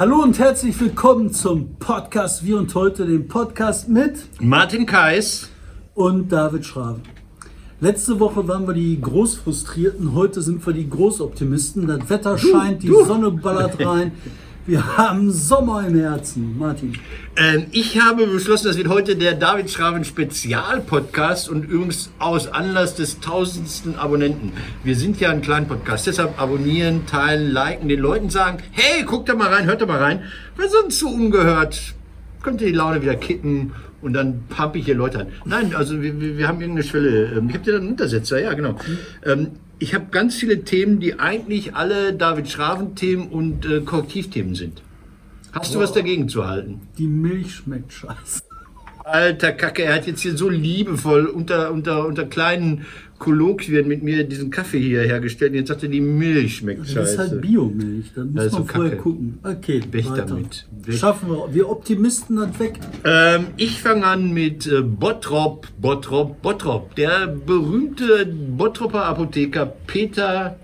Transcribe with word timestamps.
Hallo 0.00 0.22
und 0.22 0.38
herzlich 0.38 0.80
willkommen 0.80 1.30
zum 1.30 1.74
Podcast 1.74 2.42
Wir 2.42 2.56
und 2.56 2.74
heute, 2.74 3.04
den 3.04 3.28
Podcast 3.28 3.86
mit 3.86 4.18
Martin 4.40 4.86
Kais 4.86 5.50
und 5.92 6.32
David 6.32 6.64
Schraven. 6.64 7.02
Letzte 7.80 8.18
Woche 8.18 8.48
waren 8.48 8.66
wir 8.66 8.72
die 8.72 8.98
Großfrustrierten, 8.98 10.14
heute 10.14 10.40
sind 10.40 10.66
wir 10.66 10.72
die 10.72 10.88
Großoptimisten. 10.88 11.86
Das 11.86 12.08
Wetter 12.08 12.38
scheint, 12.38 12.82
die 12.82 12.88
Sonne 12.88 13.30
ballert 13.30 13.78
rein. 13.84 14.12
Wir 14.70 14.96
haben 14.96 15.32
Sommer 15.32 15.84
im 15.84 15.98
Herzen. 15.98 16.56
Martin. 16.56 16.96
Ähm, 17.36 17.66
ich 17.72 18.00
habe 18.00 18.24
beschlossen, 18.28 18.68
das 18.68 18.76
wird 18.76 18.86
heute 18.86 19.16
der 19.16 19.34
David 19.34 19.68
Schraven 19.68 20.04
Spezialpodcast 20.04 21.48
und 21.48 21.64
übrigens 21.68 22.12
aus 22.20 22.46
Anlass 22.46 22.94
des 22.94 23.18
tausendsten 23.18 23.96
Abonnenten. 23.96 24.52
Wir 24.84 24.94
sind 24.94 25.18
ja 25.18 25.30
ein 25.30 25.42
kleiner 25.42 25.66
Podcast, 25.66 26.06
deshalb 26.06 26.40
abonnieren, 26.40 27.04
teilen, 27.04 27.50
liken, 27.50 27.88
den 27.88 27.98
Leuten 27.98 28.30
sagen, 28.30 28.58
hey, 28.70 29.02
guckt 29.02 29.28
da 29.28 29.34
mal 29.34 29.52
rein, 29.52 29.64
hört 29.64 29.82
da 29.82 29.86
mal 29.86 29.98
rein, 29.98 30.22
weil 30.56 30.68
sonst 30.68 31.00
so 31.00 31.08
ungehört 31.08 31.94
könnte 32.40 32.64
die 32.64 32.70
Laune 32.70 33.02
wieder 33.02 33.16
kippen 33.16 33.72
und 34.02 34.12
dann 34.12 34.44
pump 34.50 34.76
ich 34.76 34.84
hier 34.84 34.94
Leute 34.94 35.22
an. 35.22 35.26
Nein, 35.46 35.74
also 35.74 36.00
wir, 36.00 36.38
wir 36.38 36.46
haben 36.46 36.60
irgendeine 36.60 36.86
Schwelle. 36.86 37.32
Ähm, 37.36 37.48
Ich 37.48 37.54
habe 37.54 37.64
dir 37.64 37.72
dann 37.72 37.80
einen 37.80 37.90
Untersetzer, 37.90 38.40
ja 38.40 38.54
genau. 38.54 38.76
Ähm, 39.26 39.48
ich 39.80 39.94
habe 39.94 40.06
ganz 40.10 40.36
viele 40.36 40.62
Themen, 40.62 41.00
die 41.00 41.18
eigentlich 41.18 41.74
alle 41.74 42.12
David 42.12 42.48
Schraven-Themen 42.48 43.28
und 43.28 43.64
äh, 43.64 43.80
Korrektivthemen 43.80 44.54
sind. 44.54 44.82
Hast 45.52 45.74
du 45.74 45.80
was 45.80 45.92
dagegen 45.92 46.28
zu 46.28 46.46
halten? 46.46 46.82
Die 46.98 47.06
Milch 47.06 47.56
schmeckt 47.56 47.92
scheiße. 47.92 48.42
Alter 49.02 49.52
Kacke, 49.52 49.82
er 49.82 49.94
hat 49.94 50.06
jetzt 50.06 50.20
hier 50.20 50.36
so 50.36 50.48
liebevoll 50.48 51.26
unter, 51.26 51.72
unter, 51.72 52.06
unter 52.06 52.26
kleinen 52.26 52.86
Kolloquien 53.20 53.86
mit 53.86 54.02
mir 54.02 54.24
diesen 54.24 54.50
Kaffee 54.50 54.80
hier 54.80 55.02
hergestellt. 55.02 55.52
Und 55.52 55.58
jetzt 55.58 55.68
sagt 55.68 55.84
er, 55.84 55.88
die 55.90 56.00
Milch 56.00 56.56
schmeckt 56.56 56.80
Das 56.80 56.90
scheiße. 56.92 57.12
ist 57.12 57.18
halt 57.18 57.40
Biomilch, 57.42 58.10
da 58.16 58.24
muss 58.24 58.34
Das 58.34 58.46
ist 58.46 58.52
man 58.54 58.66
vorher 58.66 58.90
Kacke. 58.90 59.02
gucken. 59.02 59.38
Okay, 59.44 59.82
Weg 59.92 60.10
weiter. 60.10 60.26
damit. 60.26 60.66
Weg. 60.84 60.94
Schaffen 60.96 61.28
wir. 61.28 61.54
Wir 61.54 61.68
Optimisten 61.70 62.36
das 62.36 62.58
weg. 62.58 62.80
Ähm, 63.04 63.46
ich 63.56 63.80
fange 63.80 64.04
an 64.06 64.32
mit 64.32 64.66
äh, 64.66 64.80
Bottrop, 64.82 65.68
Bottrop, 65.80 66.42
Bottrop. 66.42 66.94
Der 66.96 67.28
berühmte 67.28 68.26
Bottropper 68.26 69.04
Apotheker 69.04 69.66
Peter, 69.86 70.56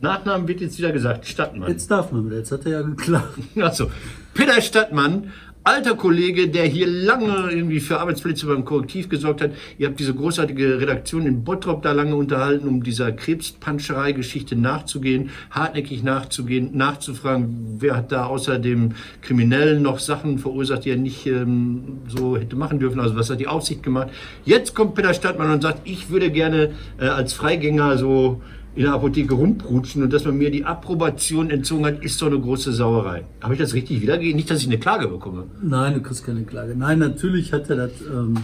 Nachnamen 0.00 0.48
wird 0.48 0.60
jetzt 0.60 0.78
wieder 0.78 0.92
gesagt, 0.92 1.26
Stadtmann. 1.26 1.68
Jetzt 1.70 1.90
darf 1.90 2.10
man 2.10 2.26
wieder, 2.26 2.38
jetzt 2.38 2.52
hat 2.52 2.64
er 2.66 2.72
ja 2.72 2.82
geklagt. 2.82 3.38
Achso, 3.60 3.86
Peter 4.32 4.60
Stadtmann, 4.62 5.30
alter 5.64 5.96
Kollege, 5.96 6.48
der 6.48 6.64
hier 6.64 6.86
lange 6.86 7.50
irgendwie 7.50 7.80
für 7.80 8.00
Arbeitsplätze 8.00 8.46
beim 8.46 8.64
Korrektiv 8.64 9.08
gesorgt 9.08 9.42
hat. 9.42 9.50
Ihr 9.76 9.88
habt 9.88 10.00
diese 10.00 10.14
großartige 10.14 10.80
Redaktion 10.80 11.26
in 11.26 11.44
Bottrop 11.44 11.82
da 11.82 11.92
lange 11.92 12.16
unterhalten, 12.16 12.68
um 12.68 12.82
dieser 12.82 13.12
Krebspanscherei-Geschichte 13.12 14.56
nachzugehen, 14.56 15.30
hartnäckig 15.50 16.02
nachzugehen, 16.02 16.76
nachzufragen, 16.76 17.76
wer 17.80 17.96
hat 17.96 18.12
da 18.12 18.26
außer 18.26 18.58
dem 18.58 18.92
Kriminellen 19.20 19.82
noch 19.82 19.98
Sachen 19.98 20.38
verursacht, 20.38 20.84
die 20.84 20.90
er 20.90 20.96
nicht 20.96 21.26
ähm, 21.26 21.98
so 22.06 22.36
hätte 22.36 22.56
machen 22.56 22.78
dürfen. 22.78 23.00
Also 23.00 23.16
was 23.16 23.30
hat 23.30 23.40
die 23.40 23.48
Aufsicht 23.48 23.82
gemacht? 23.82 24.08
Jetzt 24.44 24.74
kommt 24.74 24.94
Peter 24.94 25.14
Stadtmann 25.14 25.50
und 25.50 25.62
sagt, 25.62 25.80
ich 25.84 26.10
würde 26.10 26.30
gerne 26.30 26.70
äh, 26.98 27.06
als 27.06 27.32
Freigänger 27.32 27.98
so 27.98 28.40
in 28.78 28.84
der 28.84 28.92
Apotheke 28.92 29.34
rumprutschen 29.34 30.04
und 30.04 30.12
dass 30.12 30.24
man 30.24 30.38
mir 30.38 30.52
die 30.52 30.64
Approbation 30.64 31.50
entzogen 31.50 31.84
hat, 31.84 32.04
ist 32.04 32.22
doch 32.22 32.28
eine 32.28 32.38
große 32.38 32.72
Sauerei. 32.72 33.24
Habe 33.40 33.54
ich 33.54 33.60
das 33.60 33.74
richtig 33.74 34.00
wiedergegeben? 34.00 34.36
Nicht, 34.36 34.52
dass 34.52 34.60
ich 34.60 34.68
eine 34.68 34.78
Klage 34.78 35.08
bekomme. 35.08 35.46
Nein, 35.60 35.94
du 35.94 36.00
kriegst 36.00 36.24
keine 36.24 36.44
Klage. 36.44 36.76
Nein, 36.76 37.00
natürlich 37.00 37.52
hat 37.52 37.68
er 37.70 37.74
das, 37.74 37.90
ähm, 38.02 38.34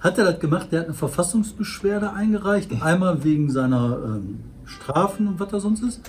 hat 0.00 0.18
er 0.18 0.24
das 0.24 0.40
gemacht. 0.40 0.68
Der 0.72 0.80
hat 0.80 0.88
eine 0.88 0.94
Verfassungsbeschwerde 0.94 2.12
eingereicht. 2.12 2.70
Einmal 2.82 3.24
wegen 3.24 3.50
seiner 3.50 3.98
ähm, 4.04 4.40
Strafen 4.66 5.26
und 5.26 5.40
was 5.40 5.48
da 5.48 5.58
sonst 5.58 5.82
ist. 5.84 6.02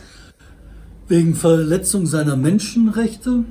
Wegen 1.07 1.35
Verletzung 1.35 2.05
seiner 2.05 2.35
Menschenrechte. 2.35 3.45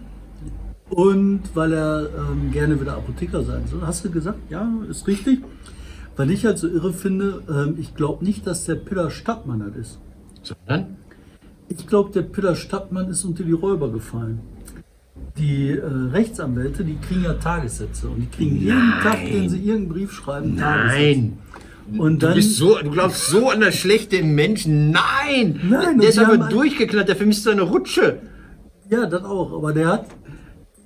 Und 0.91 1.41
weil 1.55 1.73
er 1.73 2.03
ähm, 2.03 2.53
gerne 2.53 2.79
wieder 2.79 2.99
Apotheker 2.99 3.43
sein 3.45 3.63
soll. 3.67 3.81
Hast 3.87 4.05
du 4.05 4.11
gesagt? 4.11 4.51
Ja, 4.51 4.71
ist 4.91 5.07
richtig. 5.07 5.41
Weil 6.19 6.31
ich 6.31 6.45
halt 6.45 6.59
so 6.59 6.69
irre 6.69 6.93
finde, 6.93 7.43
ähm, 7.49 7.77
ich 7.79 7.95
glaube 7.95 8.23
nicht, 8.25 8.47
dass 8.47 8.65
der 8.67 8.75
Piller 8.75 9.11
Stadtmann 9.11 9.61
das 9.61 9.77
ist. 9.77 9.99
Sondern? 10.43 10.97
Ich 11.71 11.87
glaube, 11.87 12.11
der 12.13 12.23
Piller 12.23 12.55
Stadtmann 12.57 13.09
ist 13.09 13.25
unter 13.25 13.45
die 13.45 13.53
Räuber 13.53 13.91
gefallen. 13.91 14.41
Die 15.37 15.71
äh, 15.71 15.81
Rechtsanwälte, 15.85 16.85
die 16.85 16.97
kriegen 16.97 17.23
ja 17.25 17.35
Tagessätze 17.35 18.09
und 18.09 18.21
die 18.21 18.27
kriegen 18.27 18.57
jeden 18.57 18.91
Tag, 19.03 19.25
den 19.25 19.49
sie 19.49 19.59
irgendeinen 19.59 19.89
Brief 19.89 20.13
schreiben, 20.13 20.57
Tagessätze. 20.57 20.99
Nein. 20.99 21.39
Und 21.97 22.23
Du, 22.23 22.27
dann, 22.27 22.35
bist 22.35 22.57
so, 22.57 22.77
du 22.83 22.91
glaubst 22.91 23.27
so 23.29 23.49
an 23.49 23.61
das 23.61 23.75
Schlechte 23.77 24.17
im 24.17 24.35
Menschen. 24.35 24.91
Nein! 24.91 25.59
Nein, 25.71 25.99
der 25.99 26.09
ist 26.11 26.19
aber 26.19 26.45
ein- 26.45 26.51
durchgeknallt, 26.51 27.09
der 27.09 27.17
vermisst 27.17 27.45
seine 27.45 27.63
Rutsche. 27.63 28.19
ja, 28.91 29.07
das 29.07 29.25
auch, 29.25 29.53
aber 29.57 29.73
der 29.73 29.87
hat, 29.89 30.07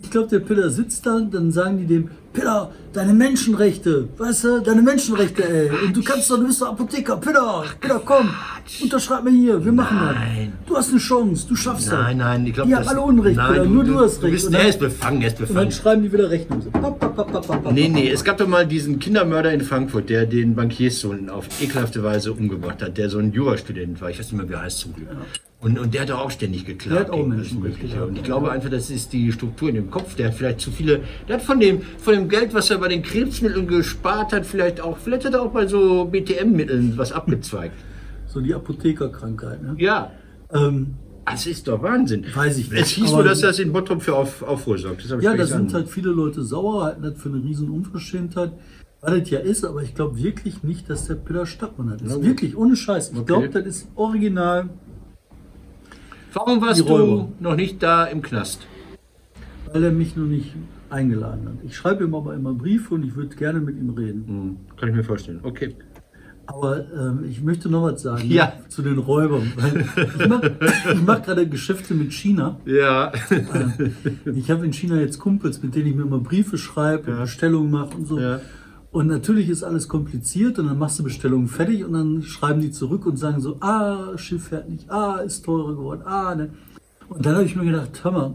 ich 0.03 0.11
glaube, 0.11 0.29
der 0.29 0.41
Piller 0.41 0.71
sitzt 0.71 1.05
da, 1.07 1.19
dann 1.21 1.51
sagen 1.51 1.79
die 1.79 1.87
dem, 1.87 2.09
Piller, 2.33 2.71
deine 2.93 3.15
Menschenrechte, 3.15 4.09
weißt 4.19 4.45
du, 4.45 4.61
deine 4.61 4.83
Menschenrechte, 4.83 5.43
ey. 5.49 5.71
Und 5.87 5.97
du 5.97 6.03
kannst 6.03 6.31
doch, 6.31 6.37
du 6.39 6.47
bist 6.47 6.61
doch 6.61 6.69
Apotheker, 6.69 7.17
Piller, 7.17 7.65
Piller, 7.81 8.01
komm, 8.05 8.31
unterschreib 8.83 9.25
mir 9.25 9.31
hier, 9.31 9.65
wir 9.65 9.73
machen 9.73 9.97
Nein. 9.97 10.53
das. 10.61 10.67
Du 10.69 10.77
hast 10.77 10.91
eine 10.91 10.99
Chance, 10.99 11.47
du 11.49 11.57
schaffst 11.57 11.87
das. 11.89 11.95
Nein, 11.95 12.19
nein, 12.19 12.47
ich 12.47 12.55
glaube, 12.55 12.69
Die 12.69 12.77
haben 12.77 12.89
alle 12.89 13.01
Unrecht, 13.01 13.37
Piller, 13.39 13.65
nur 13.65 13.85
du 13.85 13.99
hast 14.01 14.19
Du 14.19 14.27
recht. 14.27 14.35
bist, 14.35 14.53
dann- 14.55 14.67
ist 14.67 14.79
befangen, 14.79 15.21
der 15.21 15.29
ist 15.29 15.41
Und 15.41 15.49
dann 15.49 15.55
befangen. 15.55 15.73
schreiben 15.73 16.03
die 16.03 16.13
wieder 16.13 16.31
Rechnung. 16.31 16.63
So, 16.63 16.71
pap, 16.71 16.99
pap, 17.17 17.33
pap. 17.47 17.73
Nee, 17.73 17.89
nee, 17.89 18.11
es 18.11 18.23
gab 18.25 18.39
doch 18.39 18.47
mal 18.49 18.67
diesen 18.67 18.99
Kindermörder 18.99 19.53
in 19.53 19.61
Frankfurt, 19.63 20.09
der 20.11 20.27
den 20.27 20.55
Bankierssohn 20.55 21.31
auf 21.31 21.47
ekelhafte 21.61 22.03
Weise 22.03 22.33
umgebracht 22.33 22.83
hat, 22.83 22.99
der 22.99 23.09
so 23.11 23.19
ein 23.19 23.33
Jurastudent 23.33 24.01
war. 24.01 24.11
Ich 24.11 24.19
weiß 24.19 24.33
nicht 24.33 24.41
mehr, 24.41 24.49
wie 24.49 24.55
er 24.55 24.63
heißt 24.63 24.79
zum 24.81 24.95
Glück. 24.95 25.09
Und, 25.61 25.79
und 25.79 25.95
der 25.95 26.03
hat 26.03 26.11
doch 26.11 26.19
auch 26.19 26.31
ständig 26.33 26.65
geklagt. 26.67 26.93
Der 26.93 27.01
hat 27.07 27.11
auch 27.11 27.25
Menschen 27.25 27.63
geklagt, 27.63 28.03
Und 28.09 28.15
ich 28.15 28.23
ja. 28.23 28.27
glaube 28.27 28.51
einfach, 28.51 28.69
das 28.69 28.91
ist 28.91 29.13
die 29.13 29.31
Struktur 29.31 29.69
in 29.69 29.77
dem 29.77 29.91
Kopf. 29.93 30.17
Der 30.17 30.27
hat 30.27 30.35
vielleicht 30.35 30.61
zu 30.61 30.73
viele, 30.73 31.03
der 31.29 31.37
hat 31.37 31.43
von 31.45 31.61
dem, 31.61 31.83
von 31.99 32.15
dem 32.15 32.29
Geld, 32.29 32.53
was 32.53 32.69
er 32.71 32.81
bei 32.83 32.89
den 32.89 33.03
Krebsmitteln 33.03 33.67
gespart 33.69 34.33
hat, 34.33 34.45
vielleicht 34.45 34.81
auch, 34.81 34.99
vielleicht 34.99 35.25
hat 35.25 35.35
er 35.35 35.43
auch 35.43 35.53
bei 35.53 35.67
so 35.69 36.05
BTM-Mitteln 36.07 36.95
was 36.99 37.13
abgezweigt. 37.13 37.77
So 38.27 38.41
die 38.41 38.53
Apothekerkrankheit, 38.55 39.63
ne? 39.63 39.75
Ja. 39.79 40.11
Ähm, 40.53 40.95
Das 41.25 41.47
ist 41.47 41.69
doch 41.69 41.81
Wahnsinn. 41.83 42.25
Weiß 42.35 42.59
ich 42.59 42.71
nicht, 42.71 42.83
Es 42.83 42.89
hieß 42.91 43.13
nur, 43.13 43.23
dass 43.23 43.41
das 43.41 43.61
in 43.61 43.73
Bottrop 43.73 44.03
für 44.03 44.17
Auf, 44.17 44.43
Aufruhr 44.43 44.77
sorgt. 44.79 45.05
Ja, 45.21 45.37
da 45.37 45.47
sind 45.47 45.73
halt 45.73 45.89
viele 45.89 46.11
Leute 46.11 46.43
sauer, 46.43 46.83
halten 46.85 47.03
das 47.03 47.15
für 47.23 47.29
eine 47.29 47.39
riesen 47.43 47.71
Unverschämtheit. 47.71 48.51
Was 49.01 49.13
das 49.19 49.31
ja 49.31 49.39
ist, 49.39 49.65
aber 49.65 49.83
ich 49.83 49.95
glaube 49.95 50.21
wirklich 50.23 50.63
nicht, 50.65 50.91
dass 50.91 51.07
der 51.07 51.15
Peter 51.15 51.47
Stadtmann 51.47 51.97
das 51.97 52.03
ist. 52.17 52.23
Wirklich, 52.25 52.57
ohne 52.57 52.75
Scheiß. 52.75 53.11
Ich 53.13 53.17
Okay. 53.19 53.27
glaube, 53.27 53.49
das 53.51 53.65
ist 53.67 53.89
original, 53.95 54.69
Warum 56.35 56.61
warst 56.63 56.81
du 56.89 57.33
noch 57.41 57.55
nicht 57.57 57.83
da 57.83 58.05
im 58.07 58.23
Knast? 58.23 58.67
weil 59.73 59.85
er 59.85 59.93
mich 59.93 60.17
noch 60.17 60.27
nicht 60.27 60.53
eingeladen 60.93 61.47
hat. 61.49 61.55
Ich 61.65 61.75
schreibe 61.77 62.05
ihm 62.05 62.15
aber 62.15 62.35
immer 62.35 62.53
Briefe 62.53 62.95
und 62.95 63.05
ich 63.05 63.17
würde 63.17 63.35
gerne 63.37 63.61
mit 63.61 63.77
ihm 63.77 63.91
reden. 63.91 64.25
Hm, 64.27 64.57
kann 64.79 64.89
ich 64.91 64.95
mir 64.95 65.05
vorstellen. 65.05 65.41
Okay. 65.43 65.75
Aber 66.47 66.85
ähm, 66.93 67.25
ich 67.31 67.41
möchte 67.43 67.69
noch 67.69 67.85
was 67.85 68.03
sagen 68.03 68.27
ne, 68.29 68.35
Ja. 68.35 68.53
zu 68.69 68.83
den 68.83 68.99
Räubern. 68.99 69.53
Ich 70.19 70.29
mache 70.29 70.57
mach 71.07 71.23
gerade 71.23 71.49
Geschäfte 71.49 71.95
mit 71.95 72.13
China. 72.13 72.59
Ja. 72.67 73.13
Ich 74.35 74.51
habe 74.51 74.65
in 74.67 74.73
China 74.73 74.97
jetzt 75.01 75.19
Kumpels, 75.19 75.63
mit 75.63 75.75
denen 75.75 75.87
ich 75.87 75.95
mir 75.95 76.03
immer 76.03 76.19
Briefe 76.19 76.59
schreibe 76.59 77.11
und 77.13 77.17
Ja. 77.17 77.23
Bestellungen 77.23 77.71
mache 77.71 77.97
und 77.97 78.07
so. 78.07 78.19
Ja. 78.19 78.41
Und 78.91 79.07
natürlich 79.07 79.49
ist 79.49 79.63
alles 79.63 79.89
kompliziert 79.89 80.59
und 80.59 80.67
dann 80.67 80.79
machst 80.79 80.99
du 80.99 81.05
Bestellungen 81.05 81.49
fertig 81.49 81.85
und 81.85 81.95
dann 81.95 82.23
schreiben 82.23 82.61
die 82.61 82.71
zurück 82.73 83.07
und 83.07 83.17
sagen 83.17 83.41
so, 83.41 83.57
ah, 83.61 84.19
Schiff 84.19 84.49
fährt 84.49 84.69
nicht, 84.69 84.91
ah, 84.91 85.17
ist 85.25 85.45
teurer 85.45 85.75
geworden, 85.75 86.03
ah, 86.05 86.35
ne. 86.35 86.51
Und 87.09 87.25
dann 87.25 87.35
habe 87.37 87.45
ich 87.45 87.57
mir 87.57 87.65
gedacht, 87.65 88.05
hör 88.05 88.11
mal, 88.13 88.35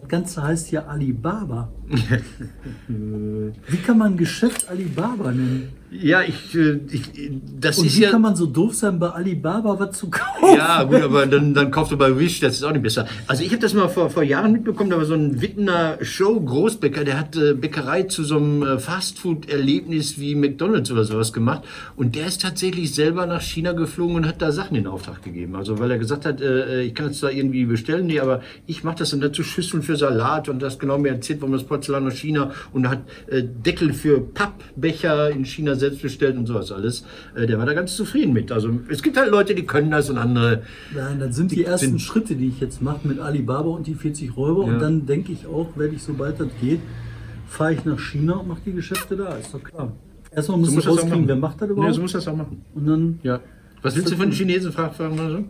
das 0.00 0.08
Ganze 0.08 0.42
heißt 0.42 0.70
ja 0.72 0.86
Alibaba. 0.86 1.72
Wie 2.88 3.76
kann 3.78 3.98
man 3.98 4.12
ein 4.12 4.16
Geschäft 4.16 4.68
Alibaba 4.68 5.32
nennen? 5.32 5.70
Ja, 6.02 6.22
ich, 6.22 6.54
äh, 6.54 6.80
ich 6.90 7.30
das 7.58 7.78
Und 7.78 7.86
ist 7.86 7.96
wie 7.96 8.02
ja. 8.02 8.10
kann 8.10 8.22
man 8.22 8.36
so 8.36 8.46
doof 8.46 8.74
sein, 8.74 8.98
bei 8.98 9.08
Alibaba 9.08 9.78
was 9.78 9.98
zu 9.98 10.10
kaufen? 10.10 10.56
Ja, 10.56 10.82
gut, 10.84 11.02
aber 11.02 11.26
dann, 11.26 11.54
dann 11.54 11.70
kaufst 11.70 11.92
du 11.92 11.96
bei 11.96 12.18
Wish, 12.18 12.40
das 12.40 12.56
ist 12.56 12.62
auch 12.62 12.72
nicht 12.72 12.82
besser. 12.82 13.06
Also 13.26 13.42
ich 13.42 13.50
habe 13.50 13.60
das 13.60 13.74
mal 13.74 13.88
vor, 13.88 14.10
vor 14.10 14.22
Jahren 14.22 14.52
mitbekommen, 14.52 14.90
da 14.90 14.98
war 14.98 15.04
so 15.04 15.14
ein 15.14 15.40
Wittener 15.40 15.98
Show-Großbäcker, 16.00 17.04
der 17.04 17.18
hat 17.18 17.36
äh, 17.36 17.54
Bäckerei 17.54 18.04
zu 18.04 18.24
so 18.24 18.36
einem 18.36 18.62
äh, 18.62 18.78
Fastfood-Erlebnis 18.78 20.18
wie 20.18 20.34
McDonalds 20.34 20.90
oder 20.90 21.04
sowas 21.04 21.32
gemacht. 21.32 21.62
Und 21.96 22.14
der 22.14 22.26
ist 22.26 22.42
tatsächlich 22.42 22.94
selber 22.94 23.26
nach 23.26 23.40
China 23.40 23.72
geflogen 23.72 24.16
und 24.16 24.26
hat 24.26 24.42
da 24.42 24.52
Sachen 24.52 24.76
in 24.76 24.86
Auftrag 24.86 25.22
gegeben. 25.22 25.56
Also 25.56 25.78
weil 25.78 25.90
er 25.90 25.98
gesagt 25.98 26.26
hat, 26.26 26.40
äh, 26.40 26.82
ich 26.82 26.94
kann 26.94 27.10
es 27.10 27.20
da 27.20 27.30
irgendwie 27.30 27.64
bestellen, 27.64 28.06
nee, 28.06 28.20
aber 28.20 28.42
ich 28.66 28.84
mache 28.84 28.96
das 28.98 29.10
dann 29.10 29.20
dazu 29.20 29.42
Schüsseln 29.42 29.82
für 29.82 29.96
Salat 29.96 30.48
und 30.48 30.60
das 30.60 30.78
genau 30.78 30.98
mir 30.98 31.10
erzählt, 31.10 31.40
warum 31.40 31.52
das 31.52 31.64
Porzellan 31.64 32.06
aus 32.06 32.14
China 32.14 32.52
und 32.72 32.88
hat 32.88 33.00
äh, 33.28 33.42
Deckel 33.42 33.92
für 33.92 34.20
Pappbecher 34.20 35.30
in 35.30 35.44
China 35.44 35.74
selbst 35.74 35.85
bestellt 35.94 36.36
und 36.36 36.46
sowas 36.46 36.72
alles. 36.72 37.04
Äh, 37.34 37.46
der 37.46 37.58
war 37.58 37.66
da 37.66 37.74
ganz 37.74 37.94
zufrieden 37.96 38.32
mit. 38.32 38.50
Also 38.52 38.70
es 38.88 39.02
gibt 39.02 39.16
halt 39.16 39.30
Leute, 39.30 39.54
die 39.54 39.64
können 39.64 39.90
das 39.90 40.10
und 40.10 40.18
andere 40.18 40.62
Nein, 40.94 41.20
das 41.20 41.36
sind 41.36 41.52
die 41.52 41.64
ersten 41.64 41.86
sind- 41.90 42.00
Schritte, 42.00 42.34
die 42.36 42.48
ich 42.48 42.60
jetzt 42.60 42.82
mache 42.82 43.06
mit 43.08 43.18
Alibaba 43.20 43.68
und 43.70 43.86
die 43.86 43.94
40 43.94 44.36
Räuber. 44.36 44.66
Ja. 44.66 44.74
Und 44.74 44.80
dann 44.80 45.06
denke 45.06 45.32
ich 45.32 45.46
auch, 45.46 45.76
werde 45.76 45.94
ich, 45.94 46.02
sobald 46.02 46.40
das 46.40 46.48
geht, 46.60 46.80
fahre 47.48 47.74
ich 47.74 47.84
nach 47.84 47.98
China 47.98 48.34
und 48.34 48.48
mache 48.48 48.60
die 48.66 48.72
Geschäfte 48.72 49.16
da, 49.16 49.36
ist 49.36 49.54
doch 49.54 49.62
klar. 49.62 49.92
Erstmal 50.32 50.60
das 50.60 50.70
auch 50.76 50.86
rauskriegen, 50.88 51.10
machen. 51.10 51.28
wer 51.28 51.36
macht 51.36 51.60
das 51.62 51.68
Ja, 51.68 51.72
überhaupt. 51.74 51.94
so 51.94 52.02
muss 52.02 52.12
das 52.12 52.28
auch 52.28 52.36
machen. 52.36 52.62
und 52.74 52.86
dann, 52.86 53.18
Ja. 53.22 53.40
Was 53.82 53.94
willst 53.96 54.10
du 54.10 54.16
von 54.16 54.26
den 54.30 54.32
Chinesen 54.32 54.72
fragen? 54.72 54.94
fragen 54.94 55.14
oder 55.18 55.30
so? 55.30 55.44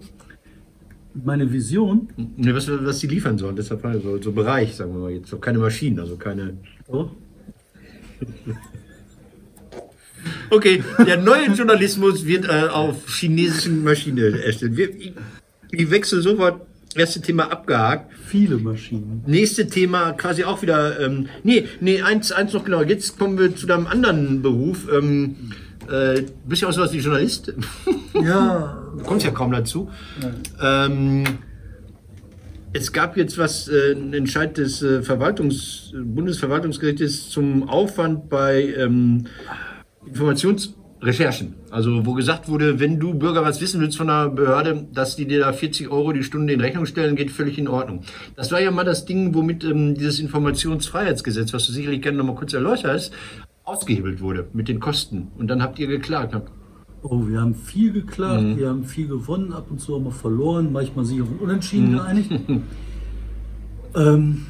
meine 1.24 1.50
Vision, 1.50 2.08
Ne, 2.36 2.54
was, 2.54 2.68
was 2.70 2.98
die 2.98 3.06
liefern 3.06 3.38
sollen, 3.38 3.56
deshalb 3.56 3.80
so, 4.02 4.20
so 4.20 4.32
Bereich, 4.32 4.74
sagen 4.76 4.92
wir 4.92 5.00
mal 5.00 5.10
jetzt. 5.12 5.28
So 5.30 5.38
keine 5.38 5.58
Maschinen, 5.58 5.98
also 5.98 6.16
keine. 6.16 6.58
oh, 6.88 7.06
Okay, 10.50 10.82
der 11.06 11.16
neue 11.16 11.46
Journalismus 11.52 12.26
wird 12.26 12.46
äh, 12.46 12.68
auf 12.68 13.08
chinesischen 13.08 13.84
Maschinen 13.84 14.34
erstellt. 14.34 14.76
Wir, 14.76 14.90
ich, 14.90 15.12
ich 15.70 15.90
wechsle 15.90 16.20
sofort. 16.20 16.60
Erste 16.94 17.20
Thema 17.20 17.52
abgehakt. 17.52 18.10
viele 18.26 18.56
Maschinen. 18.56 19.22
Nächste 19.26 19.66
Thema 19.66 20.12
quasi 20.12 20.44
auch 20.44 20.62
wieder. 20.62 20.98
Ähm, 20.98 21.28
nee, 21.42 21.68
nee, 21.80 22.00
eins, 22.00 22.32
eins 22.32 22.54
noch 22.54 22.64
genau. 22.64 22.82
Jetzt 22.82 23.18
kommen 23.18 23.38
wir 23.38 23.54
zu 23.54 23.66
deinem 23.66 23.86
anderen 23.86 24.40
Beruf. 24.40 24.88
Ähm, 24.90 25.36
äh, 25.90 26.22
bist 26.46 26.62
ja 26.62 26.68
auch 26.68 26.72
sowas 26.72 26.94
wie 26.94 26.98
Journalist. 26.98 27.52
Ja, 28.14 28.82
Du 28.96 29.04
kommst 29.04 29.26
ja 29.26 29.30
kaum 29.32 29.52
dazu. 29.52 29.90
Ähm, 30.62 31.24
es 32.72 32.92
gab 32.92 33.16
jetzt 33.16 33.36
was, 33.38 33.68
äh, 33.68 33.92
ein 33.92 34.12
Entscheid 34.14 34.56
des 34.56 34.82
äh, 34.82 35.02
Verwaltungs, 35.02 35.92
Bundesverwaltungsgerichtes 35.94 37.28
zum 37.30 37.68
Aufwand 37.68 38.28
bei 38.28 38.74
ähm, 38.76 39.26
Informationsrecherchen. 40.06 41.54
Also 41.70 42.06
wo 42.06 42.14
gesagt 42.14 42.48
wurde, 42.48 42.78
wenn 42.80 42.98
du 42.98 43.14
Bürger 43.14 43.42
was 43.44 43.60
wissen 43.60 43.80
willst 43.80 43.96
von 43.96 44.08
einer 44.08 44.30
Behörde, 44.30 44.86
dass 44.92 45.16
die 45.16 45.26
dir 45.26 45.40
da 45.40 45.52
40 45.52 45.90
Euro 45.90 46.12
die 46.12 46.22
Stunde 46.22 46.52
in 46.52 46.60
Rechnung 46.60 46.86
stellen, 46.86 47.16
geht 47.16 47.30
völlig 47.30 47.58
in 47.58 47.68
Ordnung. 47.68 48.02
Das 48.36 48.50
war 48.52 48.60
ja 48.60 48.70
mal 48.70 48.84
das 48.84 49.04
Ding, 49.04 49.34
womit 49.34 49.64
ähm, 49.64 49.94
dieses 49.94 50.20
Informationsfreiheitsgesetz, 50.20 51.52
was 51.52 51.66
du 51.66 51.72
sicherlich 51.72 52.02
gerne 52.02 52.18
noch 52.18 52.24
mal 52.24 52.34
kurz 52.34 52.52
erläuterst, 52.54 53.12
ausgehebelt 53.64 54.20
wurde 54.20 54.46
mit 54.52 54.68
den 54.68 54.80
Kosten. 54.80 55.28
Und 55.38 55.48
dann 55.48 55.62
habt 55.62 55.78
ihr 55.78 55.86
geklagt. 55.88 56.34
Habt- 56.34 56.52
oh, 57.02 57.26
wir 57.28 57.40
haben 57.40 57.54
viel 57.54 57.92
geklagt, 57.92 58.56
wir 58.56 58.68
haben 58.68 58.84
viel 58.84 59.06
gewonnen, 59.08 59.52
ab 59.52 59.66
und 59.70 59.80
zu 59.80 59.94
haben 59.94 60.04
wir 60.04 60.12
verloren, 60.12 60.72
manchmal 60.72 61.04
sich 61.04 61.20
auf 61.20 61.28
Unentschieden 61.40 61.92
geeinigt. 61.92 62.30
ähm, 63.96 64.46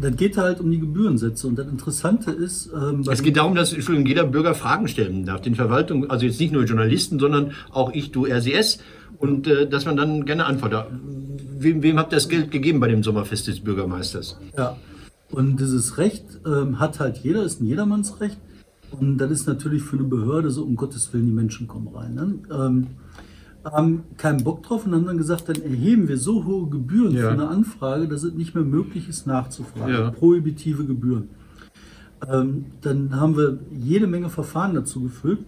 dann 0.00 0.16
geht 0.16 0.36
halt 0.36 0.60
um 0.60 0.70
die 0.70 0.78
Gebührensätze. 0.78 1.46
Und 1.46 1.58
das 1.58 1.66
Interessante 1.66 2.30
ist, 2.30 2.70
ähm, 2.72 3.04
Es 3.10 3.22
geht 3.22 3.36
darum, 3.36 3.54
dass 3.54 3.72
Entschuldigung, 3.72 4.06
jeder 4.06 4.24
Bürger 4.24 4.54
Fragen 4.54 4.88
stellen 4.88 5.26
darf, 5.26 5.40
den 5.40 5.54
Verwaltung, 5.54 6.10
also 6.10 6.26
jetzt 6.26 6.40
nicht 6.40 6.52
nur 6.52 6.64
Journalisten, 6.64 7.18
sondern 7.18 7.52
auch 7.70 7.92
ich, 7.92 8.10
du, 8.12 8.26
RCS, 8.26 8.78
und 9.18 9.46
äh, 9.46 9.68
dass 9.68 9.84
man 9.84 9.96
dann 9.96 10.24
gerne 10.24 10.46
antwortet. 10.46 10.86
Wem, 11.58 11.82
wem 11.82 11.98
habt 11.98 12.12
ihr 12.12 12.16
das 12.16 12.28
Geld 12.28 12.50
gegeben 12.50 12.80
bei 12.80 12.88
dem 12.88 13.02
Sommerfest 13.02 13.48
des 13.48 13.60
Bürgermeisters? 13.60 14.38
Ja. 14.56 14.76
Und 15.30 15.58
dieses 15.60 15.98
Recht 15.98 16.24
ähm, 16.46 16.78
hat 16.78 17.00
halt 17.00 17.18
jeder, 17.18 17.42
ist 17.42 17.60
ein 17.60 17.66
Jedermannsrecht. 17.66 18.38
Und 18.90 19.18
das 19.18 19.30
ist 19.30 19.46
natürlich 19.46 19.82
für 19.82 19.96
eine 19.96 20.06
Behörde 20.06 20.50
so, 20.50 20.62
um 20.62 20.76
Gottes 20.76 21.12
Willen, 21.12 21.26
die 21.26 21.32
Menschen 21.32 21.68
kommen 21.68 21.88
rein. 21.88 22.14
Ne? 22.14 22.34
Ähm, 22.50 22.86
haben 23.72 24.04
keinen 24.16 24.44
Bock 24.44 24.62
drauf 24.62 24.86
und 24.86 24.94
haben 24.94 25.06
dann 25.06 25.18
gesagt, 25.18 25.48
dann 25.48 25.62
erheben 25.62 26.08
wir 26.08 26.16
so 26.18 26.44
hohe 26.44 26.68
Gebühren 26.68 27.12
Ja. 27.12 27.22
für 27.22 27.30
eine 27.30 27.48
Anfrage, 27.48 28.08
dass 28.08 28.22
es 28.22 28.34
nicht 28.34 28.54
mehr 28.54 28.64
möglich 28.64 29.08
ist, 29.08 29.26
nachzufragen. 29.26 29.94
Ja. 29.94 30.10
Prohibitive 30.10 30.84
Gebühren. 30.84 31.28
Ähm, 32.28 32.66
dann 32.80 33.14
haben 33.20 33.36
wir 33.36 33.58
jede 33.70 34.06
Menge 34.06 34.28
Verfahren 34.28 34.74
dazu 34.74 35.02
gefüllt. 35.02 35.40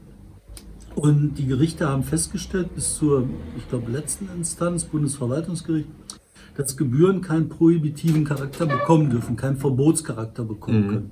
Und 0.95 1.35
die 1.35 1.47
Gerichte 1.47 1.89
haben 1.89 2.03
festgestellt, 2.03 2.75
bis 2.75 2.97
zur, 2.97 3.29
ich 3.57 3.69
glaube, 3.69 3.91
letzten 3.91 4.29
Instanz, 4.37 4.85
Bundesverwaltungsgericht, 4.85 5.89
dass 6.57 6.77
Gebühren 6.77 7.21
keinen 7.21 7.49
prohibitiven 7.49 8.25
Charakter 8.25 8.67
bekommen 8.67 9.09
dürfen, 9.09 9.37
keinen 9.37 9.57
Verbotscharakter 9.57 10.45
bekommen 10.45 10.89
können. 10.89 11.11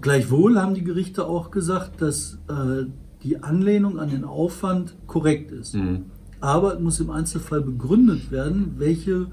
Gleichwohl 0.00 0.60
haben 0.60 0.74
die 0.74 0.84
Gerichte 0.84 1.26
auch 1.26 1.50
gesagt, 1.50 2.02
dass 2.02 2.38
äh, 2.48 2.86
die 3.22 3.42
Anlehnung 3.42 3.98
an 3.98 4.10
den 4.10 4.24
Aufwand 4.24 4.94
korrekt 5.06 5.50
ist. 5.50 5.74
Aber 6.40 6.74
es 6.74 6.80
muss 6.80 7.00
im 7.00 7.10
Einzelfall 7.10 7.62
begründet 7.62 8.30
werden, 8.30 8.74
welche, 8.78 9.26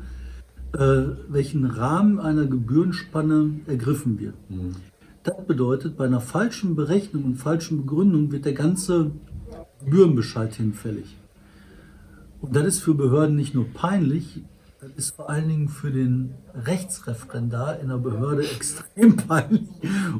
äh, 0.73 1.03
welchen 1.29 1.65
Rahmen 1.65 2.19
einer 2.19 2.45
Gebührenspanne 2.45 3.59
ergriffen 3.67 4.19
wird. 4.19 4.35
Das 5.23 5.45
bedeutet, 5.45 5.95
bei 5.97 6.05
einer 6.05 6.21
falschen 6.21 6.75
Berechnung 6.75 7.23
und 7.25 7.35
falschen 7.35 7.77
Begründung 7.77 8.31
wird 8.31 8.45
der 8.45 8.53
ganze 8.53 9.11
Gebührenbescheid 9.83 10.53
hinfällig. 10.53 11.17
Und 12.41 12.55
das 12.55 12.65
ist 12.65 12.79
für 12.79 12.93
Behörden 12.93 13.35
nicht 13.35 13.53
nur 13.53 13.65
peinlich, 13.65 14.41
das 14.83 14.91
ist 14.97 15.15
vor 15.15 15.29
allen 15.29 15.47
Dingen 15.47 15.69
für 15.69 15.91
den 15.91 16.33
Rechtsreferendar 16.53 17.79
in 17.79 17.87
der 17.87 17.97
Behörde 17.97 18.43
extrem 18.43 19.15
peinlich. 19.27 19.69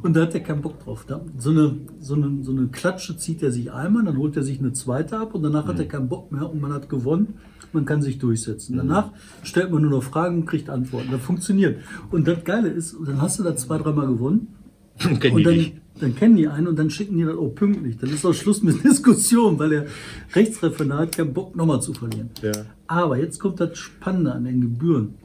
Und 0.01 0.15
da 0.15 0.21
hat 0.21 0.33
er 0.33 0.39
keinen 0.39 0.61
Bock 0.61 0.79
drauf. 0.79 1.05
So 1.37 1.49
eine, 1.49 1.77
so, 1.99 2.15
eine, 2.15 2.43
so 2.43 2.51
eine 2.51 2.67
Klatsche 2.67 3.17
zieht 3.17 3.43
er 3.43 3.51
sich 3.51 3.71
einmal, 3.71 4.05
dann 4.05 4.17
holt 4.17 4.37
er 4.37 4.43
sich 4.43 4.59
eine 4.59 4.73
zweite 4.73 5.17
ab 5.17 5.35
und 5.35 5.43
danach 5.43 5.67
hat 5.67 5.79
er 5.79 5.87
keinen 5.87 6.07
Bock 6.07 6.31
mehr 6.31 6.49
und 6.49 6.61
man 6.61 6.71
hat 6.71 6.89
gewonnen. 6.89 7.35
Man 7.73 7.85
kann 7.85 8.01
sich 8.01 8.19
durchsetzen. 8.19 8.77
Danach 8.77 9.11
stellt 9.41 9.71
man 9.71 9.81
nur 9.81 9.91
noch 9.91 10.03
Fragen 10.03 10.41
und 10.41 10.45
kriegt 10.45 10.69
Antworten. 10.69 11.09
Das 11.11 11.21
funktioniert. 11.21 11.81
Und 12.11 12.27
das 12.27 12.43
Geile 12.43 12.69
ist, 12.69 12.95
dann 13.05 13.19
hast 13.19 13.39
du 13.39 13.43
da 13.43 13.55
zwei, 13.55 13.79
dreimal 13.79 14.07
gewonnen. 14.07 14.55
Und 15.03 15.43
dann. 15.43 15.82
Dann 15.99 16.15
kennen 16.15 16.35
die 16.35 16.47
einen 16.47 16.67
und 16.67 16.77
dann 16.77 16.89
schicken 16.89 17.17
die 17.17 17.23
das 17.23 17.37
auch 17.37 17.49
pünktlich. 17.49 17.97
Dann 17.97 18.09
ist 18.09 18.25
auch 18.25 18.33
Schluss 18.33 18.63
mit 18.63 18.83
Diskussion, 18.83 19.59
weil 19.59 19.69
der 19.69 19.85
Rechtsreferendar 20.33 20.99
hat 20.99 21.15
keinen 21.15 21.33
Bock, 21.33 21.55
nochmal 21.55 21.81
zu 21.81 21.93
verlieren. 21.93 22.29
Ja. 22.41 22.51
Aber 22.87 23.17
jetzt 23.17 23.39
kommt 23.39 23.59
das 23.59 23.77
Spannende 23.77 24.33
an 24.33 24.45
den 24.45 24.61
Gebühren. 24.61 25.15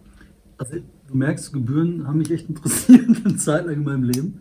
Also, 0.58 0.76
du 1.08 1.16
merkst, 1.16 1.52
Gebühren 1.52 2.06
haben 2.06 2.18
mich 2.18 2.30
echt 2.30 2.48
interessiert 2.48 3.06
eine 3.24 3.36
Zeit 3.36 3.66
lang 3.66 3.76
in 3.76 3.84
meinem 3.84 4.04
Leben. 4.04 4.40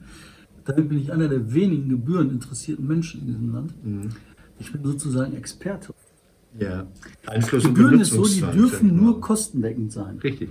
Damit 0.66 0.90
bin 0.90 1.00
ich 1.00 1.14
einer 1.14 1.30
der 1.30 1.54
wenigen 1.54 1.88
gebühreninteressierten 1.88 2.86
Menschen 2.86 3.22
in 3.22 3.28
diesem 3.28 3.54
Land. 3.54 3.86
Mhm. 3.86 4.10
Ich 4.60 4.72
bin 4.72 4.84
sozusagen 4.84 5.34
Experte. 5.34 5.94
Ja. 6.60 6.88
Einfluss 7.26 7.66
und 7.66 7.76
Gebühren 7.76 8.02
ist 8.02 8.12
so, 8.12 8.26
die 8.26 8.42
dürfen 8.42 8.88
ich 8.88 8.94
nur 8.94 9.14
mal. 9.14 9.22
kostendeckend 9.22 9.94
sein. 9.94 10.18
Richtig. 10.18 10.50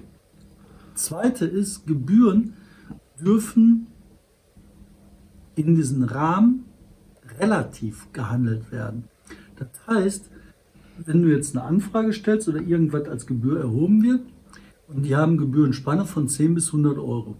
Zweite 0.94 1.44
ist, 1.44 1.87
Gebühren 1.87 2.55
dürfen 3.23 3.88
in 5.56 5.75
diesen 5.75 6.05
Rahmen 6.05 6.64
relativ 7.41 8.12
gehandelt 8.12 8.70
werden. 8.70 9.05
Das 9.56 9.69
heißt, 9.88 10.31
wenn 11.05 11.23
du 11.23 11.29
jetzt 11.29 11.56
eine 11.56 11.67
Anfrage 11.67 12.12
stellst 12.12 12.49
oder 12.49 12.61
irgendwas 12.61 13.08
als 13.08 13.26
Gebühr 13.26 13.61
erhoben 13.61 14.03
wird 14.03 14.20
und 14.88 15.03
die 15.05 15.17
haben 15.17 15.37
Gebührenspanne 15.37 16.05
von 16.05 16.29
10 16.29 16.55
bis 16.55 16.69
100 16.69 16.99
Euro, 16.99 17.37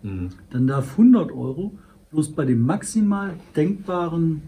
dann 0.51 0.67
darf 0.67 0.93
100 0.93 1.31
Euro 1.31 1.79
bloß 2.11 2.33
bei 2.33 2.45
dem 2.45 2.63
maximal 2.63 3.35
denkbaren 3.55 4.43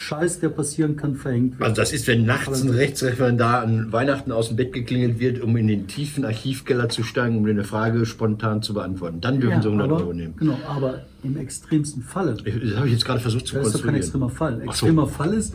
Scheiß, 0.00 0.40
der 0.40 0.48
passieren 0.48 0.96
kann, 0.96 1.14
verhängt 1.14 1.60
werden. 1.60 1.62
Also 1.70 1.82
das 1.82 1.92
ist, 1.92 2.06
wenn 2.06 2.24
nachts 2.24 2.62
ein 2.62 2.70
Rechtsreferendar 2.70 3.62
an 3.62 3.92
Weihnachten 3.92 4.32
aus 4.32 4.48
dem 4.48 4.56
Bett 4.56 4.72
geklingelt 4.72 5.20
wird, 5.20 5.42
um 5.42 5.54
in 5.58 5.68
den 5.68 5.88
tiefen 5.88 6.24
Archivkeller 6.24 6.88
zu 6.88 7.02
steigen, 7.02 7.36
um 7.36 7.44
eine 7.44 7.64
Frage 7.64 8.06
spontan 8.06 8.62
zu 8.62 8.72
beantworten. 8.72 9.20
Dann 9.20 9.40
dürfen 9.40 9.56
Ja, 9.56 9.62
sie 9.62 9.68
100 9.68 9.90
aber, 9.90 10.00
Euro 10.00 10.12
nehmen. 10.14 10.34
Genau, 10.38 10.58
aber 10.66 11.02
im 11.22 11.36
extremsten 11.36 12.02
Falle 12.02 12.32
Das 12.32 12.76
habe 12.76 12.86
ich 12.86 12.94
jetzt 12.94 13.04
gerade 13.04 13.20
versucht 13.20 13.46
zu 13.46 13.56
Das 13.56 13.66
ist 13.66 13.74
doch 13.76 13.84
kein 13.84 13.94
extremer 13.94 14.30
Fall. 14.30 14.54
Ach 14.54 14.72
so. 14.72 14.86
Extremer 14.86 15.06
Fall 15.06 15.34
ist, 15.34 15.54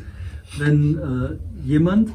wenn 0.60 0.98
äh, 1.00 1.68
jemand 1.68 2.12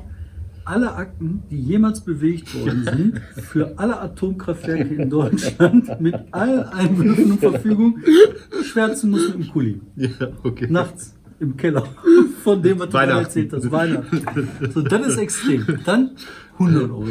alle 0.64 0.94
Akten, 0.94 1.42
die 1.50 1.60
jemals 1.60 2.00
bewegt 2.00 2.54
worden 2.54 2.84
sind, 2.94 3.20
für 3.42 3.76
alle 3.76 4.00
Atomkraftwerke 4.00 4.94
in 4.94 5.10
Deutschland 5.10 6.00
mit 6.00 6.14
allen 6.30 6.62
Einwürfen 6.62 7.32
und 7.32 7.40
Verfügung 7.40 7.98
schwärzen 8.62 9.10
muss 9.10 9.26
mit 9.26 9.34
dem 9.34 9.48
Kuli. 9.48 9.80
Ja, 9.96 10.28
okay. 10.44 10.68
Nachts 10.70 11.16
im 11.40 11.56
Keller. 11.56 11.84
Von 12.44 12.62
dem, 12.62 12.78
was 12.78 12.88
du 12.88 12.92
gerade 12.92 13.12
erzählt 13.12 13.52
hast. 13.52 13.70
Weihnachten. 13.70 14.48
So, 14.72 14.82
das 14.82 15.08
ist 15.08 15.16
extrem. 15.18 15.66
Dann 15.84 16.10
100 16.60 16.90
Euro. 16.90 17.06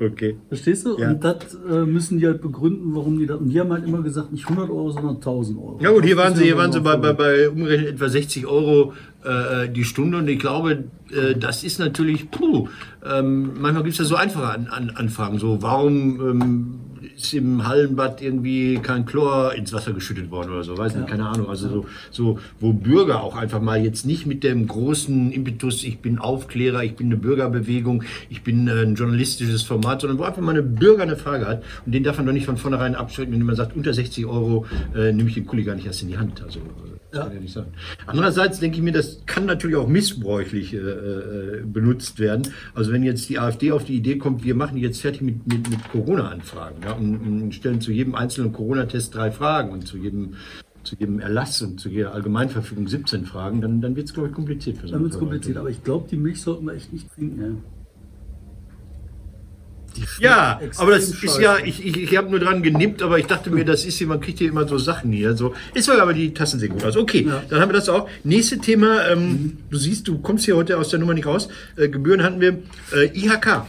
Okay. 0.00 0.36
Verstehst 0.48 0.84
du? 0.86 0.98
Ja. 0.98 1.10
Und 1.10 1.24
das 1.24 1.56
äh, 1.68 1.84
müssen 1.84 2.18
die 2.18 2.26
halt 2.26 2.42
begründen, 2.42 2.94
warum 2.94 3.18
die 3.18 3.26
das. 3.26 3.38
Und 3.38 3.48
die 3.48 3.58
haben 3.58 3.72
halt 3.72 3.86
immer 3.86 4.02
gesagt, 4.02 4.32
nicht 4.32 4.44
100 4.44 4.70
Euro, 4.70 4.90
sondern 4.90 5.16
1000 5.16 5.58
Euro. 5.58 5.78
Ja 5.82 5.90
gut, 5.90 6.04
hier 6.04 6.16
waren 6.16 6.34
sie, 6.34 6.44
hier 6.44 6.56
waren 6.56 6.70
sie 6.70 6.80
bei, 6.80 6.96
bei, 6.96 7.12
bei 7.14 7.48
umgerechnet 7.48 7.94
etwa 7.94 8.08
60 8.08 8.46
Euro 8.46 8.92
äh, 9.24 9.68
die 9.68 9.84
Stunde 9.84 10.18
und 10.18 10.28
ich 10.28 10.38
glaube, 10.38 10.84
äh, 11.10 11.34
das 11.34 11.64
ist 11.64 11.78
natürlich, 11.78 12.30
puh, 12.30 12.68
ähm, 13.04 13.52
manchmal 13.58 13.82
gibt 13.82 13.94
es 13.94 13.98
ja 13.98 14.04
so 14.04 14.16
einfache 14.16 14.48
an, 14.48 14.66
an, 14.68 14.90
Anfragen, 14.90 15.38
so 15.38 15.62
warum 15.62 16.20
ähm, 16.20 16.74
ist 17.18 17.34
im 17.34 17.66
Hallenbad 17.66 18.22
irgendwie 18.22 18.78
kein 18.78 19.04
Chlor 19.04 19.54
ins 19.54 19.72
Wasser 19.72 19.92
geschüttet 19.92 20.30
worden 20.30 20.52
oder 20.52 20.62
so, 20.62 20.78
weiß 20.78 20.94
nicht, 20.94 21.08
keine 21.08 21.26
Ahnung. 21.26 21.48
Also 21.48 21.68
so, 21.68 21.86
so, 22.10 22.38
wo 22.60 22.72
Bürger 22.72 23.22
auch 23.22 23.36
einfach 23.36 23.60
mal 23.60 23.82
jetzt 23.82 24.06
nicht 24.06 24.26
mit 24.26 24.44
dem 24.44 24.66
großen 24.66 25.32
Impetus, 25.32 25.82
ich 25.84 25.98
bin 25.98 26.18
Aufklärer, 26.18 26.84
ich 26.84 26.94
bin 26.94 27.08
eine 27.08 27.16
Bürgerbewegung, 27.16 28.04
ich 28.30 28.42
bin 28.42 28.68
äh, 28.68 28.82
ein 28.82 28.94
journalistisches 28.94 29.62
Format, 29.62 30.00
sondern 30.00 30.18
wo 30.18 30.22
einfach 30.22 30.42
mal 30.42 30.52
eine 30.52 30.62
Bürger 30.62 31.02
eine 31.02 31.16
Frage 31.16 31.46
hat 31.46 31.64
und 31.84 31.92
den 31.92 32.04
darf 32.04 32.16
man 32.18 32.26
doch 32.26 32.32
nicht 32.32 32.46
von 32.46 32.56
vornherein 32.56 32.94
abschrecken, 32.94 33.32
wenn 33.32 33.42
man 33.42 33.56
sagt, 33.56 33.76
unter 33.76 33.92
60 33.92 34.26
Euro 34.26 34.66
äh, 34.94 35.12
nehme 35.12 35.28
ich 35.28 35.34
den 35.34 35.46
Kuli 35.46 35.64
gar 35.64 35.74
nicht 35.74 35.86
erst 35.86 36.02
in 36.02 36.08
die 36.08 36.18
Hand. 36.18 36.42
Also 36.42 36.60
äh, 36.60 36.97
Ja. 37.12 37.22
kann 37.24 37.34
ja 37.34 37.40
nicht 37.40 37.54
sein. 37.54 37.66
Andererseits 38.06 38.60
denke 38.60 38.76
ich 38.78 38.82
mir, 38.82 38.92
das 38.92 39.22
kann 39.24 39.46
natürlich 39.46 39.76
auch 39.76 39.88
missbräuchlich 39.88 40.74
äh, 40.74 40.78
äh, 40.78 41.62
benutzt 41.64 42.18
werden. 42.18 42.52
Also 42.74 42.92
wenn 42.92 43.02
jetzt 43.02 43.28
die 43.28 43.38
AfD 43.38 43.72
auf 43.72 43.84
die 43.84 43.94
Idee 43.94 44.18
kommt, 44.18 44.44
wir 44.44 44.54
machen 44.54 44.76
jetzt 44.76 45.00
fertig 45.00 45.22
mit, 45.22 45.46
mit, 45.46 45.70
mit 45.70 45.88
Corona-Anfragen 45.90 46.82
ja, 46.84 46.92
und, 46.92 47.16
und 47.16 47.54
stellen 47.54 47.80
zu 47.80 47.92
jedem 47.92 48.14
einzelnen 48.14 48.52
Corona-Test 48.52 49.14
drei 49.14 49.30
Fragen 49.30 49.70
und 49.72 49.86
zu 49.86 49.96
jedem, 49.96 50.34
zu 50.82 50.96
jedem 50.96 51.20
Erlass 51.20 51.62
und 51.62 51.80
zu 51.80 51.88
jeder 51.88 52.12
Allgemeinverfügung 52.12 52.88
17 52.88 53.24
Fragen, 53.24 53.62
dann, 53.62 53.80
dann 53.80 53.96
wird 53.96 54.08
es, 54.08 54.14
glaube 54.14 54.28
ich, 54.28 54.34
kompliziert 54.34 54.76
für 54.76 54.88
so 54.88 54.92
Dann 54.92 55.02
wird 55.02 55.12
es 55.14 55.18
kompliziert, 55.18 55.56
aber 55.56 55.70
ich 55.70 55.82
glaube, 55.82 56.08
die 56.10 56.16
Milch 56.16 56.42
sollten 56.42 56.66
wir 56.66 56.74
echt 56.74 56.92
nicht 56.92 57.10
trinken. 57.14 57.62
Ja. 60.20 60.60
Aber 60.76 60.90
das 60.92 61.04
ist 61.08 61.16
scheiße. 61.16 61.42
ja, 61.42 61.56
ich, 61.64 61.84
ich, 61.84 61.96
ich 61.96 62.16
habe 62.16 62.30
nur 62.30 62.40
dran 62.40 62.62
genippt, 62.62 63.02
aber 63.02 63.18
ich 63.18 63.26
dachte 63.26 63.50
mir, 63.50 63.64
das 63.64 63.84
ist 63.84 63.98
hier, 63.98 64.06
man 64.06 64.20
kriegt 64.20 64.38
hier 64.38 64.48
immer 64.48 64.66
so 64.66 64.78
Sachen 64.78 65.12
hier. 65.12 65.36
So. 65.36 65.54
Ist 65.74 65.88
aber 65.90 66.12
die 66.12 66.34
Tassen 66.34 66.58
sehen 66.60 66.72
gut 66.72 66.84
aus. 66.84 66.96
Okay, 66.96 67.24
Ja. 67.28 67.42
dann 67.48 67.60
haben 67.60 67.68
wir 67.70 67.74
das 67.74 67.88
auch. 67.88 68.08
Nächste 68.24 68.58
Thema, 68.58 69.06
ähm, 69.08 69.58
du 69.70 69.76
siehst, 69.78 70.08
du 70.08 70.18
kommst 70.18 70.44
hier 70.44 70.56
heute 70.56 70.76
aus 70.78 70.88
der 70.90 70.98
Nummer 70.98 71.14
nicht 71.14 71.26
raus. 71.26 71.48
Äh, 71.76 71.88
Gebühren 71.88 72.22
hatten 72.22 72.40
wir. 72.40 72.58
Äh, 72.94 73.06
IHK. 73.18 73.64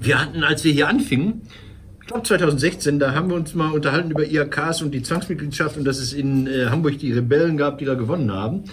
Wir 0.00 0.20
hatten, 0.20 0.44
als 0.44 0.62
wir 0.64 0.72
hier 0.72 0.88
anfingen, 0.88 1.42
ich 2.00 2.06
glaube 2.06 2.22
2016, 2.26 2.98
da 2.98 3.14
haben 3.14 3.28
wir 3.28 3.36
uns 3.36 3.54
mal 3.54 3.70
unterhalten 3.70 4.10
über 4.10 4.24
IHKs 4.26 4.82
und 4.82 4.92
die 4.92 5.02
Zwangsmitgliedschaft 5.02 5.76
und 5.76 5.84
dass 5.84 5.98
es 5.98 6.12
in 6.12 6.46
äh, 6.46 6.66
Hamburg 6.66 6.98
die 6.98 7.12
Rebellen 7.12 7.56
gab, 7.56 7.78
die 7.78 7.84
da 7.84 7.94
gewonnen 7.94 8.32
haben. 8.32 8.64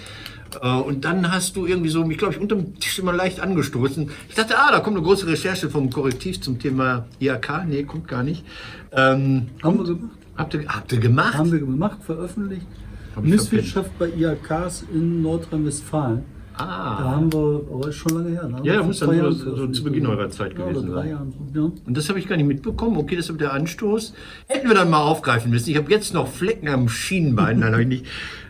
Äh, 0.62 0.68
und 0.68 1.06
dann 1.06 1.32
hast 1.32 1.56
du 1.56 1.66
irgendwie 1.66 1.89
so, 1.89 2.06
mich 2.06 2.18
glaube 2.18 2.34
ich, 2.34 2.39
unterm 2.39 2.80
Tisch 2.80 3.00
immer 3.00 3.13
leicht 3.13 3.39
angestoßen. 3.39 4.10
Ich 4.30 4.36
dachte, 4.36 4.58
ah, 4.58 4.72
da 4.72 4.80
kommt 4.80 4.98
eine 4.98 5.06
große 5.06 5.27
Recherche 5.27 5.70
vom 5.70 5.89
Korrektiv 5.89 6.42
zum 6.42 6.60
Thema 6.60 7.06
IHK. 7.20 7.66
Nee, 7.68 7.84
kommt 7.84 8.08
gar 8.08 8.24
nicht. 8.24 8.44
Ähm, 8.92 9.48
Haben 9.63 9.77
wir 9.77 9.86
gemacht? 9.86 10.18
habt, 10.38 10.54
ihr, 10.54 10.68
habt 10.68 10.92
ihr 10.92 11.00
gemacht? 11.00 11.34
Haben 11.34 11.51
wir 11.51 11.60
gemacht, 11.60 11.98
veröffentlicht. 12.06 12.66
Misswirtschaft 13.22 13.98
bei 13.98 14.10
IHKs 14.10 14.86
in 14.94 15.22
Nordrhein-Westfalen. 15.22 16.24
Da 16.58 16.64
Ah. 16.66 17.12
haben 17.12 17.32
wir, 17.32 17.62
aber 17.72 17.88
ist 17.90 17.96
schon 17.96 18.14
lange 18.14 18.30
her. 18.32 18.48
Ne? 18.48 18.60
Ja, 18.64 18.78
Vor 18.78 18.86
muss 18.88 19.00
dann 19.00 19.32
so- 19.32 19.56
so 19.56 19.68
zu 19.68 19.84
Beginn 19.84 20.08
eurer 20.08 20.30
Zeit 20.30 20.58
ja, 20.58 20.66
gewesen 20.66 20.92
sein. 20.92 21.10
Jahren. 21.10 21.34
Ja. 21.54 21.62
Und 21.62 21.98
das 21.98 22.10
habe 22.10 22.18
ich 22.20 22.28
gar 22.28 22.36
nicht 22.38 22.48
mitbekommen. 22.48 22.98
Okay, 22.98 23.16
das 23.16 23.30
ist 23.30 23.40
der 23.40 23.54
Anstoß. 23.54 24.14
Hätten 24.48 24.68
wir 24.68 24.76
dann 24.76 24.90
mal 24.90 25.02
aufgreifen 25.04 25.52
müssen. 25.52 25.70
Ich 25.70 25.78
habe 25.78 25.92
jetzt 25.92 26.14
noch 26.14 26.28
Flecken 26.28 26.68
am 26.70 26.90
Schienbein. 26.90 27.60
Nein, 27.60 27.72
habe 27.74 27.82
ich 27.84 27.88
nicht. 27.88 28.06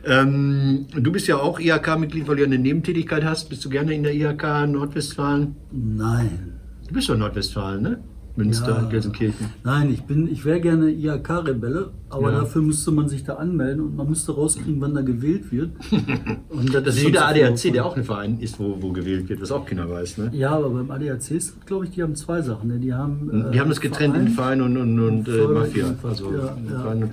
Ähm, 0.06 0.86
du 0.96 1.12
bist 1.12 1.28
ja 1.28 1.38
auch 1.38 1.60
IHK-Mitglied, 1.60 2.28
weil 2.28 2.36
du 2.38 2.42
ja 2.44 2.48
eine 2.48 2.58
Nebentätigkeit 2.58 3.26
hast. 3.26 3.50
Bist 3.50 3.66
du 3.66 3.70
gerne 3.70 3.94
in 3.94 4.04
der 4.04 4.14
IHK 4.14 4.68
Nordwestfalen? 4.68 5.56
Nein. 5.72 6.54
Du 6.88 6.94
bist 6.94 7.10
doch 7.10 7.18
Nordwestfalen, 7.18 7.82
ne? 7.84 8.00
Münster, 8.38 8.82
Ja. 8.84 8.88
Gelsenkirchen. 8.90 9.48
Nein, 9.64 9.92
ich 9.92 10.04
bin, 10.04 10.32
ich 10.32 10.46
wäre 10.46 10.62
gerne 10.62 10.90
IHK-Rebelle, 10.92 11.90
aber 12.10 12.32
Ja. 12.32 12.40
dafür 12.40 12.62
müsste 12.62 12.92
man 12.92 13.10
sich 13.10 13.24
da 13.24 13.34
anmelden 13.36 13.82
und 13.84 13.96
man 13.98 14.08
müsste 14.08 14.32
rauskriegen, 14.34 14.80
wann 14.80 14.94
da 14.94 15.02
gewählt 15.02 15.52
wird. 15.52 15.72
Und 16.50 16.74
Das 16.74 16.86
ist 16.96 17.00
schon 17.02 17.08
wie 17.10 17.12
der 17.14 17.28
ADAC, 17.28 17.72
der 17.74 17.86
auch 17.86 17.98
ein 17.98 18.04
Verein 18.04 18.40
ist, 18.40 18.60
wo, 18.60 18.78
wo 18.80 18.92
gewählt 18.92 19.28
wird, 19.30 19.42
was 19.42 19.52
auch 19.52 19.66
keiner 19.66 19.90
weiß, 19.90 20.18
ne? 20.20 20.30
Ja, 20.34 20.52
aber 20.52 20.70
beim 20.70 20.90
ADAC 20.92 21.32
ist, 21.32 21.66
glaube 21.66 21.86
ich, 21.86 21.92
die 21.92 22.04
haben 22.04 22.16
zwei 22.16 22.42
Sachen. 22.42 22.70
Ne? 22.70 22.80
Die 22.80 22.94
haben, 22.94 23.50
Die 23.52 23.58
äh, 23.58 23.60
haben 23.60 23.70
das 23.70 23.82
getrennt 23.82 24.16
in 24.16 24.30
Verein 24.30 24.62
und, 24.62 24.78
und, 24.78 25.00
und 25.00 25.28
äh, 25.28 25.48
Mafia. 25.48 25.96
Also, 26.04 26.32
ja. 26.34 26.56
Verein 26.82 27.10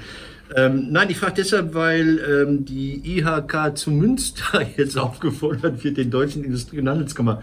Ähm, 0.56 0.88
nein, 0.90 1.08
ich 1.10 1.16
frage 1.18 1.34
deshalb, 1.38 1.74
weil 1.74 2.20
ähm, 2.46 2.64
die 2.66 3.00
IHK 3.18 3.76
zu 3.76 3.90
Münster 3.90 4.60
jetzt 4.76 4.98
aufgefordert 4.98 5.82
wird, 5.82 5.96
den 5.96 6.10
Deutschen 6.10 6.44
Industrie- 6.44 6.80
und 6.80 6.88
Handelskammer, 6.88 7.40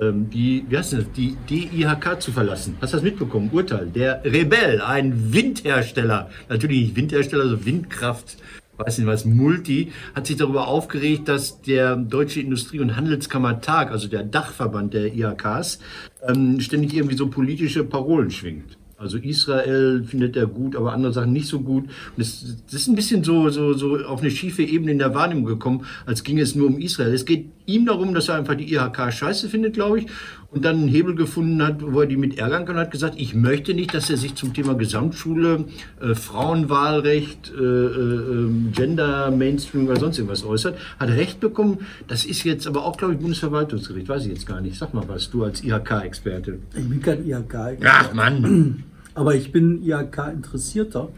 die, 0.00 0.64
wie 0.68 0.76
heißt 0.76 0.94
das, 0.94 1.04
die 1.16 1.36
DIHK 1.48 2.20
zu 2.20 2.32
verlassen. 2.32 2.76
Hast 2.80 2.92
du 2.92 2.96
das 2.96 3.04
mitbekommen? 3.04 3.50
Urteil. 3.52 3.86
Der 3.86 4.24
Rebell, 4.24 4.80
ein 4.80 5.32
Windhersteller, 5.32 6.30
natürlich 6.48 6.80
nicht 6.80 6.96
Windhersteller, 6.96 7.44
also 7.44 7.64
Windkraft, 7.64 8.38
weiß 8.78 8.98
nicht 8.98 9.06
was, 9.06 9.24
Multi, 9.24 9.92
hat 10.14 10.26
sich 10.26 10.36
darüber 10.36 10.68
aufgeregt, 10.68 11.28
dass 11.28 11.60
der 11.62 11.96
Deutsche 11.96 12.40
Industrie- 12.40 12.80
und 12.80 12.96
Handelskammertag, 12.96 13.90
also 13.90 14.08
der 14.08 14.22
Dachverband 14.22 14.94
der 14.94 15.14
IHKs, 15.14 15.80
ähm, 16.26 16.60
ständig 16.60 16.94
irgendwie 16.94 17.16
so 17.16 17.28
politische 17.28 17.84
Parolen 17.84 18.30
schwingt. 18.30 18.78
Also 19.00 19.16
Israel 19.16 20.04
findet 20.04 20.36
er 20.36 20.46
gut, 20.46 20.76
aber 20.76 20.92
andere 20.92 21.14
Sachen 21.14 21.32
nicht 21.32 21.48
so 21.48 21.60
gut. 21.60 21.84
Und 21.84 22.18
das, 22.18 22.56
das 22.66 22.82
ist 22.82 22.86
ein 22.86 22.94
bisschen 22.94 23.24
so, 23.24 23.48
so, 23.48 23.72
so 23.72 23.96
auf 24.04 24.20
eine 24.20 24.30
schiefe 24.30 24.62
Ebene 24.62 24.92
in 24.92 24.98
der 24.98 25.14
Wahrnehmung 25.14 25.46
gekommen, 25.46 25.86
als 26.04 26.22
ging 26.22 26.38
es 26.38 26.54
nur 26.54 26.66
um 26.66 26.78
Israel. 26.78 27.14
Es 27.14 27.24
geht 27.24 27.46
ihm 27.74 27.86
darum, 27.86 28.14
dass 28.14 28.28
er 28.28 28.36
einfach 28.36 28.54
die 28.54 28.72
IHK 28.72 29.12
scheiße 29.12 29.48
findet, 29.48 29.74
glaube 29.74 30.00
ich, 30.00 30.06
und 30.50 30.64
dann 30.64 30.76
einen 30.76 30.88
Hebel 30.88 31.14
gefunden 31.14 31.62
hat, 31.62 31.76
wo 31.80 32.00
er 32.00 32.06
die 32.06 32.16
mit 32.16 32.38
ärgern 32.38 32.64
kann 32.64 32.76
hat 32.76 32.90
gesagt, 32.90 33.14
ich 33.18 33.34
möchte 33.34 33.72
nicht, 33.72 33.94
dass 33.94 34.10
er 34.10 34.16
sich 34.16 34.34
zum 34.34 34.52
Thema 34.52 34.74
Gesamtschule, 34.74 35.64
äh, 36.00 36.14
Frauenwahlrecht, 36.14 37.52
äh, 37.56 37.62
äh, 37.62 38.50
Gender, 38.72 39.30
Mainstream 39.30 39.86
oder 39.86 39.96
sonst 39.96 40.18
irgendwas 40.18 40.44
äußert. 40.44 40.76
Hat 40.98 41.08
Recht 41.10 41.40
bekommen. 41.40 41.78
Das 42.08 42.24
ist 42.24 42.42
jetzt 42.44 42.66
aber 42.66 42.84
auch, 42.84 42.96
glaube 42.96 43.14
ich, 43.14 43.20
Bundesverwaltungsgericht. 43.20 44.08
Weiß 44.08 44.24
ich 44.24 44.32
jetzt 44.32 44.46
gar 44.46 44.60
nicht. 44.60 44.76
Sag 44.76 44.92
mal 44.92 45.04
was, 45.06 45.30
du 45.30 45.44
als 45.44 45.62
IHK-Experte. 45.62 46.58
Ich 46.74 46.88
bin 46.88 47.00
kein 47.00 47.24
IHK. 47.26 47.78
Ach 47.84 48.12
Mann. 48.12 48.84
Aber 49.14 49.34
ich 49.34 49.52
bin 49.52 49.82
IHK-Interessierter, 49.82 51.08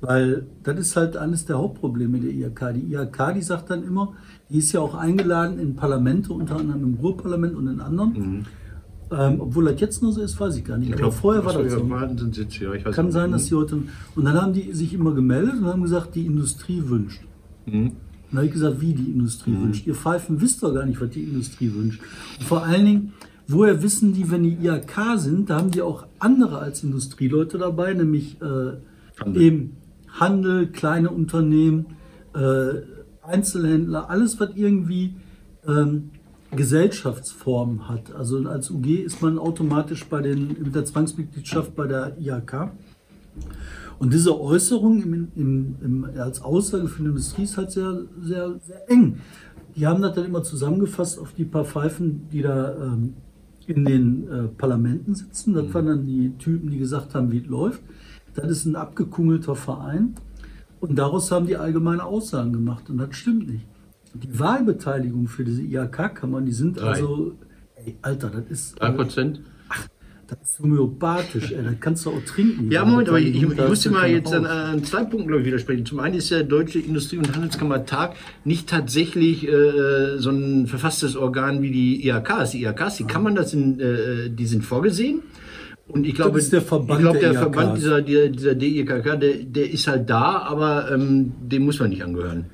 weil 0.00 0.46
das 0.62 0.78
ist 0.78 0.96
halt 0.96 1.16
eines 1.16 1.46
der 1.46 1.58
Hauptprobleme 1.58 2.18
der 2.18 2.30
IHK. 2.30 2.74
Die 2.74 2.92
IHK, 2.92 3.34
die 3.34 3.42
sagt 3.42 3.70
dann 3.70 3.84
immer, 3.84 4.14
die 4.50 4.58
ist 4.58 4.72
ja 4.72 4.80
auch 4.80 4.94
eingeladen 4.94 5.58
in 5.58 5.74
Parlamente, 5.74 6.32
unter 6.32 6.56
anderem 6.56 6.82
im 6.82 6.94
Ruhrparlament 6.94 7.54
und 7.54 7.66
in 7.66 7.80
anderen. 7.80 8.46
Ähm, 9.10 9.40
obwohl 9.40 9.66
das 9.66 9.80
jetzt 9.80 10.02
nur 10.02 10.12
so 10.12 10.22
ist, 10.22 10.38
weiß 10.40 10.56
ich 10.56 10.64
gar 10.64 10.78
nicht. 10.78 10.88
Ich 10.88 10.94
Aber 10.94 11.02
glaube, 11.02 11.16
vorher 11.16 11.44
war 11.44 11.52
das 11.52 11.72
so. 11.72 12.18
sind 12.18 12.34
Sitze, 12.34 12.64
ja. 12.64 12.72
Ich 12.74 12.84
weiß 12.84 12.94
Kann 12.94 13.12
sein, 13.12 13.32
dass 13.32 13.46
die 13.46 13.54
heute. 13.54 13.76
Und 14.14 14.24
dann 14.24 14.40
haben 14.40 14.52
die 14.52 14.72
sich 14.72 14.94
immer 14.94 15.12
gemeldet 15.12 15.56
und 15.58 15.66
haben 15.66 15.82
gesagt, 15.82 16.14
die 16.14 16.26
Industrie 16.26 16.82
wünscht. 16.86 17.22
Mhm. 17.66 17.92
Dann 18.30 18.38
habe 18.38 18.46
ich 18.46 18.52
gesagt, 18.52 18.80
wie 18.80 18.94
die 18.94 19.10
Industrie 19.10 19.56
wünscht. 19.56 19.86
Ihr 19.86 19.94
Pfeifen 19.94 20.40
wisst 20.40 20.62
doch 20.62 20.74
gar 20.74 20.84
nicht, 20.86 21.00
was 21.00 21.10
die 21.10 21.22
Industrie 21.22 21.72
wünscht. 21.72 22.00
Und 22.38 22.44
vor 22.44 22.64
allen 22.64 22.84
Dingen, 22.84 23.12
woher 23.46 23.82
wissen 23.82 24.12
die, 24.12 24.30
wenn 24.30 24.42
die 24.42 24.56
IHK 24.66 25.18
sind, 25.18 25.50
da 25.50 25.58
haben 25.58 25.70
die 25.70 25.82
auch 25.82 26.06
andere 26.18 26.58
als 26.58 26.82
Industrieleute 26.82 27.58
dabei, 27.58 27.94
nämlich 27.94 28.40
äh, 28.40 29.22
Handel. 29.22 29.42
eben 29.42 29.76
Handel, 30.08 30.66
kleine 30.68 31.10
Unternehmen, 31.10 31.86
äh, 32.34 32.38
Einzelhändler, 33.26 34.10
alles, 34.10 34.38
was 34.40 34.50
irgendwie 34.54 35.14
ähm, 35.66 36.10
Gesellschaftsform 36.50 37.88
hat. 37.88 38.14
Also 38.14 38.38
als 38.48 38.70
UG 38.70 38.86
ist 39.04 39.22
man 39.22 39.38
automatisch 39.38 40.04
bei 40.06 40.20
den, 40.20 40.48
mit 40.62 40.74
der 40.74 40.84
Zwangsmitgliedschaft 40.84 41.74
bei 41.74 41.86
der 41.86 42.16
IHK. 42.18 42.70
Und 43.98 44.12
diese 44.12 44.38
Äußerung 44.40 45.02
im, 45.02 45.28
im, 45.34 45.76
im, 45.82 46.08
als 46.16 46.42
Aussage 46.42 46.88
für 46.88 47.02
die 47.02 47.08
Industrie 47.08 47.44
ist 47.44 47.56
halt 47.56 47.70
sehr, 47.70 48.02
sehr, 48.22 48.60
sehr 48.66 48.90
eng. 48.90 49.20
Die 49.76 49.86
haben 49.86 50.02
das 50.02 50.14
dann 50.14 50.26
immer 50.26 50.42
zusammengefasst 50.42 51.18
auf 51.18 51.32
die 51.32 51.44
paar 51.44 51.64
Pfeifen, 51.64 52.28
die 52.30 52.42
da 52.42 52.74
ähm, 52.76 53.14
in 53.66 53.84
den 53.84 54.28
äh, 54.28 54.42
Parlamenten 54.48 55.14
sitzen. 55.14 55.54
Das 55.54 55.72
waren 55.72 55.86
dann 55.86 56.06
die 56.06 56.32
Typen, 56.38 56.70
die 56.70 56.78
gesagt 56.78 57.14
haben, 57.14 57.32
wie 57.32 57.38
es 57.38 57.46
läuft. 57.46 57.80
Das 58.34 58.50
ist 58.50 58.66
ein 58.66 58.76
abgekungelter 58.76 59.54
Verein. 59.54 60.14
Und 60.84 60.96
daraus 60.96 61.30
haben 61.30 61.46
die 61.46 61.56
allgemeine 61.56 62.04
Aussagen 62.04 62.52
gemacht. 62.52 62.90
Und 62.90 62.98
das 62.98 63.16
stimmt 63.16 63.48
nicht. 63.48 63.64
Die 64.12 64.38
Wahlbeteiligung 64.38 65.28
für 65.28 65.42
diese 65.42 65.62
IHK-Kammern, 65.62 66.44
die 66.44 66.52
sind 66.52 66.78
Drei. 66.78 66.88
also, 66.88 67.32
ey, 67.76 67.96
Alter, 68.02 68.28
das 68.28 68.44
ist, 68.50 68.78
Drei 68.78 68.90
Prozent? 68.90 69.40
das 70.26 70.38
ist 70.42 70.58
homöopathisch, 70.60 71.52
ey, 71.52 71.64
das 71.64 71.74
kannst 71.80 72.04
du 72.04 72.10
auch 72.10 72.24
trinken. 72.26 72.70
Ja, 72.70 72.84
Moment, 72.84 73.08
aber 73.08 73.18
ich, 73.18 73.34
ich, 73.34 73.46
muss 73.56 73.80
dir 73.80 73.92
ja 73.92 73.98
mal 73.98 74.10
jetzt 74.10 74.32
an, 74.34 74.44
an 74.44 74.84
zwei 74.84 75.04
Punkten, 75.04 75.26
glaube 75.26 75.40
ich, 75.40 75.46
widersprechen. 75.46 75.86
Zum 75.86 76.00
einen 76.00 76.16
ist 76.16 76.30
der 76.30 76.42
Deutsche 76.42 76.80
Industrie- 76.80 77.16
und 77.16 77.34
Handelskammertag 77.34 78.14
nicht 78.44 78.68
tatsächlich 78.68 79.48
äh, 79.48 80.18
so 80.18 80.30
ein 80.30 80.66
verfasstes 80.66 81.16
Organ 81.16 81.62
wie 81.62 81.70
die 81.70 82.06
IHKs. 82.06 82.50
Die 82.50 82.62
IHKs, 82.62 82.98
die 82.98 83.04
Kammern, 83.04 83.34
das 83.34 83.52
sind, 83.52 83.80
äh, 83.80 84.28
die 84.28 84.46
sind 84.46 84.62
vorgesehen. 84.66 85.22
Und 85.86 86.06
ich 86.06 86.14
glaube, 86.14 86.38
ist 86.38 86.52
der 86.52 86.62
Verband 86.62 87.00
ich 87.00 87.04
glaube, 87.04 87.18
der, 87.18 87.32
der. 87.32 87.40
Verband 87.40 87.76
dieser, 87.76 88.00
dieser, 88.02 88.28
dieser 88.28 88.54
DIKK, 88.54 89.16
der, 89.20 89.34
der 89.44 89.70
ist 89.70 89.86
halt 89.86 90.08
da, 90.08 90.38
aber 90.38 90.90
ähm, 90.90 91.32
dem 91.42 91.64
muss 91.66 91.78
man 91.78 91.90
nicht 91.90 92.02
angehören. 92.02 92.46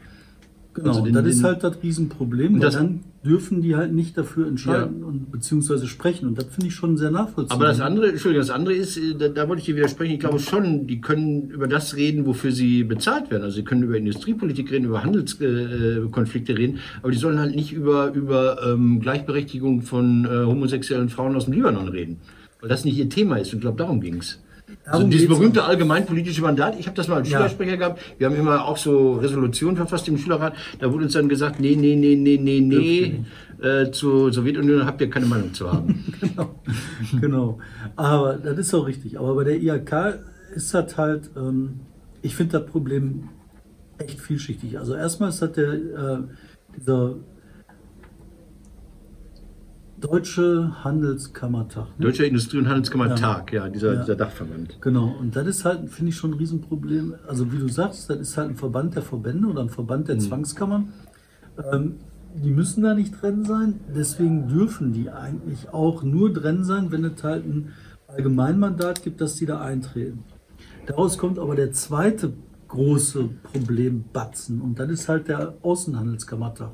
Genau, 0.75 0.89
also 0.89 1.03
den- 1.05 1.15
das 1.15 1.27
ist 1.27 1.39
den- 1.39 1.45
halt 1.47 1.65
das 1.65 1.83
Riesenproblem, 1.83 2.55
weil 2.55 2.61
das- 2.61 2.75
dann 2.75 3.01
dürfen 3.25 3.61
die 3.61 3.77
halt 3.77 3.93
nicht 3.93 4.17
dafür 4.17 4.47
entscheiden 4.49 5.05
und 5.05 5.31
beziehungsweise 5.31 5.87
sprechen. 5.87 6.27
Und 6.29 6.39
das 6.39 6.47
finde 6.47 6.69
ich 6.69 6.75
schon 6.75 6.97
sehr 6.97 7.11
nachvollziehbar. 7.11 7.57
Aber 7.59 7.67
das 7.67 7.81
andere, 7.81 8.09
Entschuldigung, 8.09 8.41
das 8.47 8.51
andere 8.55 8.75
ist, 8.75 8.97
äh, 8.97 9.15
da, 9.19 9.29
da 9.29 9.47
wollte 9.49 9.61
ich 9.61 9.67
dir 9.67 9.77
widersprechen, 9.77 10.15
ich 10.15 10.21
glaube 10.21 10.39
schon, 10.39 10.87
die 10.87 11.01
können 11.03 11.51
über 11.51 11.69
das 11.69 11.97
reden, 11.97 12.25
wofür 12.27 12.51
sie 12.51 12.83
bezahlt 12.83 13.31
werden. 13.31 13.43
Also 13.45 13.57
sie 13.57 13.63
können 13.65 13.83
über 13.83 13.97
Industriepolitik 13.97 14.71
reden, 14.73 14.87
über 14.87 15.05
Handelskonflikte 15.05 16.05
äh, 16.07 16.11
Konflikte 16.11 16.57
reden, 16.57 16.79
aber 17.03 17.13
die 17.13 17.19
sollen 17.19 17.39
halt 17.39 17.55
nicht 17.55 17.73
über, 17.73 18.13
über 18.15 18.59
ähm, 18.67 19.01
Gleichberechtigung 19.01 19.83
von 19.83 20.25
äh, 20.25 20.29
homosexuellen 20.47 21.11
Frauen 21.11 21.37
aus 21.37 21.45
dem 21.45 21.53
Libanon 21.55 21.89
reden. 21.89 22.17
Weil 22.61 22.69
das 22.69 22.85
nicht 22.85 22.97
ihr 22.97 23.09
Thema 23.09 23.37
ist. 23.37 23.52
Und 23.52 23.59
ich 23.59 23.62
glaube, 23.62 23.79
darum 23.79 24.00
ging 24.00 24.19
es. 24.19 24.38
Also 24.85 25.07
dieses 25.07 25.29
berühmte 25.29 25.64
allgemeinpolitische 25.64 26.43
Mandat, 26.43 26.79
ich 26.79 26.87
habe 26.87 26.97
das 26.97 27.09
mal 27.09 27.17
als 27.17 27.29
Ja. 27.29 27.38
Schülersprecher 27.38 27.76
gehabt, 27.76 28.00
wir 28.19 28.26
haben 28.26 28.37
immer 28.37 28.64
auch 28.64 28.76
so 28.76 29.14
Resolutionen 29.14 29.76
verfasst 29.76 30.09
im 30.09 30.17
Schülerrat, 30.17 30.55
da 30.79 30.93
wurde 30.93 31.05
uns 31.05 31.12
dann 31.12 31.29
gesagt, 31.29 31.61
nee, 31.61 31.76
nee, 31.76 31.97
nee, 31.97 32.17
nee, 32.17 32.38
nee, 32.38 32.61
nee, 32.61 33.25
äh, 33.67 33.90
zur 33.90 34.33
Sowjetunion 34.33 34.87
habt 34.87 35.00
ihr 35.00 35.11
keine 35.11 35.26
Meinung 35.26 35.52
zu 35.52 35.71
haben. 35.73 36.05
genau. 36.21 36.55
genau. 37.21 37.59
Aber 37.97 38.35
das 38.35 38.59
ist 38.59 38.75
auch 38.75 38.87
richtig. 38.87 39.19
Aber 39.19 39.35
bei 39.35 39.45
der 39.45 39.61
IHK 39.61 40.21
ist 40.55 40.73
das 40.75 40.97
halt, 40.97 41.31
ähm, 41.37 41.81
ich 42.23 42.35
finde 42.35 42.61
das 42.61 42.71
Problem 42.71 43.29
echt 43.99 44.21
vielschichtig. 44.21 44.79
Also 44.79 44.95
erstmal 44.95 45.29
ist 45.29 45.43
das 45.43 45.52
der, 45.52 45.73
äh, 45.73 46.19
dieser 46.76 47.17
Deutsche 50.00 50.73
Handelskammertag. 50.85 51.87
ne? 51.99 52.07
Deutscher 52.07 52.25
Industrie- 52.26 52.59
und 52.59 52.69
Handelskammertag, 52.69 53.52
ja, 53.52 53.69
dieser, 53.69 53.95
Ja. 53.95 54.00
dieser 54.00 54.16
Dachverband. 54.16 54.80
Genau, 54.80 55.14
und 55.21 55.37
das 55.37 55.47
ist 55.47 55.64
halt, 55.64 55.88
finde 55.90 56.11
ich, 56.11 56.16
schon 56.16 56.30
ein 56.33 56.38
Riesenproblem. 56.38 57.14
Also 57.28 57.52
wie 57.52 57.59
du 57.59 57.69
sagst, 57.69 58.09
das 58.11 58.19
ist 58.19 58.37
halt 58.37 58.50
ein 58.50 58.57
Verband 58.57 58.95
der 58.97 59.02
Verbände 59.02 59.47
oder 59.49 59.61
ein 59.61 59.69
Verband 59.69 60.09
der 60.09 60.19
Zwangskammern. 60.19 60.92
Ähm, 61.73 61.97
die 62.35 62.50
müssen 62.50 62.83
da 62.83 62.95
nicht 62.95 63.21
drin 63.21 63.45
sein, 63.45 63.80
deswegen 63.95 64.49
dürfen 64.49 64.92
die 64.92 65.11
eigentlich 65.11 65.69
auch 65.75 66.02
nur 66.02 66.33
drin 66.33 66.64
sein, 66.64 66.92
wenn 66.92 67.04
es 67.04 67.23
halt 67.25 67.45
ein 67.45 67.73
Allgemeinmandat 68.09 69.02
gibt, 69.02 69.21
dass 69.21 69.35
die 69.35 69.47
da 69.47 69.61
eintreten. 69.61 70.25
Daraus 70.87 71.19
kommt 71.19 71.38
aber 71.38 71.57
der 71.57 71.73
zweite 71.73 72.33
große 72.69 73.28
Problembatzen 73.42 74.61
und 74.61 74.78
das 74.78 74.88
ist 74.90 75.09
halt 75.09 75.26
der 75.28 75.54
Außenhandelskammertag. 75.62 76.71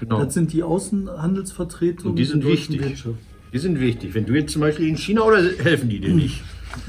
Genau. 0.00 0.22
Das 0.22 0.34
sind 0.34 0.52
die 0.52 0.62
Außenhandelsvertretungen 0.62 2.10
Und 2.10 2.16
die 2.16 2.24
sind 2.24 2.44
der 2.44 2.50
wichtig. 2.52 2.80
Wirtschaft. 2.82 3.18
Die 3.52 3.58
sind 3.58 3.80
wichtig. 3.80 4.14
Wenn 4.14 4.26
du 4.26 4.34
jetzt 4.34 4.52
zum 4.52 4.60
Beispiel 4.60 4.88
in 4.88 4.96
China 4.96 5.22
oder 5.22 5.42
helfen 5.42 5.88
die 5.88 6.00
dir 6.00 6.14
nicht? 6.14 6.42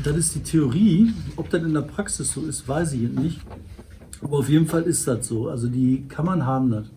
Das 0.03 0.17
ist 0.17 0.35
die 0.35 0.41
Theorie. 0.41 1.13
Ob 1.35 1.49
das 1.49 1.63
in 1.63 1.73
der 1.73 1.81
Praxis 1.81 2.33
so 2.33 2.41
ist, 2.45 2.67
weiß 2.67 2.93
ich 2.93 3.03
jetzt 3.03 3.19
nicht. 3.19 3.39
Aber 4.21 4.39
auf 4.39 4.49
jeden 4.49 4.65
Fall 4.65 4.83
ist 4.83 5.07
das 5.07 5.27
so. 5.27 5.47
Also 5.47 5.67
die 5.67 6.03
Kammern 6.09 6.45
haben 6.45 6.71
das. 6.71 6.87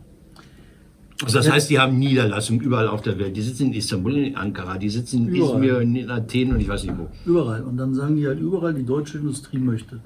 Also 1.22 1.38
das 1.38 1.50
heißt, 1.50 1.68
die 1.68 1.78
haben 1.78 1.98
Niederlassungen 1.98 2.62
überall 2.62 2.88
auf 2.88 3.02
der 3.02 3.18
Welt. 3.18 3.36
Die 3.36 3.42
sitzen 3.42 3.66
in 3.66 3.72
Istanbul, 3.74 4.16
in 4.16 4.36
Ankara, 4.36 4.78
die 4.78 4.88
sitzen 4.88 5.28
in 5.28 5.34
Überall. 5.34 5.62
Izmir, 5.62 5.80
in 5.80 6.10
Athen 6.10 6.52
und 6.54 6.60
ich 6.60 6.68
weiß 6.68 6.84
nicht 6.84 6.96
wo. 6.96 7.08
Überall. 7.26 7.62
Und 7.62 7.76
dann 7.76 7.94
sagen 7.94 8.16
die 8.16 8.26
halt 8.26 8.40
überall, 8.40 8.72
die 8.72 8.84
deutsche 8.86 9.18
Industrie 9.18 9.58
möchte. 9.58 10.00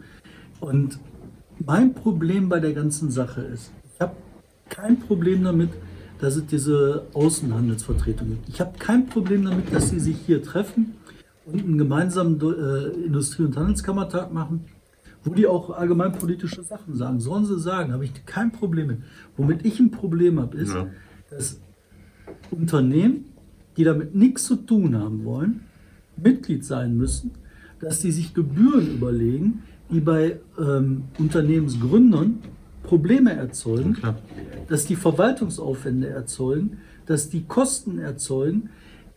Und 0.58 0.98
mein 1.64 1.94
Problem 1.94 2.48
bei 2.48 2.58
der 2.58 2.72
ganzen 2.72 3.12
Sache 3.12 3.42
ist, 3.42 3.72
ich 3.94 4.00
habe 4.00 4.16
kein 4.68 4.98
Problem 4.98 5.44
damit, 5.44 5.70
dass 6.24 6.36
es 6.36 6.46
diese 6.46 7.02
Außenhandelsvertretung 7.12 8.30
gibt. 8.30 8.48
Ich 8.48 8.58
habe 8.58 8.78
kein 8.78 9.06
Problem 9.06 9.44
damit, 9.44 9.70
dass 9.74 9.90
sie 9.90 10.00
sich 10.00 10.16
hier 10.24 10.42
treffen 10.42 10.94
und 11.44 11.60
einen 11.62 11.76
gemeinsamen 11.76 12.40
äh, 12.40 13.04
Industrie- 13.04 13.42
und 13.44 13.54
Handelskammertag 13.58 14.32
machen, 14.32 14.64
wo 15.22 15.34
die 15.34 15.46
auch 15.46 15.68
allgemeinpolitische 15.68 16.62
Sachen 16.62 16.96
sagen. 16.96 17.20
Sollen 17.20 17.44
sie 17.44 17.60
sagen, 17.60 17.92
habe 17.92 18.06
ich 18.06 18.24
kein 18.24 18.52
Problem 18.52 18.86
mit. 18.86 18.98
Womit 19.36 19.66
ich 19.66 19.78
ein 19.80 19.90
Problem 19.90 20.40
habe, 20.40 20.56
ist, 20.56 20.72
Ja. 20.72 20.86
dass 21.28 21.60
Unternehmen, 22.50 23.26
die 23.76 23.84
damit 23.84 24.14
nichts 24.14 24.44
zu 24.44 24.56
tun 24.56 24.96
haben 24.96 25.26
wollen, 25.26 25.60
Mitglied 26.16 26.64
sein 26.64 26.96
müssen, 26.96 27.32
dass 27.80 28.00
die 28.00 28.12
sich 28.12 28.32
Gebühren 28.32 28.94
überlegen, 28.94 29.62
die 29.90 30.00
bei 30.00 30.40
ähm, 30.58 31.02
Unternehmensgründern 31.18 32.38
Probleme 32.84 33.32
erzeugen, 33.32 33.94
Klar. 33.94 34.16
dass 34.68 34.86
die 34.86 34.96
Verwaltungsaufwände 34.96 36.08
erzeugen, 36.08 36.78
dass 37.06 37.28
die 37.28 37.44
Kosten 37.44 37.98
erzeugen, 37.98 38.70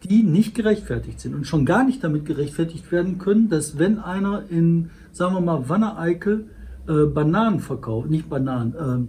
die 0.04 0.24
nicht 0.24 0.56
gerechtfertigt 0.56 1.20
sind 1.20 1.36
und 1.36 1.46
schon 1.46 1.66
gar 1.66 1.84
nicht 1.84 2.04
damit 2.04 2.26
gerechtfertigt 2.26 2.92
werden 2.92 3.18
können, 3.18 3.50
dass 3.50 3.78
wenn 3.78 4.00
einer 4.00 4.44
in, 4.50 4.90
sagen 5.12 5.36
wir 5.36 5.42
mal, 5.42 5.70
Wanne-Eickel 5.70 6.46
äh, 6.88 7.06
Bananen 7.06 7.60
verkauft, 7.60 8.10
nicht 8.10 8.30
Bananen, 8.30 8.74
ähm, 8.80 9.08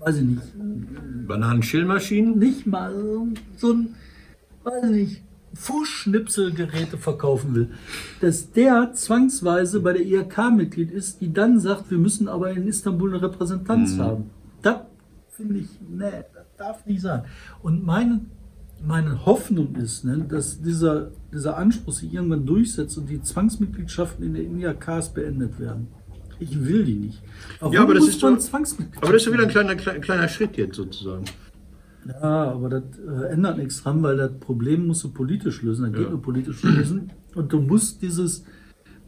weiß 0.00 0.16
ich 0.18 0.24
nicht, 0.24 0.42
Bananenschillmaschinen? 1.26 2.38
nicht 2.38 2.66
mal 2.66 2.92
so- 2.94 3.28
so 3.56 3.72
ein, 3.74 3.94
weiß 4.64 4.84
ich 4.84 4.90
nicht, 4.90 5.22
Fußschnipselgeräte 5.54 6.98
verkaufen 6.98 7.54
will, 7.54 7.70
dass 8.20 8.52
der 8.52 8.92
zwangsweise 8.92 9.80
bei 9.80 9.92
der 9.92 10.02
IHK 10.02 10.50
Mitglied 10.54 10.90
ist, 10.90 11.20
die 11.20 11.32
dann 11.32 11.58
sagt, 11.58 11.90
wir 11.90 11.98
müssen 11.98 12.28
aber 12.28 12.50
in 12.50 12.66
Istanbul 12.66 13.14
eine 13.14 13.22
Repräsentanz 13.22 13.98
haben. 13.98 14.30
Das 14.62 14.80
finde 15.30 15.60
ich, 15.60 15.68
nee, 15.88 16.24
das 16.34 16.46
darf 16.56 16.86
nicht 16.86 17.00
sein. 17.00 17.22
Und 17.62 17.84
meine, 17.84 18.20
meine 18.84 19.24
Hoffnung 19.24 19.74
ist, 19.76 20.04
ne, 20.04 20.26
dass 20.28 20.60
dieser, 20.60 21.10
dieser 21.32 21.56
Anspruch 21.56 21.92
sich 21.92 22.12
irgendwann 22.12 22.46
durchsetzt 22.46 22.98
und 22.98 23.08
die 23.08 23.22
Zwangsmitgliedschaften 23.22 24.24
in 24.24 24.34
den 24.34 24.60
IHKs 24.60 25.10
beendet 25.14 25.58
werden. 25.58 25.88
Ich 26.40 26.64
will 26.64 26.84
die 26.84 26.94
nicht. 26.94 27.22
Warum 27.58 27.74
Ja, 27.74 27.82
aber 27.82 27.94
das 27.94 28.06
ist 28.06 28.20
Zwangsmitglied 28.20 29.02
Aber 29.02 29.12
das 29.12 29.22
ist 29.22 29.26
ja 29.26 29.32
wieder 29.32 29.42
ein 29.42 29.48
kleiner, 29.48 29.74
kleiner 29.74 30.28
Schritt 30.28 30.56
jetzt 30.56 30.76
sozusagen. 30.76 31.24
Ja, 32.08 32.52
aber 32.52 32.68
das 32.70 32.82
äh, 33.06 33.32
ändert 33.32 33.58
nichts 33.58 33.82
dran, 33.82 34.02
weil 34.02 34.16
das 34.16 34.32
Problem 34.40 34.86
musst 34.86 35.04
du 35.04 35.10
politisch 35.10 35.62
lösen. 35.62 35.84
Das 35.84 35.92
geht 35.92 36.04
Ja. 36.04 36.10
nur 36.10 36.22
politisch 36.22 36.62
lösen. 36.62 37.12
Und 37.34 37.52
du 37.52 37.60
musst 37.60 38.00
dieses 38.02 38.44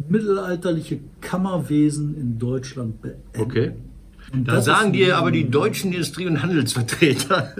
mittelalterliche 0.08 1.00
Kammerwesen 1.20 2.14
in 2.16 2.38
Deutschland 2.38 3.00
beenden. 3.02 3.22
Okay. 3.38 3.72
Und 4.32 4.46
Da 4.46 4.60
sagen 4.60 4.92
dir 4.92 5.16
aber 5.18 5.30
die 5.32 5.50
deutschen 5.50 5.92
Industrie- 5.92 6.26
und 6.26 6.42
Handelsvertreter, 6.42 7.52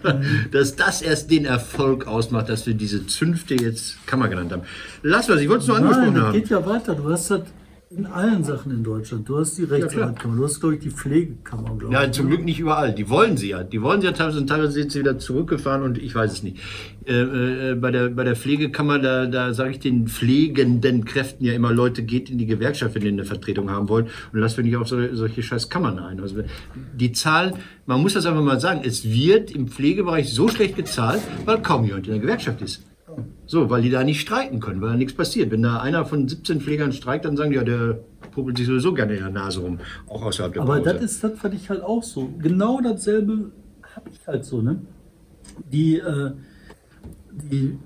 dass 0.52 0.76
das 0.76 1.00
erst 1.00 1.30
den 1.30 1.44
Erfolg 1.46 2.06
ausmacht, 2.06 2.48
dass 2.50 2.66
wir 2.66 2.74
diese 2.74 3.06
Zünfte 3.06 3.54
jetzt 3.54 4.04
Kammer 4.06 4.28
genannt 4.28 4.52
haben. 4.52 4.62
Lass 5.02 5.28
was, 5.28 5.40
ich 5.40 5.48
wollte 5.48 5.62
es 5.62 5.68
nur 5.68 5.78
Nein, 5.78 5.86
angesprochen 5.86 6.14
das 6.16 6.24
haben. 6.24 6.32
geht 6.34 6.48
ja 6.50 6.66
weiter. 6.66 6.94
Du 6.94 7.08
hast 7.08 7.30
das 7.30 7.42
in 7.90 8.04
allen 8.04 8.44
Sachen 8.44 8.70
in 8.70 8.84
Deutschland. 8.84 9.26
Du 9.26 9.38
hast 9.38 9.56
die 9.56 9.64
Rechtsanwaltkammer, 9.64 10.36
du 10.36 10.44
hast, 10.44 10.60
glaube 10.60 10.74
ich, 10.74 10.80
die 10.82 10.90
Pflegekammer, 10.90 11.74
glaube 11.78 11.94
Ja, 11.94 12.04
ich. 12.04 12.10
zum 12.12 12.28
Glück 12.28 12.44
nicht 12.44 12.60
überall. 12.60 12.94
Die 12.94 13.08
wollen 13.08 13.38
sie 13.38 13.48
ja. 13.48 13.64
Die 13.64 13.80
wollen 13.80 14.02
sie 14.02 14.08
ja 14.08 14.12
teilweise, 14.12 14.40
und 14.40 14.46
teilweise 14.46 14.72
sind 14.72 14.92
sie 14.92 15.00
wieder 15.00 15.18
zurückgefahren 15.18 15.82
und 15.82 15.96
ich 15.96 16.14
weiß 16.14 16.30
es 16.32 16.42
nicht. 16.42 16.58
Äh, 17.06 17.70
äh, 17.70 17.74
bei, 17.76 17.90
der, 17.90 18.10
bei 18.10 18.24
der 18.24 18.36
Pflegekammer, 18.36 18.98
da, 18.98 19.24
da 19.24 19.54
sage 19.54 19.70
ich 19.70 19.78
den 19.78 20.06
pflegenden 20.06 21.06
Kräften 21.06 21.46
ja 21.46 21.54
immer, 21.54 21.72
Leute, 21.72 22.02
geht 22.02 22.28
in 22.28 22.36
die 22.36 22.44
Gewerkschaft, 22.44 22.94
wenn 22.94 23.02
ihr 23.02 23.08
eine 23.08 23.24
Vertretung 23.24 23.70
haben 23.70 23.88
wollt 23.88 24.08
und 24.34 24.38
lasst 24.38 24.58
wir 24.58 24.64
nicht 24.64 24.76
auf 24.76 24.86
so, 24.86 24.98
solche 25.14 25.42
scheiß 25.42 25.70
Kammern 25.70 25.98
ein. 25.98 26.20
Also 26.20 26.42
die 26.94 27.12
Zahlen, 27.12 27.54
man 27.86 28.02
muss 28.02 28.12
das 28.12 28.26
einfach 28.26 28.42
mal 28.42 28.60
sagen, 28.60 28.82
es 28.84 29.04
wird 29.08 29.50
im 29.50 29.66
Pflegebereich 29.68 30.28
so 30.30 30.48
schlecht 30.48 30.76
gezahlt, 30.76 31.22
weil 31.46 31.62
kaum 31.62 31.86
jemand 31.86 32.06
in 32.06 32.12
der 32.12 32.20
Gewerkschaft 32.20 32.60
ist. 32.60 32.84
So, 33.46 33.70
weil 33.70 33.82
die 33.82 33.90
da 33.90 34.04
nicht 34.04 34.20
streiken 34.20 34.60
können, 34.60 34.80
weil 34.80 34.90
da 34.90 34.96
nichts 34.96 35.14
passiert. 35.14 35.50
Wenn 35.50 35.62
da 35.62 35.80
einer 35.80 36.04
von 36.04 36.28
17 36.28 36.60
Pflegern 36.60 36.92
streikt, 36.92 37.24
dann 37.24 37.36
sagen 37.36 37.50
die, 37.50 37.56
ja, 37.56 37.64
der 37.64 37.98
puppelt 38.32 38.56
sich 38.58 38.66
sowieso 38.66 38.92
gerne 38.94 39.14
in 39.14 39.20
der 39.22 39.30
Nase 39.30 39.60
rum, 39.60 39.78
auch 40.08 40.22
außerhalb 40.22 40.52
der 40.52 40.62
Aber 40.62 40.76
Pause. 40.78 40.92
das 40.94 41.02
ist, 41.02 41.24
das 41.24 41.38
fand 41.38 41.54
ich 41.54 41.70
halt 41.70 41.82
auch 41.82 42.02
so. 42.02 42.28
Genau 42.38 42.80
dasselbe 42.82 43.52
habe 43.96 44.10
ich 44.12 44.26
halt 44.26 44.44
so, 44.44 44.60
ne? 44.62 44.80
Die, 45.72 45.96
äh, 45.98 46.32
die 47.50 47.78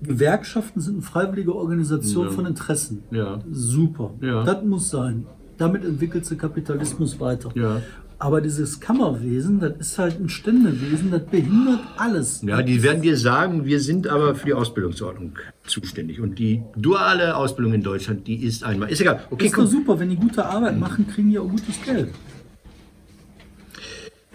Gewerkschaften 0.00 0.80
sind 0.80 0.94
eine 0.94 1.02
freiwillige 1.02 1.54
Organisation 1.54 2.26
Ja. 2.26 2.30
von 2.32 2.46
Interessen. 2.46 3.02
Ja. 3.10 3.40
Super. 3.50 4.10
Ja. 4.20 4.44
Das 4.44 4.64
muss 4.64 4.90
sein. 4.90 5.26
Damit 5.56 5.84
entwickelt 5.84 6.24
sich 6.24 6.38
Kapitalismus 6.38 7.18
weiter. 7.18 7.50
Ja. 7.56 7.82
Aber 8.20 8.40
dieses 8.40 8.80
Kammerwesen, 8.80 9.60
das 9.60 9.74
ist 9.78 9.98
halt 9.98 10.18
ein 10.18 10.28
Ständewesen, 10.28 11.12
das 11.12 11.24
behindert 11.26 11.80
alles. 11.96 12.42
Ja, 12.42 12.62
die 12.62 12.82
werden 12.82 13.00
dir 13.00 13.16
sagen, 13.16 13.64
wir 13.64 13.78
sind 13.78 14.08
aber 14.08 14.34
für 14.34 14.46
die 14.46 14.54
Ausbildungsordnung 14.54 15.34
zuständig. 15.64 16.20
Und 16.20 16.36
die 16.38 16.62
duale 16.74 17.36
Ausbildung 17.36 17.74
in 17.74 17.82
Deutschland, 17.82 18.26
die 18.26 18.42
ist 18.44 18.64
einmal. 18.64 18.90
Ist 18.90 19.00
egal. 19.00 19.20
Okay, 19.30 19.46
ist 19.46 19.52
doch 19.52 19.58
komm. 19.58 19.66
super, 19.68 20.00
wenn 20.00 20.10
die 20.10 20.16
gute 20.16 20.44
Arbeit 20.44 20.76
machen, 20.80 21.06
kriegen 21.06 21.30
die 21.30 21.38
auch 21.38 21.48
gutes 21.48 21.80
Geld. 21.84 22.08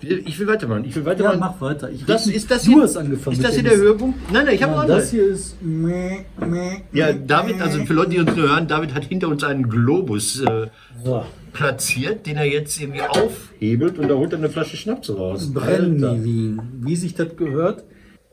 Ich 0.01 0.37
will 0.37 0.47
weitermachen. 0.47 0.83
Ich 0.85 0.95
will 0.95 1.03
Ja, 1.03 1.09
weitermachen. 1.09 1.39
mach 1.39 1.61
weiter. 1.61 1.89
Ich 1.89 2.05
das, 2.05 2.27
ist 2.27 2.51
das 2.51 2.63
du 2.63 2.73
hier, 2.73 2.83
hast 2.83 2.97
angefangen. 2.97 3.35
Ist 3.37 3.43
das 3.45 3.53
hier 3.53 3.63
der 3.63 3.77
Höhepunkt? 3.77 4.31
Nein, 4.33 4.45
nein, 4.45 4.55
ich 4.55 4.63
habe 4.63 4.73
Ja, 4.73 4.79
noch 4.81 4.87
das 4.87 5.11
hier 5.11 5.25
ist. 5.25 5.61
meh, 5.61 6.19
meh, 6.45 6.81
Ja, 6.91 7.13
David, 7.13 7.61
also 7.61 7.83
für 7.85 7.93
Leute, 7.93 8.11
die 8.11 8.19
uns 8.19 8.35
nur 8.35 8.49
hören, 8.49 8.67
David 8.67 8.93
hat 8.93 9.05
hinter 9.05 9.29
uns 9.29 9.43
einen 9.45 9.69
Globus 9.69 10.41
äh, 10.41 10.67
So. 11.03 11.25
Platziert, 11.53 12.25
den 12.25 12.37
er 12.37 12.45
jetzt 12.45 12.79
irgendwie 12.81 13.01
aufhebelt 13.01 13.99
und 13.99 14.07
da 14.09 14.15
holt 14.15 14.33
er 14.33 14.39
eine 14.39 14.49
Flasche 14.49 14.75
Schnaps 14.75 15.09
raus. 15.09 15.51
Alter. 15.55 15.59
Brennivín, 15.61 16.59
wie 16.81 16.95
sich 16.95 17.13
das 17.15 17.35
gehört. 17.37 17.83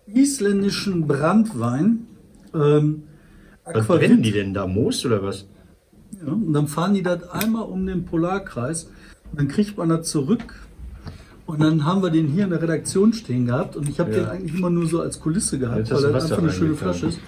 Isländischen 0.07 1.07
Brandwein. 1.07 2.07
Ähm, 2.55 3.05
Was 3.65 3.87
brennen 3.87 4.23
die 4.23 4.33
denn 4.33 4.55
da? 4.55 4.67
Moos 4.67 5.05
oder 5.07 5.23
was? 5.23 5.47
Ja, 6.25 6.33
und 6.33 6.53
dann 6.53 6.67
fahren 6.67 6.95
die 6.95 7.03
das 7.03 7.29
einmal 7.31 7.65
um 7.65 7.87
den 7.87 8.05
Polarkreis. 8.05 8.91
Dann 9.33 9.47
kriegt 9.47 9.77
man 9.79 9.89
das 9.91 10.09
zurück. 10.09 10.67
Und 11.47 11.61
dann 11.63 11.85
haben 11.85 12.03
wir 12.03 12.11
den 12.11 12.27
hier 12.29 12.45
in 12.45 12.51
der 12.51 12.63
Redaktion 12.63 13.13
stehen 13.13 13.47
gehabt. 13.47 13.77
Und 13.77 13.89
ich 13.89 14.01
habe 14.01 14.11
Ja. 14.13 14.19
den 14.21 14.27
eigentlich 14.27 14.55
immer 14.59 14.71
nur 14.71 14.87
so 14.87 15.01
als 15.01 15.21
Kulisse 15.21 15.59
gehabt, 15.59 15.91
weil 15.91 16.03
das 16.13 16.25
einfach 16.25 16.39
eine 16.39 16.53
schöne. 16.53 16.75
Flasche 16.75 17.07
ist. 17.07 17.19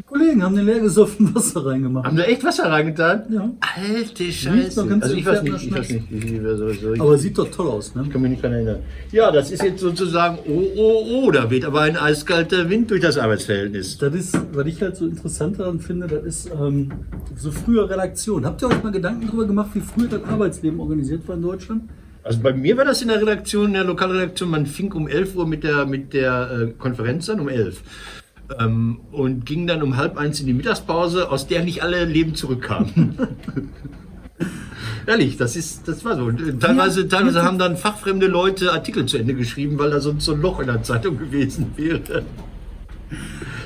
Die 0.00 0.06
Kollegen 0.06 0.42
haben 0.42 0.56
den 0.56 0.64
leer 0.64 0.80
gesoffen 0.80 1.34
Wasser 1.34 1.66
reingemacht. 1.66 2.06
Haben 2.06 2.16
da 2.16 2.22
echt 2.22 2.42
Wasser 2.42 2.72
reingetan? 2.72 3.22
Ja. 3.28 3.50
Alte 3.60 4.32
Scheiße. 4.32 4.98
Also 4.98 5.14
ich 5.14 5.26
weiß 5.26 5.42
nicht, 5.42 5.62
ich 5.62 5.74
weiß 5.74 5.90
nicht. 5.90 6.10
Ich, 6.10 6.32
ich, 6.32 6.40
also, 6.40 6.72
so, 6.72 6.94
Aber 6.94 7.18
sieht 7.18 7.36
doch 7.36 7.50
toll 7.50 7.66
aus, 7.66 7.94
ne? 7.94 8.04
Ich 8.06 8.10
kann 8.10 8.22
mich 8.22 8.30
nicht 8.30 8.42
daran 8.42 8.56
erinnern. 8.56 8.78
Ja, 9.12 9.30
das 9.30 9.50
ist 9.50 9.62
jetzt 9.62 9.80
sozusagen, 9.80 10.38
oh, 10.48 10.62
oh, 10.74 11.04
oh, 11.10 11.30
da 11.30 11.50
weht 11.50 11.66
aber 11.66 11.82
ein 11.82 11.98
eiskalter 11.98 12.70
Wind 12.70 12.90
durch 12.90 13.02
das 13.02 13.18
Arbeitsverhältnis. 13.18 13.98
Das 13.98 14.14
ist, 14.14 14.40
was 14.54 14.66
ich 14.66 14.80
halt 14.80 14.96
so 14.96 15.04
interessant 15.04 15.60
daran 15.60 15.80
finde, 15.80 16.06
das 16.06 16.24
ist 16.24 16.50
ähm, 16.58 16.92
so 17.36 17.50
früher 17.50 17.90
Redaktion. 17.90 18.46
Habt 18.46 18.62
ihr 18.62 18.68
euch 18.68 18.82
mal 18.82 18.92
Gedanken 18.92 19.26
darüber 19.26 19.44
gemacht, 19.44 19.68
wie 19.74 19.80
früher 19.80 20.08
das 20.08 20.24
Arbeitsleben 20.24 20.80
organisiert 20.80 21.28
war 21.28 21.36
in 21.36 21.42
Deutschland? 21.42 21.82
Also 22.22 22.40
bei 22.40 22.54
mir 22.54 22.74
war 22.78 22.86
das 22.86 23.02
in 23.02 23.08
der 23.08 23.20
Redaktion, 23.20 23.66
in 23.66 23.74
der 23.74 23.84
Lokalredaktion, 23.84 24.48
man 24.48 24.64
fing 24.64 24.92
um 24.92 25.08
11 25.08 25.36
Uhr 25.36 25.46
mit 25.46 25.62
der, 25.62 25.84
mit 25.84 26.14
der 26.14 26.50
äh, 26.50 26.72
Konferenz 26.78 27.28
an, 27.28 27.40
um 27.40 27.50
11. 27.50 27.82
Ähm, 28.58 29.00
und 29.12 29.46
ging 29.46 29.66
dann 29.66 29.82
um 29.82 29.96
halb 29.96 30.16
eins 30.16 30.40
in 30.40 30.46
die 30.46 30.52
Mittagspause, 30.54 31.30
aus 31.30 31.46
der 31.46 31.62
nicht 31.64 31.82
alle 31.82 32.04
Leben 32.04 32.34
zurückkamen. 32.34 33.16
Ehrlich, 35.06 35.36
das, 35.36 35.56
ist, 35.56 35.86
das 35.88 36.04
war 36.04 36.16
so. 36.16 36.30
Teilweise, 36.30 37.08
teilweise 37.08 37.42
haben 37.42 37.58
dann 37.58 37.76
fachfremde 37.76 38.26
Leute 38.26 38.72
Artikel 38.72 39.06
zu 39.06 39.18
Ende 39.18 39.34
geschrieben, 39.34 39.78
weil 39.78 39.90
da 39.90 40.00
sonst 40.00 40.24
so 40.24 40.32
ein 40.34 40.40
Loch 40.40 40.60
in 40.60 40.66
der 40.66 40.82
Zeitung 40.82 41.18
gewesen 41.18 41.66
wäre. 41.76 42.22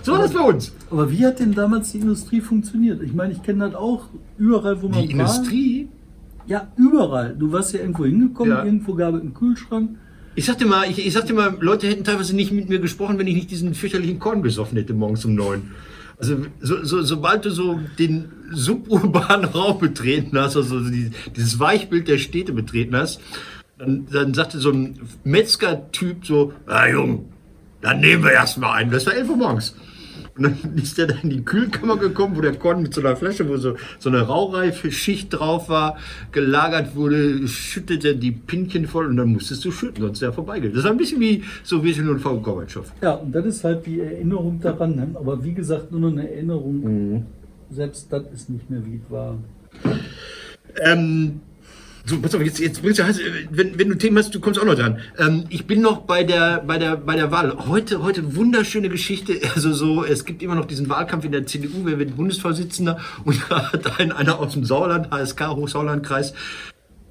So 0.02 0.12
war 0.12 0.18
das 0.20 0.32
bei 0.32 0.40
uns. 0.40 0.72
Aber 0.90 1.10
wie 1.10 1.24
hat 1.26 1.40
denn 1.40 1.52
damals 1.54 1.92
die 1.92 1.98
Industrie 1.98 2.40
funktioniert? 2.40 3.02
Ich 3.02 3.14
meine, 3.14 3.32
ich 3.32 3.42
kenne 3.42 3.66
das 3.66 3.74
auch 3.74 4.06
überall, 4.38 4.80
wo 4.82 4.88
man 4.88 5.02
Die 5.02 5.08
war. 5.08 5.26
Industrie, 5.26 5.88
Ja, 6.46 6.68
überall. 6.76 7.34
Du 7.38 7.52
warst 7.52 7.72
ja 7.72 7.80
irgendwo 7.80 8.04
hingekommen, 8.04 8.52
Ja. 8.52 8.64
irgendwo 8.64 8.94
gab 8.94 9.14
es 9.14 9.20
einen 9.22 9.34
Kühlschrank. 9.34 9.90
Ich 10.36 10.46
sagte 10.46 10.66
mal, 10.66 10.90
ich, 10.90 11.04
ich 11.04 11.12
sagte 11.12 11.32
mal, 11.32 11.56
Leute 11.60 11.86
hätten 11.88 12.04
teilweise 12.04 12.34
nicht 12.34 12.50
mit 12.50 12.68
mir 12.68 12.80
gesprochen, 12.80 13.18
wenn 13.18 13.26
ich 13.26 13.34
nicht 13.34 13.50
diesen 13.50 13.74
fürchterlichen 13.74 14.18
Korn 14.18 14.42
gesoffen 14.42 14.76
hätte 14.76 14.92
morgens 14.94 15.24
um 15.24 15.34
neun. 15.34 15.70
Also 16.18 16.46
so, 16.60 16.84
so, 16.84 17.02
sobald 17.02 17.44
du 17.44 17.50
so 17.50 17.80
den 17.98 18.30
suburbanen 18.52 19.44
Raum 19.54 19.78
betreten 19.78 20.38
hast, 20.38 20.56
also 20.56 20.80
die, 20.80 21.10
dieses 21.36 21.58
Weichbild 21.58 22.08
der 22.08 22.18
Städte 22.18 22.52
betreten 22.52 22.96
hast, 22.96 23.20
dann, 23.78 24.06
dann 24.10 24.34
sagte 24.34 24.58
so 24.58 24.70
ein 24.70 25.00
Metzger-Typ 25.24 26.24
so, 26.26 26.52
ah 26.66 26.86
Jung, 26.86 27.32
dann 27.80 28.00
nehmen 28.00 28.24
wir 28.24 28.32
erstmal 28.32 28.78
einen. 28.78 28.90
Das 28.90 29.06
war 29.06 29.14
11 29.14 29.28
Uhr 29.28 29.36
morgens. 29.36 29.74
Und 30.36 30.42
dann 30.42 30.76
ist 30.76 30.98
der 30.98 31.06
da 31.06 31.14
in 31.22 31.30
die 31.30 31.44
Kühlkammer 31.44 31.96
gekommen, 31.96 32.36
wo 32.36 32.40
der 32.40 32.54
Korn 32.54 32.82
mit 32.82 32.92
so 32.92 33.00
einer 33.00 33.14
Flasche, 33.14 33.48
wo 33.48 33.56
so, 33.56 33.76
so 34.00 34.08
eine 34.08 34.22
rauchreife 34.22 34.90
Schicht 34.90 35.32
drauf 35.32 35.68
war, 35.68 35.96
gelagert 36.32 36.96
wurde, 36.96 37.46
schüttete 37.46 38.16
die 38.16 38.32
Pinchen 38.32 38.86
voll 38.86 39.06
und 39.06 39.16
dann 39.16 39.28
musstest 39.32 39.64
du 39.64 39.70
schütten, 39.70 40.02
sonst 40.02 40.20
wäre 40.20 40.32
vorbeigeht. 40.32 40.76
Das 40.76 40.84
war 40.84 40.90
ein 40.90 40.96
bisschen 40.96 41.20
wie 41.20 41.44
Sowjetunion 41.62 42.16
und 42.16 42.20
V. 42.20 42.40
Gorbatschow. 42.40 42.92
Ja, 43.00 43.12
und 43.14 43.32
das 43.32 43.46
ist 43.46 43.64
halt 43.64 43.86
die 43.86 44.00
Erinnerung 44.00 44.60
daran. 44.60 44.96
Ne? 44.96 45.08
Aber 45.14 45.42
wie 45.44 45.54
gesagt, 45.54 45.92
nur 45.92 46.00
noch 46.00 46.12
eine 46.12 46.28
Erinnerung. 46.28 47.12
Mhm. 47.12 47.26
Selbst 47.70 48.12
das 48.12 48.24
ist 48.32 48.50
nicht 48.50 48.68
mehr, 48.68 48.84
wie 48.84 48.96
es 48.96 49.10
war. 49.10 49.38
Ähm, 50.82 51.40
so, 52.06 52.20
pass 52.20 52.34
auf, 52.34 52.42
jetzt, 52.42 52.58
jetzt 52.58 52.82
bringst 52.82 52.98
du, 52.98 53.06
hast, 53.06 53.18
wenn, 53.50 53.78
wenn 53.78 53.88
du 53.88 53.94
Themen 53.96 54.18
hast, 54.18 54.34
du 54.34 54.40
kommst 54.40 54.60
auch 54.60 54.66
noch 54.66 54.74
dran. 54.74 54.98
Ähm, 55.18 55.44
ich 55.48 55.66
bin 55.66 55.80
noch 55.80 56.02
bei 56.02 56.22
der, 56.22 56.62
bei 56.66 56.76
der, 56.76 56.96
bei 56.96 57.16
der 57.16 57.30
Wahl. 57.30 57.56
Heute, 57.66 58.02
heute 58.02 58.36
wunderschöne 58.36 58.88
Geschichte. 58.88 59.40
Also 59.54 59.72
so, 59.72 60.04
es 60.04 60.24
gibt 60.24 60.42
immer 60.42 60.56
noch 60.56 60.66
diesen 60.66 60.88
Wahlkampf 60.88 61.24
in 61.24 61.30
der 61.30 61.46
CDU, 61.46 61.84
wer 61.84 61.98
wird 61.98 62.16
Bundesvorsitzender? 62.16 62.98
Und 63.24 63.40
da 63.48 63.72
hat 63.72 64.00
ein, 64.00 64.10
einer 64.10 64.38
aus 64.40 64.52
dem 64.52 64.64
Sauerland, 64.64 65.10
HSK, 65.12 65.48
Hochsauerlandkreis, 65.50 66.34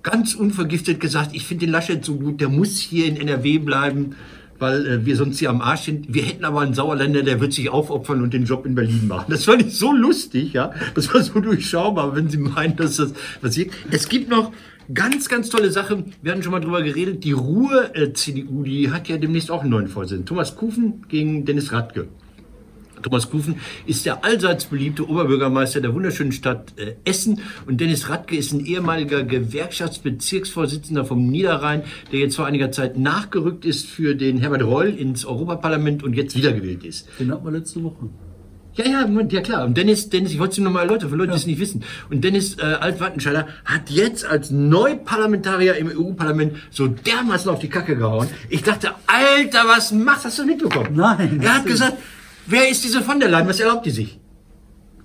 ganz 0.04 0.36
unvergiftet 0.36 1.00
gesagt, 1.00 1.34
ich 1.34 1.46
finde 1.46 1.66
den 1.66 1.72
Laschet 1.72 2.04
so 2.04 2.16
gut, 2.16 2.42
der 2.42 2.50
muss 2.50 2.78
hier 2.78 3.06
in 3.06 3.16
NRW 3.16 3.60
bleiben, 3.60 4.16
weil 4.60 4.86
äh, 4.86 5.06
wir 5.06 5.16
sonst 5.16 5.40
hier 5.40 5.50
am 5.50 5.62
Arsch 5.62 5.82
sind. 5.82 6.14
Wir 6.14 6.24
hätten 6.24 6.46
aber 6.46 6.62
einen 6.62 6.74
Sauerländer, 6.74 7.24
der 7.24 7.40
wird 7.40 7.54
sich 7.54 7.70
aufopfern 7.70 8.22
und 8.22 8.34
den 8.34 8.46
Job 8.46 8.66
in 8.66 8.76
Berlin 8.76 9.08
machen. 9.08 9.26
Das 9.30 9.46
fand 9.46 9.62
ich 9.62 9.78
so 9.78 9.94
lustig, 9.94 10.54
ja. 10.54 10.74
Das 10.96 11.14
war 11.14 11.24
so 11.24 11.40
durchschaubar, 11.40 12.16
wenn 12.16 12.30
Sie 12.30 12.38
meinen, 12.38 12.76
dass 12.76 12.98
das 12.98 13.14
passiert. 13.42 13.72
Es 13.90 14.10
gibt 14.10 14.30
noch 14.30 14.52
Ganz, 14.94 15.30
ganz 15.30 15.50
tolle 15.50 15.72
Sache. 15.72 16.04
Wir 16.22 16.32
hatten 16.32 16.44
schon 16.44 16.52
mal 16.52 16.60
drüber 16.60 16.82
geredet. 16.82 17.24
Die 17.24 17.32
Ruhr-CDU, 17.32 18.64
die 18.64 18.92
hat 18.92 19.08
ja 19.08 19.18
demnächst 19.18 19.50
auch 19.50 19.62
einen 19.62 19.70
neuen 19.70 19.88
Vorsitzenden. 19.88 20.26
Thomas 20.26 20.56
Kufen 20.56 21.06
gegen 21.08 21.46
Dennis 21.46 21.72
Radke. 21.72 22.08
Thomas 23.02 23.30
Kufen 23.30 23.56
ist 23.86 24.06
der 24.06 24.24
allseits 24.24 24.66
beliebte 24.66 25.08
Oberbürgermeister 25.08 25.82
der 25.82 25.94
wunderschönen 25.94 26.32
Stadt 26.32 26.74
äh, 26.78 26.96
Essen 27.04 27.42
und 27.68 27.82
Dennis 27.82 28.10
Radke 28.10 28.36
ist 28.36 28.54
ein 28.54 28.66
ehemaliger 28.66 29.24
Gewerkschaftsbezirksvorsitzender 29.24 31.04
vom 31.04 31.28
Niederrhein, 31.28 31.84
der 32.12 32.20
jetzt 32.20 32.38
vor 32.38 32.46
einiger 32.46 32.72
Zeit 32.72 32.98
nachgerückt 32.98 33.66
ist 33.66 33.86
für 33.86 34.16
den 34.16 34.38
Herbert 34.38 34.64
Reul 34.64 34.90
ins 34.90 35.26
Europaparlament 35.26 36.02
und 36.02 36.14
jetzt 36.14 36.36
wiedergewählt 36.36 36.86
ist. 36.86 37.08
Den 37.20 37.32
hatten 37.32 37.46
wir 37.46 37.52
letzte 37.52 37.84
Woche. 37.84 38.10
Ja, 38.76 38.86
ja, 38.86 39.22
ja 39.30 39.42
klar. 39.42 39.66
Und 39.66 39.78
Dennis, 39.78 40.10
Dennis, 40.10 40.32
ich 40.32 40.40
wollte 40.40 40.54
es 40.54 40.58
nur 40.58 40.72
mal 40.72 40.82
erläutern, 40.82 41.10
für 41.10 41.16
Leute, 41.16 41.32
die 41.32 41.38
es 41.38 41.46
nicht 41.46 41.60
wissen. 41.60 41.84
Und 42.10 42.24
Dennis 42.24 42.58
äh, 42.58 42.62
Altwattenscheider 42.62 43.48
hat 43.66 43.90
jetzt 43.90 44.26
als 44.26 44.50
Neuparlamentarier 44.52 45.76
im 45.76 45.88
EU-Parlament 45.88 46.58
so 46.72 46.88
dermaßen 46.88 47.52
auf 47.52 47.60
die 47.60 47.70
Kacke 47.70 47.96
gehauen. 47.96 48.28
Ich 48.50 48.64
dachte, 48.64 48.92
Alter, 49.08 49.64
was 49.68 49.92
machst 49.92 50.26
du? 50.26 50.30
Hast 50.30 50.40
du 50.40 50.46
mitbekommen? 50.46 50.96
Nein. 50.96 51.40
Er 51.44 51.56
hat 51.56 51.66
gesagt, 51.66 51.98
wer 52.48 52.70
ist 52.70 52.84
diese 52.84 53.02
von 53.02 53.20
der 53.20 53.30
Leyen? 53.30 53.48
Was 53.48 53.60
erlaubt 53.60 53.86
die 53.86 53.92
sich? 53.92 54.20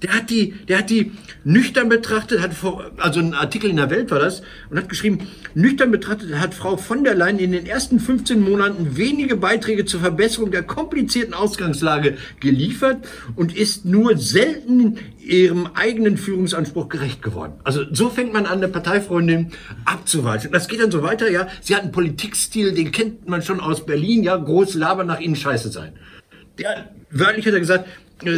Der 0.02 0.14
hat 0.14 0.30
die, 0.30 0.52
der 0.68 0.78
hat 0.78 0.90
die 0.90 1.12
nüchtern 1.44 1.88
betrachtet, 1.88 2.40
hat 2.40 2.54
vor, 2.54 2.90
also 2.98 3.20
ein 3.20 3.34
Artikel 3.34 3.68
in 3.68 3.76
der 3.76 3.90
Welt 3.90 4.10
war 4.10 4.20
das, 4.20 4.42
und 4.70 4.78
hat 4.78 4.88
geschrieben, 4.88 5.26
nüchtern 5.54 5.90
betrachtet 5.90 6.34
hat 6.36 6.54
Frau 6.54 6.76
von 6.76 7.02
der 7.02 7.14
Leyen 7.14 7.38
in 7.38 7.52
den 7.52 7.66
ersten 7.66 7.98
15 7.98 8.40
Monaten 8.40 8.96
wenige 8.96 9.36
Beiträge 9.36 9.84
zur 9.86 10.00
Verbesserung 10.00 10.50
der 10.50 10.62
komplizierten 10.62 11.34
Ausgangslage 11.34 12.16
geliefert 12.40 13.06
und 13.34 13.56
ist 13.56 13.84
nur 13.84 14.16
selten 14.16 14.98
ihrem 15.18 15.68
eigenen 15.74 16.16
Führungsanspruch 16.16 16.88
gerecht 16.88 17.22
geworden. 17.22 17.54
Also 17.64 17.82
so 17.92 18.08
fängt 18.08 18.32
man 18.32 18.46
an, 18.46 18.58
eine 18.58 18.68
Parteifreundin 18.68 19.52
abzuweichen. 19.84 20.52
Das 20.52 20.68
geht 20.68 20.80
dann 20.80 20.90
so 20.90 21.02
weiter, 21.02 21.30
ja. 21.30 21.48
Sie 21.60 21.74
hat 21.74 21.82
einen 21.82 21.92
Politikstil, 21.92 22.72
den 22.72 22.92
kennt 22.92 23.28
man 23.28 23.42
schon 23.42 23.60
aus 23.60 23.84
Berlin, 23.84 24.22
ja. 24.22 24.36
Groß 24.36 24.74
labern 24.74 25.06
nach 25.06 25.20
ihnen 25.20 25.36
scheiße 25.36 25.70
sein. 25.70 25.92
Der, 26.58 26.90
wörtlich 27.10 27.46
hat 27.46 27.54
er 27.54 27.60
gesagt, 27.60 27.88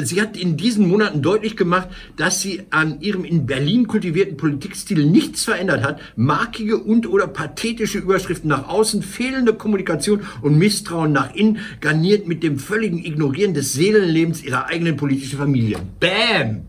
Sie 0.03 0.21
hat 0.21 0.37
in 0.37 0.59
diesen 0.59 0.88
Monaten 0.88 1.23
deutlich 1.23 1.57
gemacht, 1.57 1.88
dass 2.16 2.43
sie 2.43 2.64
an 2.69 3.01
ihrem 3.01 3.25
in 3.25 3.47
Berlin 3.47 3.87
kultivierten 3.87 4.37
Politikstil 4.37 5.07
nichts 5.07 5.45
verändert 5.45 5.83
hat. 5.83 6.01
Markige 6.16 6.77
und 6.79 7.09
oder 7.09 7.27
pathetische 7.27 7.99
Überschriften 7.99 8.49
nach 8.49 8.69
außen, 8.69 9.03
fehlende 9.03 9.55
Kommunikation 9.55 10.21
und 10.43 10.59
Misstrauen 10.59 11.12
nach 11.12 11.35
innen, 11.35 11.61
garniert 11.81 12.29
mit 12.29 12.43
dem 12.43 12.59
völligen 12.59 12.99
Ignorieren 12.99 13.55
des 13.55 13.73
Seelenlebens 13.73 14.45
ihrer 14.45 14.66
eigenen 14.66 14.97
politischen 14.97 15.38
Familie. 15.38 15.79
Bam! 15.99 16.66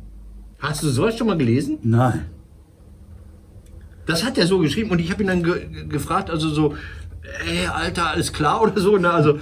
Hast 0.60 0.84
du 0.84 0.88
sowas 0.88 1.17
schon 1.17 1.28
mal 1.28 1.38
gelesen? 1.38 1.80
Nein. 1.84 2.26
Das 4.06 4.24
hat 4.24 4.38
er 4.38 4.47
so 4.47 4.60
geschrieben 4.60 4.89
und 4.89 5.00
ich 5.00 5.12
habe 5.12 5.24
ihn 5.24 5.28
dann 5.28 5.43
ge 5.43 5.67
gefragt, 5.89 6.30
also 6.30 6.50
so, 6.50 6.76
ey, 7.45 7.67
Alter, 7.67 8.08
alles 8.08 8.32
klar 8.32 8.62
oder 8.63 8.80
so. 8.80 8.97
Ne? 8.97 9.10
Also 9.10 9.39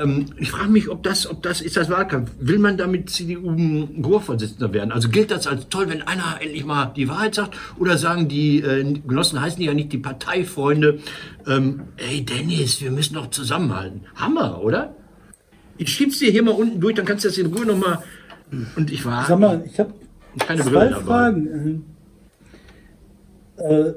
ähm, 0.00 0.26
ich 0.38 0.50
frage 0.50 0.70
mich, 0.70 0.88
ob 0.88 1.02
das, 1.02 1.28
ob 1.28 1.42
das 1.42 1.60
ist 1.60 1.76
das 1.76 1.90
Wahlkampf. 1.90 2.30
Will 2.38 2.58
man 2.58 2.76
damit 2.76 3.10
CDU-Ruhrvorsitzender 3.10 4.72
werden? 4.72 4.92
Also 4.92 5.08
gilt 5.08 5.30
das 5.30 5.46
als 5.46 5.68
toll, 5.68 5.88
wenn 5.88 6.02
einer 6.02 6.38
endlich 6.40 6.64
mal 6.64 6.92
die 6.96 7.08
Wahrheit 7.08 7.34
sagt? 7.34 7.56
Oder 7.78 7.98
sagen 7.98 8.28
die 8.28 8.60
äh, 8.60 8.84
Genossen, 9.06 9.40
heißen 9.40 9.58
die 9.58 9.66
ja 9.66 9.74
nicht 9.74 9.92
die 9.92 9.98
Parteifreunde, 9.98 10.98
ähm, 11.46 11.82
ey 11.96 12.24
Dennis, 12.24 12.80
wir 12.80 12.90
müssen 12.90 13.14
doch 13.14 13.30
zusammenhalten. 13.30 14.02
Hammer, 14.14 14.62
oder? 14.62 14.94
Ich 15.78 15.90
schieb's 15.90 16.18
dir 16.18 16.30
hier 16.30 16.42
mal 16.42 16.52
unten 16.52 16.80
durch, 16.80 16.94
dann 16.94 17.04
kannst 17.04 17.24
du 17.24 17.28
das 17.28 17.38
in 17.38 17.46
Ruhe 17.46 17.66
nochmal. 17.66 18.02
Und 18.76 18.90
ich 18.90 19.04
war. 19.04 19.26
Sag 19.26 19.38
mal, 19.38 19.64
ich 19.66 19.78
habe 19.78 19.92
keine 20.38 20.62
zwei. 20.62 20.90
Fragen. 20.90 21.84
Äh, 23.56 23.92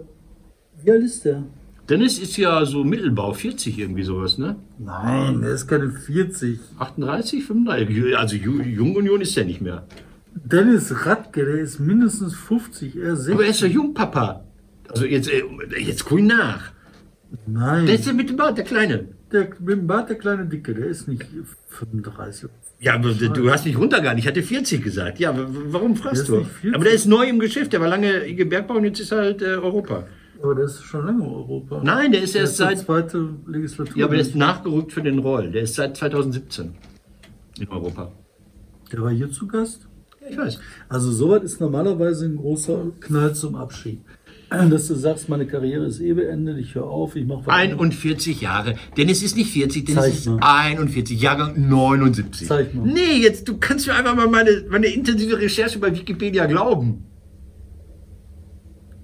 wie 0.84 0.92
alt 0.92 1.04
ist 1.04 1.26
der? 1.26 1.44
Dennis 1.90 2.20
ist 2.20 2.38
ja 2.38 2.66
so 2.66 2.84
Mittelbau, 2.84 3.34
40 3.34 3.80
irgendwie 3.80 4.04
sowas, 4.04 4.38
ne? 4.38 4.56
Nein, 4.78 5.42
der 5.42 5.52
ist 5.52 5.68
keine 5.68 5.90
40. 5.92 6.60
38, 6.78 7.44
35. 7.44 8.16
Also 8.18 8.36
Ju- 8.36 8.62
Jungunion 8.64 9.22
ist 9.22 9.36
ja 9.36 9.44
nicht 9.44 9.62
mehr. 9.62 9.86
Dennis 10.36 11.06
Radke, 11.06 11.44
der 11.46 11.56
ist 11.56 11.80
mindestens 11.80 12.36
50, 12.36 12.96
er 12.98 13.16
60. 13.16 13.34
Aber 13.34 13.44
er 13.44 13.50
ist 13.50 13.62
ja 13.62 13.68
Jungpapa. 13.68 14.44
Also 14.88 15.06
jetzt, 15.06 15.30
äh, 15.30 15.42
jetzt 15.80 16.06
guck 16.06 16.20
ihn 16.20 16.28
nach. 16.28 16.72
Nein, 17.46 17.86
Der 17.86 17.96
ist 17.96 18.06
ja 18.08 18.14
mit 18.14 18.30
dem 18.30 18.38
Bart, 18.38 18.58
der 18.58 18.66
Kleine. 18.66 19.06
der, 19.32 19.50
mit 19.60 19.70
dem 19.78 19.88
Bart 19.88 20.10
der 20.10 20.16
kleine 20.18 20.46
Dicke, 20.46 20.74
der 20.74 20.88
ist 20.88 21.08
nicht 21.08 21.26
35. 21.68 22.50
Ja, 22.80 22.96
aber 22.96 23.12
du 23.14 23.52
hast 23.52 23.66
mich 23.66 23.78
runtergegangen. 23.78 24.18
Ich 24.20 24.28
hatte 24.28 24.42
40 24.42 24.82
gesagt. 24.84 25.20
Ja, 25.20 25.34
warum 25.36 25.96
fragst 25.96 26.22
ist 26.24 26.30
du? 26.30 26.38
nicht 26.38 26.50
40. 26.52 26.76
Aber 26.76 26.86
der 26.86 26.94
ist 26.94 27.06
neu 27.06 27.28
im 27.28 27.40
Geschäft. 27.40 27.74
Der 27.74 27.82
war 27.82 27.88
lange 27.90 28.26
IG 28.28 28.46
Bergbau 28.46 28.76
und 28.78 28.86
jetzt 28.86 29.00
ist 29.02 29.12
er 29.12 29.20
halt 29.20 29.42
äh, 29.42 29.56
Europa. 29.58 30.08
Aber 30.42 30.56
der 30.56 30.66
ist 30.66 30.82
schon 30.84 31.06
lange 31.06 31.24
in 31.24 31.30
Europa. 31.30 31.82
Nein, 31.84 32.12
der 32.12 32.24
ist 32.24 32.34
der 32.34 32.42
erst 32.42 32.54
ist 32.54 32.58
seit. 32.58 32.80
zweite 32.80 33.30
Legislatur. 33.48 33.98
Ja, 33.98 34.06
aber 34.06 34.16
der 34.16 34.22
ist 34.22 34.36
nachgerückt 34.36 34.94
für 34.94 35.02
den 35.02 35.20
Roll. 35.20 35.52
Der 35.52 35.64
ist 35.64 35.76
seit 35.76 35.98
2017 35.98 36.74
in 37.60 37.68
Europa. 37.68 38.12
der 38.92 39.02
war 39.02 39.12
hier 39.12 39.30
zu 39.32 39.48
Gast. 39.48 39.88
Ja, 40.22 40.28
ich 40.30 40.38
weiß. 40.38 40.60
Also 40.88 41.12
sowas 41.12 41.44
ist 41.44 41.60
normalerweise 41.60 42.26
ein 42.26 42.38
großer 42.38 42.92
Knall 43.02 43.36
zum 43.36 43.56
Abschied. 43.56 44.02
Dass 44.50 44.88
du 44.88 44.96
sagst, 44.96 45.30
meine 45.30 45.46
Karriere 45.46 45.86
ist 45.86 46.00
eh 46.00 46.14
beendet, 46.14 46.58
ich 46.58 46.74
höre 46.74 46.88
auf, 46.88 47.16
ich 47.16 47.26
mache 47.28 47.52
41 47.52 48.42
Jahre. 48.42 48.76
Dennis 48.98 49.22
ist 49.22 49.36
nicht 49.36 49.52
40, 49.52 49.86
Dennis 49.86 50.02
Zeig 50.04 50.14
ist 50.14 50.26
mal. 50.28 50.40
41, 50.42 51.22
Jahrgang 51.22 51.70
79. 51.70 52.48
Zeig 52.48 52.74
mal. 52.74 52.88
Nee, 52.88 53.18
jetzt, 53.22 53.48
du 53.48 53.58
kannst 53.58 53.86
mir 53.86 53.94
einfach 53.94 54.16
mal 54.16 54.28
meine, 54.28 54.66
meine 54.70 54.88
intensive 54.88 55.38
Recherche 55.38 55.78
bei 55.78 55.94
Wikipedia 55.96 56.48
glauben. 56.48 57.06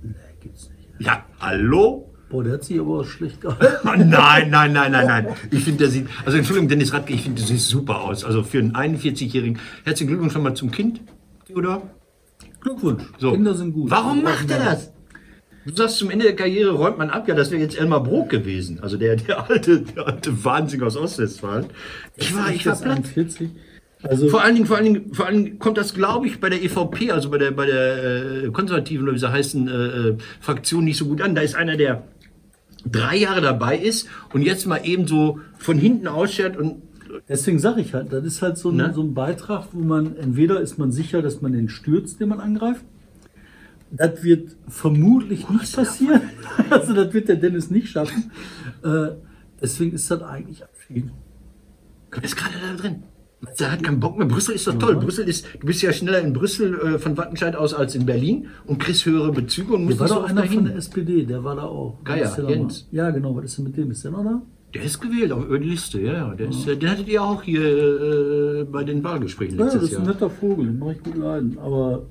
Nee, 0.01 0.13
gibt's 0.41 0.69
nicht. 0.69 0.89
Ja, 0.99 1.25
hallo? 1.45 2.11
Boah, 2.29 2.43
der 2.43 2.53
hat 2.53 2.63
sich 2.63 2.79
aber 2.79 3.05
schlecht 3.05 3.39
gehalten. 3.41 4.09
Nein, 4.09 4.49
nein, 4.49 4.73
nein, 4.73 4.91
nein, 4.91 5.07
nein. 5.07 5.27
Ich 5.51 5.63
finde, 5.63 5.83
der 5.83 5.89
sieht, 5.89 6.07
also 6.25 6.37
Entschuldigung, 6.37 6.67
Dennis 6.67 6.91
Radke, 6.91 7.13
ich 7.13 7.21
finde, 7.21 7.39
der 7.39 7.47
sieht 7.47 7.59
super 7.59 8.01
aus. 8.01 8.25
Also 8.25 8.41
für 8.41 8.57
einen 8.57 8.73
41-Jährigen. 8.75 9.59
Herzlichen 9.83 10.07
Glückwunsch 10.07 10.33
schon 10.33 10.43
mal 10.43 10.55
zum 10.55 10.71
Kind, 10.71 11.01
oder? 11.53 11.83
Glückwunsch. 12.61 13.03
So. 13.19 13.31
Kinder 13.31 13.53
sind 13.53 13.73
gut. 13.73 13.91
Warum 13.91 14.23
macht 14.23 14.49
er 14.49 14.57
das? 14.57 14.91
Du 15.65 15.75
sagst, 15.75 15.97
zum 15.97 16.09
Ende 16.09 16.25
der 16.25 16.35
Karriere 16.35 16.71
räumt 16.71 16.97
man 16.97 17.09
ab. 17.09 17.27
Ja, 17.27 17.35
das 17.35 17.51
wäre 17.51 17.61
jetzt 17.61 17.79
Elmar 17.79 18.03
Brok 18.03 18.29
gewesen. 18.29 18.79
Also 18.81 18.97
der, 18.97 19.15
der 19.15 19.49
alte, 19.49 19.81
der 19.81 20.07
alte 20.07 20.43
Wahnsinn 20.43 20.81
aus 20.83 20.97
Ostwestfalen. 20.97 21.67
Ich 22.15 22.35
war, 22.35 22.49
ich 22.49 22.65
war 22.65 22.75
platt. 22.75 22.97
41. 22.97 23.49
Also, 24.07 24.29
Vor 24.29 24.43
allen 24.43 24.55
Dingen, 24.55 24.67
vor 24.67 24.77
allen 24.77 24.85
Dingen, 24.85 25.13
vor 25.13 25.25
allen 25.25 25.43
Dingen 25.45 25.59
kommt 25.59 25.77
das, 25.77 25.93
glaube 25.93 26.27
ich, 26.27 26.39
bei 26.39 26.49
der 26.49 26.63
EVP, 26.63 27.11
also 27.11 27.29
bei 27.31 27.39
der, 27.39 27.51
bei 27.51 27.65
der 27.65 28.43
äh, 28.43 28.51
konservativen 28.51 29.03
oder 29.03 29.15
wie 29.15 29.19
sie 29.19 29.31
heißen, 29.31 29.67
äh, 29.67 29.71
äh, 29.71 30.17
Fraktion 30.39 30.83
nicht 30.85 30.97
so 30.97 31.05
gut 31.05 31.21
an. 31.21 31.33
Da 31.33 31.41
ist 31.41 31.55
einer, 31.55 31.75
der 31.75 32.03
drei 32.85 33.17
Jahre 33.17 33.41
dabei 33.41 33.77
ist 33.77 34.07
und 34.31 34.43
jetzt 34.43 34.67
mal 34.67 34.81
eben 34.83 35.07
so 35.07 35.39
von 35.57 35.77
hinten 35.79 36.07
ausschert 36.07 36.55
und 36.55 36.83
deswegen 37.27 37.57
sage 37.57 37.81
ich 37.81 37.95
halt, 37.95 38.13
das 38.13 38.23
ist 38.25 38.41
halt 38.43 38.57
so 38.57 38.69
ein, 38.69 38.75
Ne? 38.75 38.91
so 38.93 39.01
ein 39.01 39.15
Beitrag, 39.15 39.69
wo 39.71 39.79
man 39.79 40.15
entweder 40.17 40.59
ist 40.61 40.77
man 40.77 40.91
sicher, 40.91 41.23
dass 41.23 41.41
man 41.41 41.53
den 41.53 41.69
stürzt, 41.69 42.19
den 42.19 42.29
man 42.29 42.39
angreift. 42.39 42.85
Das 43.91 44.23
wird 44.23 44.55
vermutlich 44.67 45.49
nicht 45.49 45.75
passieren. 45.75 46.21
Also 46.69 46.93
das 46.93 47.13
wird 47.13 47.27
der 47.27 47.37
Dennis 47.37 47.71
nicht 47.71 47.89
schaffen. 47.89 48.31
Äh, 48.83 49.15
deswegen 49.61 49.93
ist 49.93 50.11
das 50.11 50.21
eigentlich 50.21 50.63
Abschied. 50.63 51.09
ist 52.21 52.35
gerade 52.35 52.55
da 52.61 52.81
drin. 52.81 53.03
Der 53.59 53.71
hat 53.71 53.83
keinen 53.83 53.99
Bock 53.99 54.17
mehr. 54.17 54.27
Brüssel 54.27 54.55
ist 54.55 54.67
doch 54.67 54.77
toll. 54.77 54.95
Brüssel 54.95 55.27
ist, 55.27 55.45
du 55.59 55.67
bist 55.67 55.81
ja 55.81 55.91
schneller 55.93 56.21
in 56.21 56.33
Brüssel 56.33 56.73
äh, 56.79 56.99
von 56.99 57.17
Wattenscheid 57.17 57.55
aus 57.55 57.73
als 57.73 57.95
in 57.95 58.05
Berlin 58.05 58.47
und 58.65 58.79
kriegst 58.79 59.05
höhere 59.05 59.31
Bezüge 59.31 59.73
und 59.73 59.85
musst 59.85 59.99
war 59.99 60.07
doch 60.07 60.23
einer 60.23 60.43
von 60.43 60.47
dahin. 60.47 60.65
der 60.65 60.75
SPD, 60.75 61.23
der 61.23 61.43
war 61.43 61.55
da 61.55 61.63
auch. 61.63 62.03
Geier, 62.03 62.49
Jens. 62.49 62.87
Ja, 62.91 63.09
genau. 63.11 63.35
Was 63.35 63.45
ist 63.45 63.57
denn 63.57 63.65
mit 63.65 63.77
dem? 63.77 63.91
Ist 63.91 64.03
der 64.03 64.11
noch 64.11 64.23
da? 64.23 64.41
Der 64.73 64.83
ist 64.83 64.99
gewählt 64.99 65.31
auf 65.31 65.45
über 65.45 65.57
die 65.57 65.69
Liste, 65.69 66.01
ja. 66.01 66.13
ja. 66.13 66.35
Der 66.35 66.49
ist, 66.49 66.67
äh, 66.67 66.75
den 66.75 66.89
hattet 66.89 67.07
ihr 67.07 67.23
auch 67.23 67.41
hier 67.43 67.61
äh, 67.61 68.63
bei 68.65 68.83
den 68.83 69.03
Wahlgesprächen 69.03 69.57
Ja, 69.57 69.65
das 69.65 69.73
letztes 69.75 69.91
ist 69.91 69.97
ein 69.99 70.03
Jahr. 70.05 70.13
netter 70.13 70.29
Vogel, 70.29 70.65
den 70.67 70.79
mache 70.79 70.93
ich 70.93 71.03
gut 71.03 71.15
leiden. 71.15 71.57
Aber 71.59 72.03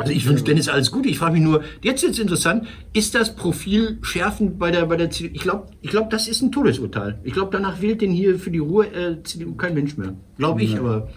Also 0.00 0.12
ich 0.12 0.26
wünsche 0.26 0.44
Dennis 0.44 0.68
alles 0.68 0.90
Gute. 0.90 1.08
Ich 1.08 1.18
frage 1.18 1.34
mich 1.34 1.42
nur, 1.42 1.62
jetzt 1.82 2.02
ist 2.02 2.18
interessant, 2.18 2.66
ist 2.92 3.14
das 3.14 3.36
Profil 3.36 3.98
schärfend 4.02 4.58
bei 4.58 4.70
der 4.70 4.86
bei 4.86 4.96
der 4.96 5.10
CDU? 5.10 5.30
Ich 5.34 5.40
glaube, 5.42 5.66
ich 5.82 5.90
glaub, 5.90 6.10
das 6.10 6.26
ist 6.26 6.40
ein 6.42 6.50
Todesurteil. 6.50 7.18
Ich 7.22 7.32
glaube, 7.34 7.50
danach 7.52 7.80
wählt 7.82 8.00
den 8.00 8.10
hier 8.10 8.38
für 8.38 8.50
die 8.50 8.58
Ruhe 8.58 8.86
äh, 8.86 9.22
CDU 9.22 9.54
kein 9.54 9.74
Mensch 9.74 9.96
mehr. 9.98 10.14
Glaube 10.38 10.62
ich, 10.62 10.78
aber 10.78 11.08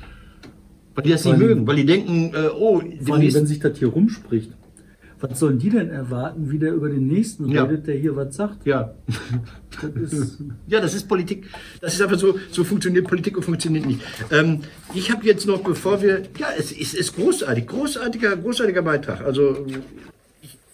weil 0.95 1.03
die 1.05 1.09
das 1.11 1.23
nicht 1.23 1.33
Vor 1.35 1.41
allem- 1.41 1.47
mögen, 1.55 1.67
weil 1.67 1.77
die 1.77 1.85
denken, 1.85 2.31
äh, 2.35 2.49
oh, 2.49 2.79
allem, 2.79 3.33
wenn 3.33 3.47
sich 3.47 3.59
das 3.59 3.79
hier 3.79 3.87
rumspricht, 3.87 4.51
was 5.23 5.39
sollen 5.39 5.57
die 5.57 5.69
denn 5.69 5.89
erwarten, 5.89 6.51
wie 6.51 6.59
der 6.59 6.73
über 6.73 6.89
den 6.89 7.07
nächsten 7.07 7.49
Ja. 7.49 7.63
redet, 7.63 7.87
der 7.87 7.95
hier 7.95 8.15
was 8.15 8.35
sagt? 8.35 8.65
ja. 8.65 8.93
Das 9.81 10.11
ist, 10.13 10.39
Ja, 10.67 10.81
das 10.81 10.93
ist 10.93 11.07
Politik. 11.07 11.45
Das 11.81 11.93
ist 11.93 12.01
einfach 12.01 12.19
so, 12.19 12.37
so 12.51 12.63
funktioniert 12.63 13.07
Politik 13.07 13.37
und 13.37 13.43
funktioniert 13.43 13.85
nicht. 13.85 14.01
Ähm, 14.31 14.59
ich 14.93 15.11
habe 15.11 15.25
jetzt 15.25 15.47
noch, 15.47 15.61
bevor 15.61 16.01
wir, 16.01 16.23
ja, 16.37 16.47
es 16.57 16.71
ist, 16.71 16.93
ist 16.93 17.15
großartig, 17.15 17.67
großartiger, 17.67 18.35
großartiger 18.37 18.81
Beitrag. 18.81 19.21
Also 19.21 19.65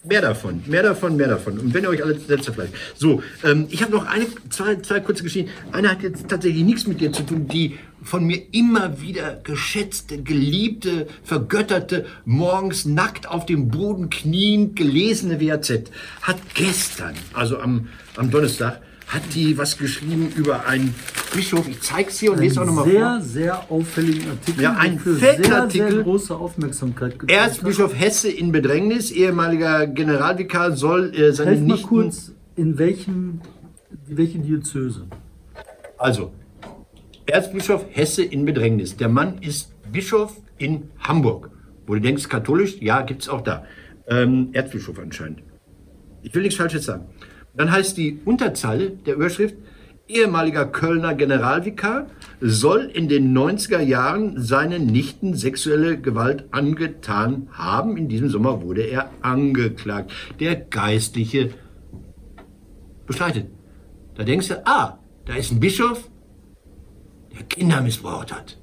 mehr 0.03 0.21
davon, 0.21 0.61
mehr 0.67 0.83
davon, 0.83 1.15
mehr 1.15 1.27
davon. 1.27 1.59
Und 1.59 1.73
wenn 1.73 1.83
ihr 1.83 1.89
euch 1.89 2.03
alle 2.03 2.17
setzt, 2.19 2.49
vielleicht. 2.49 2.73
So, 2.95 3.21
ähm, 3.43 3.67
ich 3.69 3.81
habe 3.83 3.91
noch 3.91 4.05
eine, 4.07 4.25
zwei, 4.49 4.75
zwei 4.77 4.99
kurze 4.99 5.23
Geschichten. 5.23 5.51
Eine 5.71 5.91
hat 5.91 6.01
jetzt 6.01 6.27
tatsächlich 6.27 6.63
nichts 6.63 6.87
mit 6.87 6.99
dir 7.01 7.11
zu 7.11 7.23
tun, 7.23 7.47
die 7.47 7.77
von 8.03 8.25
mir 8.25 8.41
immer 8.51 9.01
wieder 9.01 9.39
geschätzte, 9.43 10.21
geliebte, 10.21 11.07
vergötterte, 11.23 12.05
morgens 12.25 12.85
nackt 12.85 13.27
auf 13.27 13.45
dem 13.45 13.69
Boden 13.69 14.09
kniend 14.09 14.75
gelesene 14.75 15.39
WAZ 15.41 15.83
hat 16.21 16.37
gestern, 16.53 17.15
also 17.33 17.59
am, 17.59 17.87
am 18.15 18.31
Donnerstag, 18.31 18.81
hat 19.07 19.23
die 19.33 19.57
was 19.57 19.77
geschrieben 19.77 20.31
über 20.35 20.67
einen 20.67 20.93
Bischof. 21.33 21.67
Ich 21.67 21.81
zeig's 21.81 22.19
hier 22.19 22.31
und 22.31 22.39
lese 22.39 22.61
auch 22.61 22.65
nochmal 22.65 22.85
sehr, 22.85 22.99
vor. 23.01 23.21
sehr 23.21 23.71
auffälligen 23.71 24.29
Artikel, 24.29 24.63
Ja, 24.63 24.73
ein 24.77 24.99
fetter 24.99 25.43
sehr, 25.43 25.61
Artikel. 25.61 25.91
sehr 25.91 26.03
große 26.03 26.35
Aufmerksamkeit. 26.35 27.15
Erzbischof 27.27 27.93
Hesse 27.99 28.29
in 28.29 28.51
Bedrängnis, 28.51 29.09
ehemaliger 29.11 29.87
Generalvikar, 29.87 30.75
soll 30.75 31.13
äh, 31.15 31.33
seine 31.33 31.51
Helf 31.51 31.59
mal 31.61 31.65
Nichten... 31.73 31.87
kurz, 31.87 32.31
in 32.55 32.77
welchem, 32.77 33.41
welche 34.07 34.39
Diözese? 34.39 35.07
Also, 35.97 36.31
Erzbischof 37.29 37.85
Hesse 37.91 38.23
in 38.23 38.45
Bedrängnis. 38.45 38.97
Der 38.97 39.09
Mann 39.09 39.39
ist 39.41 39.73
Bischof 39.91 40.41
in 40.57 40.89
Hamburg. 40.99 41.51
Wo 41.85 41.95
du 41.95 42.01
denkst, 42.01 42.29
katholisch, 42.29 42.77
ja, 42.81 43.01
gibt 43.01 43.23
es 43.23 43.29
auch 43.29 43.41
da. 43.41 43.65
Ähm, 44.07 44.49
Erzbischof 44.53 44.99
anscheinend. 44.99 45.43
Ich 46.21 46.33
will 46.35 46.43
nichts 46.43 46.57
Falsches 46.57 46.85
sagen. 46.85 47.05
Dann 47.55 47.71
heißt 47.71 47.97
die 47.97 48.19
Unterzeile 48.25 48.91
der 48.91 49.15
Überschrift, 49.15 49.55
ehemaliger 50.07 50.65
Kölner 50.65 51.13
Generalvikar 51.13 52.07
soll 52.41 52.89
in 52.93 53.07
den 53.07 53.37
90er 53.37 53.79
Jahren 53.79 54.41
seinen 54.41 54.87
Nichten 54.87 55.35
sexuelle 55.35 55.99
Gewalt 55.99 56.45
angetan 56.51 57.47
haben. 57.51 57.97
In 57.97 58.09
diesem 58.09 58.29
Sommer 58.29 58.61
wurde 58.61 58.81
er 58.81 59.11
angeklagt. 59.21 60.11
Der 60.39 60.55
Geistliche 60.55 61.51
bestreitet. 63.05 63.47
Da 64.15 64.23
denkst 64.23 64.47
du, 64.49 64.67
ah, 64.67 64.99
da 65.25 65.35
ist 65.35 65.51
ein 65.51 65.59
Bischof, 65.59 66.09
Kinder 67.43 67.81
missbraucht 67.81 68.33
hat. 68.33 68.57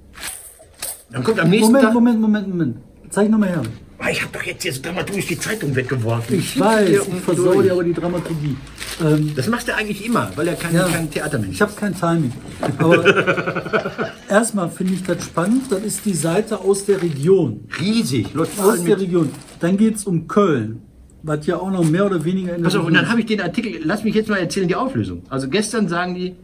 Dann 1.10 1.22
kommt 1.24 1.38
am 1.40 1.48
nächsten 1.50 1.66
Moment, 1.68 1.84
Tag, 1.84 1.94
Moment, 1.94 2.20
Moment, 2.20 2.48
Moment. 2.48 2.76
Zeig 3.10 3.30
nochmal 3.30 3.48
her. 3.50 3.62
Ah, 3.98 4.10
ich 4.10 4.20
habe 4.20 4.30
doch 4.32 4.42
jetzt, 4.42 4.62
jetzt 4.64 4.84
dramaturgisch 4.84 5.26
die 5.26 5.38
Zeitung 5.38 5.74
weggeworfen. 5.74 6.38
Ich 6.38 6.60
weiß, 6.60 6.88
Hier 6.88 7.00
ich 7.00 7.08
unten 7.08 7.20
versaue 7.22 7.54
durch. 7.54 7.66
dir 7.66 7.72
aber 7.72 7.84
die 7.84 7.94
Dramaturgie. 7.94 8.56
Ähm, 9.02 9.32
Das 9.34 9.46
macht 9.48 9.68
er 9.68 9.76
eigentlich 9.76 10.04
immer, 10.04 10.30
weil 10.36 10.48
er 10.48 10.54
kein, 10.54 10.74
Ja. 10.74 10.86
kein 10.86 11.10
Theatermensch 11.10 11.54
ich 11.54 11.62
habe 11.62 11.72
kein 11.74 11.94
Timing. 11.98 12.32
Aber 12.78 14.10
erstmal 14.28 14.68
finde 14.70 14.94
ich 14.94 15.02
das 15.02 15.24
spannend. 15.24 15.70
Das 15.70 15.80
ist 15.82 16.04
die 16.04 16.12
Seite 16.12 16.60
aus 16.60 16.84
der 16.84 17.00
Region. 17.00 17.64
ist. 17.70 17.80
Riesig, 17.80 18.34
läuft 18.34 18.58
Aus 18.60 18.82
der 18.84 18.96
mit. 18.96 19.06
Region. 19.06 19.30
Dann 19.60 19.76
geht 19.78 19.96
es 19.96 20.04
um 20.04 20.26
Köln. 20.28 20.82
Was 21.22 21.46
ja 21.46 21.56
auch 21.56 21.70
noch 21.70 21.84
mehr 21.84 22.04
oder 22.06 22.22
weniger 22.24 22.54
in 22.54 22.62
der 22.62 22.68
Pass 22.68 22.76
auf, 22.76 22.86
und 22.86 22.94
dann 22.94 23.08
habe 23.08 23.20
ich 23.20 23.26
den 23.26 23.40
Artikel, 23.40 23.80
lass 23.82 24.04
mich 24.04 24.14
jetzt 24.14 24.28
mal 24.28 24.36
erzählen, 24.36 24.68
die 24.68 24.76
Auflösung. 24.76 25.22
Also 25.30 25.48
gestern 25.48 25.88
sagen 25.88 26.14
die, 26.14 26.36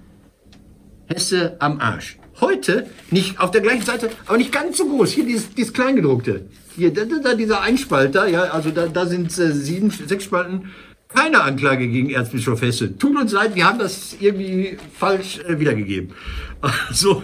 Hesse 1.06 1.56
am 1.60 1.78
Arsch. 1.80 2.18
Heute, 2.42 2.88
nicht 3.12 3.38
auf 3.38 3.52
der 3.52 3.60
gleichen 3.60 3.84
Seite, 3.84 4.10
aber 4.26 4.36
nicht 4.36 4.50
ganz 4.50 4.76
so 4.76 4.88
groß. 4.88 5.12
Hier 5.12 5.24
dieses, 5.24 5.54
dieses 5.54 5.72
Kleingedruckte. 5.72 6.46
Hier, 6.74 6.92
da, 6.92 7.04
da, 7.04 7.34
dieser 7.34 7.60
Einspalter, 7.60 8.26
ja, 8.26 8.42
also 8.42 8.72
da, 8.72 8.88
da 8.88 9.06
sind 9.06 9.26
äh, 9.38 9.52
sieben, 9.52 9.90
sechs 9.90 10.24
Spalten. 10.24 10.72
Keine 11.06 11.40
Anklage 11.42 11.86
gegen 11.86 12.10
Erzbischof 12.10 12.60
Hesse. 12.60 12.98
Tut 12.98 13.16
uns 13.16 13.30
leid, 13.30 13.54
wir 13.54 13.64
haben 13.64 13.78
das 13.78 14.16
irgendwie 14.18 14.76
falsch 14.98 15.38
äh, 15.38 15.60
wiedergegeben. 15.60 16.14
Also, 16.88 17.22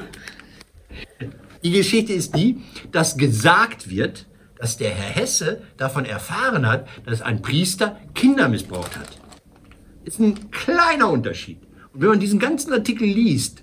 die 1.65 1.73
Geschichte 1.73 2.13
ist 2.13 2.37
die, 2.37 2.61
dass 2.93 3.17
gesagt 3.17 3.91
wird, 3.91 4.27
dass 4.57 4.77
der 4.77 4.91
Herr 4.91 5.21
Hesse 5.21 5.63
davon 5.77 6.05
erfahren 6.05 6.69
hat, 6.69 6.89
dass 7.07 7.23
ein 7.23 7.43
Priester 7.43 7.99
Kinder 8.15 8.49
missbraucht 8.49 8.97
hat. 8.97 9.19
Ist 10.05 10.21
ein 10.21 10.51
kleiner 10.53 11.11
Unterschied. 11.11 11.59
Und 11.93 12.03
wenn 12.03 12.09
man 12.09 12.21
diesen 12.21 12.39
ganzen 12.39 12.73
Artikel 12.73 13.07
liest 13.07 13.63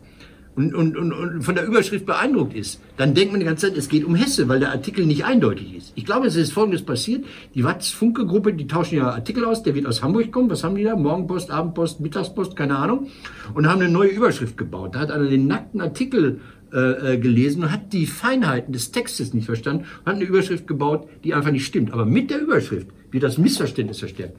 und, 0.55 0.73
und, 0.73 0.95
und, 0.95 1.11
und 1.11 1.41
von 1.41 1.55
der 1.55 1.65
Überschrift 1.65 2.05
beeindruckt 2.05 2.53
ist, 2.53 2.81
dann 2.97 3.13
denkt 3.13 3.31
man 3.31 3.41
die 3.41 3.45
ganze 3.45 3.67
Zeit, 3.67 3.77
es 3.77 3.89
geht 3.89 4.05
um 4.05 4.15
Hesse, 4.15 4.47
weil 4.47 4.59
der 4.59 4.71
Artikel 4.71 5.05
nicht 5.05 5.25
eindeutig 5.25 5.75
ist. 5.75 5.91
Ich 5.95 6.05
glaube, 6.05 6.27
es 6.27 6.35
ist 6.35 6.53
Folgendes 6.53 6.83
passiert. 6.83 7.25
Die 7.53 7.63
Watz-Funke-Gruppe, 7.63 8.53
die 8.53 8.67
tauschen 8.67 8.95
ja 8.97 9.09
Artikel 9.09 9.43
aus, 9.43 9.63
der 9.63 9.75
wird 9.75 9.85
aus 9.85 10.01
Hamburg 10.01 10.31
kommen. 10.31 10.49
Was 10.49 10.63
haben 10.63 10.75
die 10.75 10.83
da? 10.83 10.95
Morgenpost, 10.95 11.51
Abendpost, 11.51 11.99
Mittagspost, 11.99 12.55
keine 12.55 12.77
Ahnung. 12.77 13.07
Und 13.53 13.67
haben 13.67 13.81
eine 13.81 13.91
neue 13.91 14.09
Überschrift 14.09 14.57
gebaut. 14.57 14.95
Da 14.95 14.99
hat 14.99 15.11
einer 15.11 15.27
den 15.27 15.47
nackten 15.47 15.81
Artikel 15.81 16.39
äh, 16.73 17.13
äh, 17.13 17.17
gelesen 17.17 17.63
und 17.63 17.71
hat 17.71 17.93
die 17.93 18.05
Feinheiten 18.05 18.73
des 18.73 18.91
Textes 18.91 19.33
nicht 19.33 19.45
verstanden 19.45 19.85
und 19.99 20.05
hat 20.07 20.15
eine 20.15 20.25
Überschrift 20.25 20.67
gebaut, 20.67 21.07
die 21.23 21.33
einfach 21.33 21.51
nicht 21.51 21.65
stimmt. 21.65 21.91
Aber 21.91 22.05
mit 22.05 22.31
der 22.31 22.41
Überschrift 22.41 22.87
wird 23.11 23.23
das 23.23 23.37
Missverständnis 23.37 23.99
verstärkt. 23.99 24.37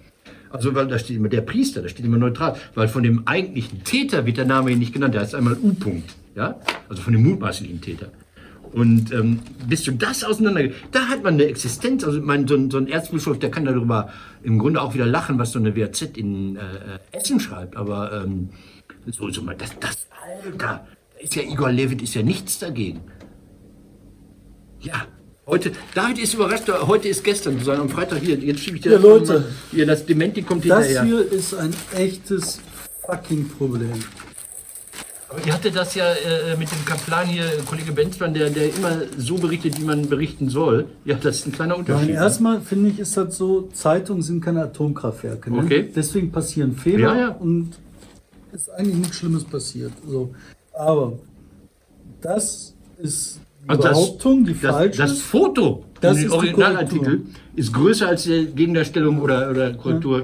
Also, 0.50 0.74
weil 0.74 0.86
da 0.88 0.98
steht 0.98 1.16
immer 1.16 1.28
der 1.28 1.40
Priester, 1.40 1.82
da 1.82 1.88
steht 1.88 2.04
immer 2.04 2.18
neutral, 2.18 2.56
weil 2.74 2.88
von 2.88 3.02
dem 3.02 3.26
eigentlichen 3.26 3.84
Täter 3.84 4.26
wird 4.26 4.36
der 4.36 4.44
Name 4.44 4.70
hier 4.70 4.78
nicht 4.78 4.92
genannt, 4.92 5.14
der 5.14 5.22
heißt 5.22 5.34
einmal 5.34 5.54
U. 5.54 5.70
-Punkt, 5.70 6.14
ja? 6.34 6.58
Also 6.88 7.02
von 7.02 7.12
dem 7.12 7.22
mutmaßlichen 7.22 7.80
Täter. 7.80 8.10
Und 8.72 9.12
ähm, 9.12 9.40
bis 9.66 9.84
du 9.84 9.92
das 9.92 10.22
auseinander, 10.22 10.68
da 10.92 11.08
hat 11.08 11.22
man 11.22 11.34
eine 11.34 11.44
Existenz. 11.44 12.04
Also 12.04 12.20
mein, 12.20 12.46
so, 12.46 12.70
so 12.70 12.78
ein 12.78 12.88
Erzbischof, 12.88 13.38
der 13.38 13.50
kann 13.50 13.64
darüber 13.64 14.10
im 14.42 14.58
Grunde 14.58 14.82
auch 14.82 14.94
wieder 14.94 15.06
lachen, 15.06 15.38
was 15.38 15.52
so 15.52 15.58
eine 15.58 15.76
WAZ 15.76 16.02
in 16.02 16.56
äh, 16.56 16.60
äh, 16.60 16.98
Essen 17.12 17.40
schreibt. 17.40 17.76
Aber 17.76 18.24
ähm, 18.24 18.50
so, 19.06 19.30
so 19.30 19.42
mal, 19.42 19.56
das, 19.56 19.78
das, 19.80 20.06
Alter, 20.44 20.86
ist 21.18 21.34
ja 21.34 21.42
Igor 21.42 21.72
Levit 21.72 22.02
ist 22.02 22.14
ja 22.14 22.22
nichts 22.22 22.58
dagegen. 22.58 23.00
Ja, 24.80 25.06
heute, 25.46 25.72
David 25.94 26.18
ist 26.18 26.34
überrascht, 26.34 26.68
heute 26.68 27.08
ist 27.08 27.22
gestern, 27.24 27.54
sozusagen 27.54 27.80
am 27.82 27.88
Freitag 27.88 28.18
hier, 28.20 28.36
jetzt 28.38 28.60
schiebe 28.60 28.76
ich 28.76 28.82
dir 28.82 28.92
Ja, 28.92 28.98
das 28.98 29.04
mal- 29.06 29.18
Leute. 29.18 29.44
hier, 29.70 29.86
das 29.86 30.04
Dementi 30.06 30.42
kommt 30.42 30.68
Das 30.68 30.86
hinterher. 30.86 31.04
hier 31.04 31.32
ist 31.32 31.54
ein 31.54 31.74
echtes 31.94 32.60
fucking 33.06 33.48
Problem. 33.48 33.92
Aber 35.28 35.44
ihr 35.44 35.52
hatte 35.52 35.72
das 35.72 35.94
ja 35.96 36.04
äh, 36.12 36.56
mit 36.56 36.70
dem 36.70 36.84
Kaplan 36.84 37.26
hier, 37.26 37.44
Kollege 37.68 37.90
Benzmann, 37.92 38.32
der, 38.32 38.48
der 38.48 38.72
immer 38.74 39.02
so 39.18 39.34
berichtet, 39.36 39.80
wie 39.80 39.84
man 39.84 40.08
berichten 40.08 40.48
soll. 40.48 40.86
Ja, 41.04 41.16
das 41.16 41.40
ist 41.40 41.46
ein 41.46 41.52
kleiner 41.52 41.72
Nein, 41.74 41.80
Unterschied. 41.80 42.10
erstmal 42.14 42.60
finde 42.60 42.90
ich, 42.90 43.00
ist 43.00 43.16
das 43.16 43.36
so, 43.36 43.62
Zeitungen 43.72 44.22
sind 44.22 44.40
keine 44.40 44.62
Atomkraftwerke. 44.62 45.52
Ne? 45.52 45.58
Okay. 45.64 45.90
Deswegen 45.94 46.30
passieren 46.30 46.76
Fehler 46.76 47.12
Ja, 47.14 47.20
ja. 47.20 47.28
und 47.30 47.72
ist 48.52 48.70
eigentlich 48.70 48.96
nichts 48.96 49.16
Schlimmes 49.16 49.42
passiert. 49.44 49.92
So. 50.08 50.32
Aber 50.72 51.18
das 52.20 52.74
ist 52.98 53.40
die 53.66 53.70
Also 53.70 53.82
das- 53.82 53.92
Behauptung, 53.92 54.44
die 54.44 54.52
das, 54.52 54.60
falsch 54.60 54.96
das 54.96 55.12
ist. 55.12 55.22
Foto, 55.22 55.84
Das 56.00 56.16
ist 56.16 56.26
die 56.26 56.30
Originalartikel, 56.30 57.22
ist 57.56 57.72
größer 57.72 58.08
als 58.08 58.22
die 58.24 58.46
Gegendarstellung 58.54 59.20
oder, 59.20 59.50
oder 59.50 59.74
Korrektur. 59.74 60.22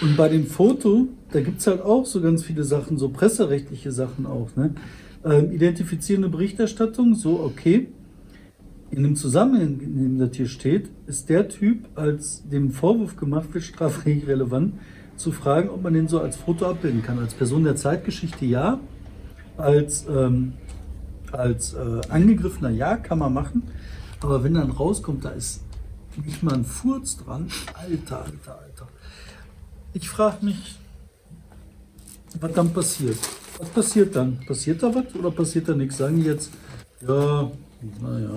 Und 0.00 0.16
bei 0.16 0.28
dem 0.28 0.46
Foto, 0.46 1.08
da 1.32 1.40
gibt 1.40 1.60
es 1.60 1.66
halt 1.66 1.82
auch 1.82 2.06
so 2.06 2.20
ganz 2.20 2.44
viele 2.44 2.62
Sachen, 2.62 2.96
so 2.96 3.08
presserechtliche 3.08 3.90
Sachen 3.90 4.26
auch. 4.26 4.48
Ne? 4.56 4.74
Ähm, 5.24 5.50
identifizierende 5.50 6.28
Berichterstattung, 6.28 7.14
so 7.14 7.40
okay. 7.40 7.88
In 8.90 9.02
dem 9.02 9.16
Zusammenhang, 9.16 9.80
in 9.80 9.96
dem 9.96 10.18
das 10.18 10.36
hier 10.36 10.46
steht, 10.46 10.88
ist 11.08 11.28
der 11.28 11.48
Typ, 11.48 11.86
als 11.96 12.48
dem 12.48 12.70
Vorwurf 12.70 13.16
gemacht 13.16 13.52
wird, 13.52 13.64
strafrechtlich 13.64 14.28
relevant, 14.28 14.74
zu 15.16 15.32
fragen, 15.32 15.68
ob 15.70 15.82
man 15.82 15.94
den 15.94 16.06
so 16.06 16.20
als 16.20 16.36
Foto 16.36 16.66
abbilden 16.66 17.02
kann. 17.02 17.18
Als 17.18 17.34
Person 17.34 17.64
der 17.64 17.74
Zeitgeschichte 17.76 18.44
ja, 18.44 18.78
als, 19.56 20.06
ähm, 20.08 20.52
als 21.38 21.74
äh, 21.74 22.00
Angegriffener 22.08 22.70
ja, 22.70 22.96
kann 22.96 23.18
man 23.18 23.32
machen. 23.32 23.62
Aber 24.20 24.42
wenn 24.42 24.54
dann 24.54 24.70
rauskommt, 24.70 25.24
da 25.24 25.30
ist 25.30 25.60
nicht 26.24 26.42
mal 26.42 26.54
ein 26.54 26.64
Furz 26.64 27.16
dran, 27.16 27.48
alter, 27.74 28.24
alter, 28.24 28.58
alter. 28.62 28.88
Ich 29.92 30.08
frage 30.08 30.44
mich, 30.44 30.76
was 32.40 32.52
dann 32.52 32.72
passiert. 32.72 33.18
Was 33.58 33.68
passiert 33.68 34.16
dann? 34.16 34.40
Passiert 34.46 34.82
da 34.82 34.94
was 34.94 35.14
oder 35.14 35.30
passiert 35.30 35.68
da 35.68 35.74
nichts? 35.74 35.98
Sagen 35.98 36.16
die 36.16 36.26
jetzt, 36.26 36.50
Ja, 37.06 37.50
naja. 38.00 38.30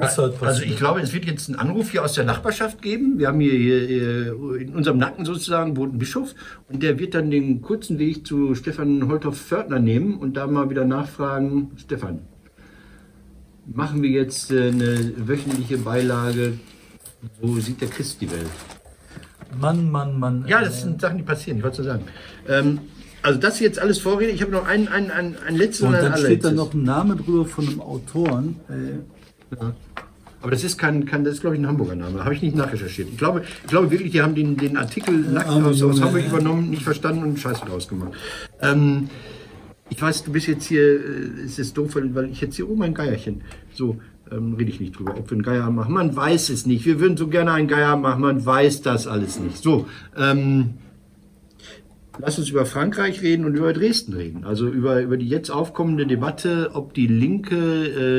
Halt 0.00 0.42
also 0.42 0.62
ich 0.62 0.76
glaube, 0.76 1.00
es 1.00 1.12
wird 1.12 1.24
jetzt 1.24 1.48
einen 1.48 1.58
Anruf 1.58 1.90
hier 1.90 2.04
aus 2.04 2.12
der 2.12 2.24
Nachbarschaft 2.24 2.82
geben. 2.82 3.18
Wir 3.18 3.28
haben 3.28 3.40
hier, 3.40 3.52
hier 3.52 4.60
in 4.60 4.74
unserem 4.74 4.98
Nacken 4.98 5.24
sozusagen 5.24 5.76
wohnt 5.76 5.94
ein 5.94 5.98
Bischof 5.98 6.34
und 6.68 6.82
der 6.82 6.98
wird 6.98 7.14
dann 7.14 7.30
den 7.30 7.62
kurzen 7.62 7.98
Weg 7.98 8.26
zu 8.26 8.54
Stefan 8.54 9.08
Holthoff-Fördner 9.08 9.80
nehmen 9.80 10.18
und 10.18 10.36
da 10.36 10.46
mal 10.46 10.70
wieder 10.70 10.84
nachfragen, 10.84 11.72
Stefan, 11.76 12.20
machen 13.66 14.02
wir 14.02 14.10
jetzt 14.10 14.52
äh, 14.52 14.68
eine 14.68 15.12
wöchentliche 15.16 15.78
Beilage, 15.78 16.54
wo 17.40 17.58
sieht 17.58 17.80
der 17.80 17.88
Christ 17.88 18.20
die 18.20 18.30
Welt? 18.30 18.46
Mann, 19.60 19.90
Mann, 19.90 20.18
Mann. 20.18 20.44
Ja, 20.46 20.60
das 20.60 20.82
sind 20.82 21.00
Sachen, 21.00 21.18
die 21.18 21.24
passieren, 21.24 21.58
ich 21.58 21.64
wollte 21.64 21.82
sagen. 21.82 22.04
Ähm, 22.46 22.80
also 23.22 23.40
das 23.40 23.58
jetzt 23.58 23.78
alles 23.78 23.98
vorrede. 23.98 24.30
Ich 24.30 24.42
habe 24.42 24.52
noch 24.52 24.66
einen, 24.66 24.88
einen, 24.88 25.10
einen, 25.10 25.36
einen 25.36 25.56
letzten 25.56 25.86
und 25.86 25.94
dann 25.94 26.16
steht 26.16 26.44
da 26.44 26.52
noch 26.52 26.72
ein 26.72 26.84
Name 26.84 27.16
drüber 27.16 27.44
von 27.44 27.66
einem 27.66 27.80
Autoren. 27.80 28.56
Ja. 29.50 29.74
Aber 30.40 30.52
das 30.52 30.62
ist 30.62 30.78
kein, 30.78 31.04
kein 31.04 31.24
das 31.24 31.34
ist 31.34 31.40
glaube 31.40 31.56
ich 31.56 31.62
ein 31.62 31.66
Hamburger 31.66 31.96
Name. 31.96 32.24
Habe 32.24 32.34
ich 32.34 32.42
nicht 32.42 32.54
nachrecherchiert. 32.54 33.08
Ich 33.10 33.18
glaube, 33.18 33.42
ich 33.62 33.68
glaube 33.68 33.90
wirklich, 33.90 34.12
die 34.12 34.22
haben 34.22 34.34
den, 34.34 34.56
den 34.56 34.76
Artikel 34.76 35.14
nackt 35.18 35.48
aus, 35.48 35.82
aus 35.82 36.00
Hamburg 36.00 36.26
übernommen, 36.26 36.70
nicht 36.70 36.82
verstanden 36.82 37.24
und 37.24 37.38
Scheiße 37.38 37.64
draus 37.66 37.88
gemacht. 37.88 38.12
Ähm, 38.60 39.10
ich 39.90 40.00
weiß, 40.00 40.24
du 40.24 40.32
bist 40.32 40.46
jetzt 40.46 40.66
hier, 40.66 40.82
äh, 40.82 41.44
es 41.44 41.58
ist 41.58 41.76
doof, 41.76 41.96
weil 41.96 42.30
ich 42.30 42.40
jetzt 42.40 42.56
hier 42.56 42.68
oben 42.68 42.82
ein 42.82 42.94
Geierchen. 42.94 43.42
So, 43.74 43.98
ähm, 44.30 44.54
rede 44.54 44.70
ich 44.70 44.80
nicht 44.80 44.98
drüber, 44.98 45.16
ob 45.16 45.30
wir 45.30 45.34
einen 45.34 45.42
Geier 45.42 45.70
machen. 45.70 45.94
Man 45.94 46.14
weiß 46.14 46.50
es 46.50 46.66
nicht. 46.66 46.84
Wir 46.84 47.00
würden 47.00 47.16
so 47.16 47.28
gerne 47.28 47.52
einen 47.52 47.68
Geier 47.68 47.96
machen, 47.96 48.20
man 48.20 48.44
weiß 48.44 48.82
das 48.82 49.06
alles 49.06 49.40
nicht. 49.40 49.62
So, 49.62 49.86
ähm, 50.16 50.74
lass 52.18 52.38
uns 52.38 52.50
über 52.50 52.66
Frankreich 52.66 53.22
reden 53.22 53.44
und 53.44 53.54
über 53.56 53.72
Dresden 53.72 54.12
reden. 54.12 54.44
Also 54.44 54.68
über, 54.68 55.00
über 55.00 55.16
die 55.16 55.28
jetzt 55.28 55.50
aufkommende 55.50 56.06
Debatte, 56.06 56.70
ob 56.74 56.94
die 56.94 57.06
Linke 57.06 57.56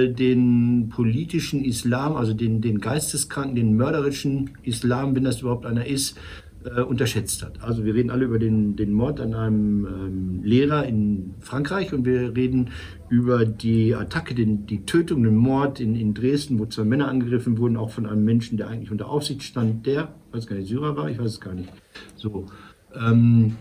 äh, 0.08 0.14
den 0.14 0.90
politischen 0.90 1.64
Islam, 1.64 2.16
also 2.16 2.34
den, 2.34 2.62
den 2.62 2.80
geisteskranken, 2.80 3.56
den 3.56 3.76
mörderischen 3.76 4.52
Islam, 4.64 5.16
wenn 5.16 5.24
das 5.24 5.42
überhaupt 5.42 5.66
einer 5.66 5.86
ist, 5.86 6.18
äh, 6.66 6.82
unterschätzt 6.82 7.44
hat. 7.44 7.62
Also 7.62 7.86
wir 7.86 7.96
reden 7.96 8.10
alle 8.10 8.26
über 8.26 8.40
den, 8.40 8.76
den 8.76 8.92
Mord 8.92 9.22
an 9.22 9.34
einem 9.34 9.86
ähm, 9.86 10.44
Lehrer 10.44 10.86
in 10.86 11.36
Frankreich 11.40 11.94
und 11.94 12.06
wir 12.06 12.36
reden 12.36 12.72
über 13.10 13.46
die 13.46 13.96
Attacke, 13.96 14.36
den, 14.36 14.66
die 14.66 14.86
Tötung, 14.86 15.24
den 15.24 15.36
Mord 15.36 15.80
in, 15.80 15.96
in 15.96 16.14
Dresden, 16.14 16.60
wo 16.60 16.66
zwei 16.66 16.84
Männer 16.84 17.08
angegriffen 17.08 17.58
wurden, 17.58 17.78
auch 17.78 17.92
von 17.92 18.06
einem 18.06 18.26
Menschen, 18.26 18.58
der 18.58 18.68
eigentlich 18.68 18.92
unter 18.92 19.08
Aufsicht 19.08 19.44
stand, 19.44 19.86
der, 19.86 20.10
ich 20.28 20.36
weiß 20.36 20.48
gar 20.48 20.58
nicht, 20.58 20.68
Syrer 20.68 20.98
war, 20.98 21.10
ich 21.10 21.18
weiß 21.18 21.32
es 21.32 21.42
gar 21.42 21.54
nicht. 21.54 21.70
So. 22.18 22.46
Ähm, 22.94 23.56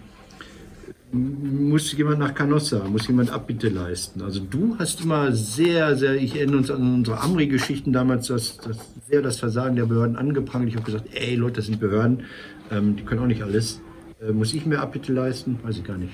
muss 1.12 1.92
jemand 1.92 2.18
nach 2.18 2.34
Canossa, 2.34 2.84
muss 2.84 3.06
jemand 3.08 3.30
Abbitte 3.30 3.68
leisten. 3.68 4.22
Also 4.22 4.40
du 4.40 4.76
hast 4.78 5.02
immer 5.02 5.32
sehr, 5.32 5.96
sehr, 5.96 6.14
ich 6.14 6.36
erinnere 6.36 6.58
uns 6.58 6.70
an 6.70 6.96
unsere 6.96 7.20
Amri-Geschichten 7.20 7.92
damals, 7.92 8.26
das, 8.28 8.58
das 8.58 8.76
sehr 9.08 9.22
das 9.22 9.38
Versagen 9.38 9.76
der 9.76 9.86
Behörden 9.86 10.16
angeprangert. 10.16 10.68
Ich 10.68 10.76
habe 10.76 10.84
gesagt, 10.84 11.08
ey 11.14 11.34
Leute, 11.34 11.56
das 11.56 11.66
sind 11.66 11.80
Behörden, 11.80 12.24
ähm, 12.70 12.96
die 12.96 13.04
können 13.04 13.22
auch 13.22 13.26
nicht 13.26 13.42
alles. 13.42 13.80
Äh, 14.20 14.32
muss 14.32 14.52
ich 14.52 14.66
mir 14.66 14.80
Abbitte 14.80 15.12
leisten? 15.12 15.58
Weiß 15.62 15.78
ich 15.78 15.84
gar 15.84 15.96
nicht. 15.96 16.12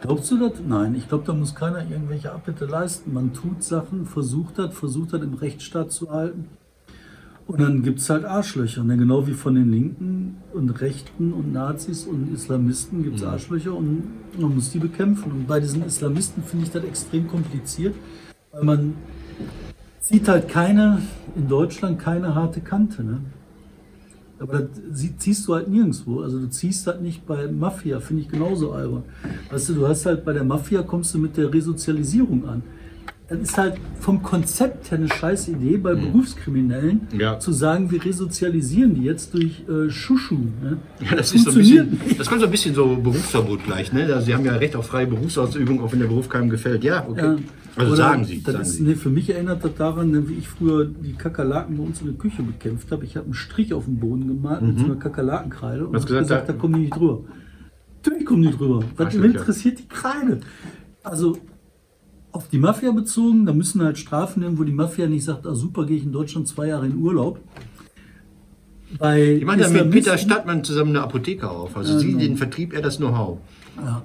Glaubst 0.00 0.30
du 0.30 0.38
das? 0.38 0.60
Nein, 0.66 0.94
ich 0.94 1.08
glaube, 1.08 1.24
da 1.26 1.32
muss 1.32 1.54
keiner 1.54 1.78
irgendwelche 1.90 2.32
Abbitte 2.32 2.66
leisten. 2.66 3.12
Man 3.12 3.32
tut 3.32 3.62
Sachen, 3.62 4.06
versucht 4.06 4.58
das, 4.58 4.74
versucht 4.74 5.12
das 5.12 5.22
im 5.22 5.34
Rechtsstaat 5.34 5.92
zu 5.92 6.10
halten. 6.10 6.48
Und 7.46 7.60
dann 7.60 7.82
gibt 7.82 7.98
es 7.98 8.08
halt 8.08 8.24
Arschlöcher. 8.24 8.84
Ne? 8.84 8.96
Genau 8.96 9.26
wie 9.26 9.34
von 9.34 9.54
den 9.54 9.70
Linken 9.70 10.36
und 10.54 10.70
Rechten 10.80 11.32
und 11.32 11.52
Nazis 11.52 12.06
und 12.06 12.32
Islamisten 12.32 13.02
gibt 13.02 13.16
es 13.16 13.22
mhm. 13.22 13.28
Arschlöcher 13.28 13.74
und 13.74 14.04
man 14.38 14.54
muss 14.54 14.70
die 14.70 14.78
bekämpfen. 14.78 15.30
Und 15.30 15.46
bei 15.46 15.60
diesen 15.60 15.84
Islamisten 15.84 16.42
finde 16.42 16.64
ich 16.64 16.70
das 16.70 16.84
extrem 16.84 17.28
kompliziert, 17.28 17.94
weil 18.50 18.64
man 18.64 18.94
zieht 20.00 20.26
halt 20.28 20.48
keine, 20.48 21.02
in 21.36 21.46
Deutschland 21.46 21.98
keine 21.98 22.34
harte 22.34 22.60
Kante. 22.60 23.04
Ne? 23.04 23.20
Aber 24.38 24.60
das 24.60 25.06
ziehst 25.18 25.46
du 25.46 25.54
halt 25.54 25.68
nirgendwo. 25.68 26.20
Also 26.20 26.38
du 26.38 26.48
ziehst 26.48 26.86
halt 26.86 27.02
nicht 27.02 27.26
bei 27.26 27.46
Mafia, 27.46 28.00
finde 28.00 28.22
ich 28.22 28.28
genauso 28.28 28.72
albern. 28.72 29.04
Weißt 29.50 29.68
du, 29.68 29.74
du 29.74 29.86
hast 29.86 30.06
halt 30.06 30.24
bei 30.24 30.32
der 30.32 30.44
Mafia 30.44 30.82
kommst 30.82 31.14
du 31.14 31.18
mit 31.18 31.36
der 31.36 31.52
Resozialisierung 31.52 32.48
an 32.48 32.62
das 33.40 33.50
ist 33.50 33.58
halt 33.58 33.74
vom 34.00 34.22
Konzept 34.22 34.90
her 34.90 34.98
eine 34.98 35.08
scheiß 35.08 35.48
Idee 35.48 35.76
bei 35.76 35.94
mhm. 35.94 36.12
Berufskriminellen, 36.12 37.08
ja. 37.16 37.38
zu 37.38 37.52
sagen, 37.52 37.90
wir 37.90 38.04
resozialisieren 38.04 38.94
die 38.94 39.02
jetzt 39.02 39.34
durch 39.34 39.64
äh, 39.68 39.90
Schuschu. 39.90 40.34
Ne? 40.34 40.78
Ja, 41.00 41.16
das, 41.16 41.32
ist 41.34 41.44
so 41.44 41.50
ein 41.50 41.56
bisschen, 41.56 42.00
das 42.18 42.28
kommt 42.28 42.40
so 42.40 42.46
ein 42.46 42.50
bisschen 42.50 42.74
so 42.74 42.96
Berufsverbot 42.96 43.64
gleich. 43.64 43.92
Ne? 43.92 44.04
Also, 44.04 44.26
sie 44.26 44.34
haben 44.34 44.44
ja 44.44 44.56
Recht 44.56 44.76
auf 44.76 44.86
freie 44.86 45.06
Berufsausübung, 45.06 45.80
auch 45.82 45.92
wenn 45.92 46.00
der 46.00 46.06
Beruf 46.06 46.28
keinem 46.28 46.50
gefällt. 46.50 46.84
Ja, 46.84 47.06
okay. 47.08 47.20
Ja. 47.20 47.36
Also 47.76 47.92
Oder 47.92 47.96
sagen 47.96 48.24
Sie. 48.24 48.38
Sagen 48.38 48.60
ist. 48.60 48.80
Nee, 48.80 48.94
für 48.94 49.10
mich 49.10 49.30
erinnert 49.30 49.64
das 49.64 49.74
daran, 49.74 50.10
ne, 50.12 50.28
wie 50.28 50.34
ich 50.34 50.48
früher 50.48 50.84
die 50.84 51.14
Kakerlaken 51.14 51.76
bei 51.76 51.82
uns 51.82 52.00
in 52.00 52.06
der 52.06 52.16
Küche 52.16 52.42
bekämpft 52.42 52.92
habe. 52.92 53.04
Ich 53.04 53.16
habe 53.16 53.24
einen 53.24 53.34
Strich 53.34 53.74
auf 53.74 53.86
den 53.86 53.98
Boden 53.98 54.28
gemalt 54.28 54.62
mhm. 54.62 54.68
mit 54.68 54.78
so 54.78 54.84
einer 54.84 54.96
Kakerlakenkreide 54.96 55.86
und 55.86 55.94
habe 55.94 56.06
gesagt, 56.06 56.22
gesagt, 56.22 56.48
da, 56.48 56.52
da 56.52 56.58
kommen 56.58 56.74
die 56.74 56.80
nicht 56.80 56.96
drüber. 56.96 57.24
Natürlich 57.96 58.26
kommen 58.26 58.42
die 58.42 58.50
drüber. 58.50 58.84
Was 58.96 59.14
interessiert 59.14 59.78
die 59.78 59.88
Kreide? 59.88 60.40
Also 61.02 61.38
auf 62.34 62.48
die 62.48 62.58
Mafia 62.58 62.90
bezogen, 62.90 63.46
da 63.46 63.52
müssen 63.52 63.80
halt 63.80 63.96
Strafen 63.96 64.42
nehmen, 64.42 64.58
wo 64.58 64.64
die 64.64 64.72
Mafia 64.72 65.06
nicht 65.06 65.24
sagt, 65.24 65.46
ah 65.46 65.54
super, 65.54 65.86
gehe 65.86 65.98
ich 65.98 66.02
in 66.02 66.10
Deutschland 66.10 66.48
zwei 66.48 66.66
Jahre 66.66 66.86
in 66.86 66.96
Urlaub. 66.98 67.38
Bei 68.98 69.34
ich 69.34 69.44
meine, 69.44 69.62
da 69.62 69.70
mit 69.70 69.90
Peter 69.92 70.18
Stadtmann 70.18 70.64
zusammen 70.64 70.90
eine 70.90 71.02
Apotheke 71.02 71.48
auf. 71.48 71.76
Also 71.76 71.94
ja, 71.94 71.98
Sie 72.00 72.06
genau. 72.08 72.18
den 72.18 72.36
Vertrieb, 72.36 72.72
er 72.72 72.82
das 72.82 72.96
Know-how. 72.96 73.38
Ja. 73.76 74.02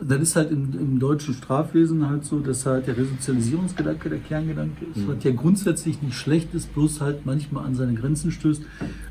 Das 0.00 0.20
ist 0.20 0.36
halt 0.36 0.52
im, 0.52 0.72
im, 0.72 0.98
deutschen 1.00 1.34
Strafwesen 1.34 2.08
halt 2.08 2.24
so, 2.24 2.38
dass 2.38 2.64
halt 2.64 2.86
der 2.86 2.96
Resozialisierungsgedanke 2.96 4.08
der 4.08 4.18
Kerngedanke 4.20 4.84
ist, 4.94 4.98
mhm. 4.98 5.08
was 5.08 5.24
ja 5.24 5.32
grundsätzlich 5.32 6.00
nicht 6.00 6.14
schlecht 6.16 6.54
ist, 6.54 6.72
bloß 6.72 7.00
halt 7.00 7.26
manchmal 7.26 7.66
an 7.66 7.74
seine 7.74 7.94
Grenzen 7.94 8.30
stößt. 8.30 8.62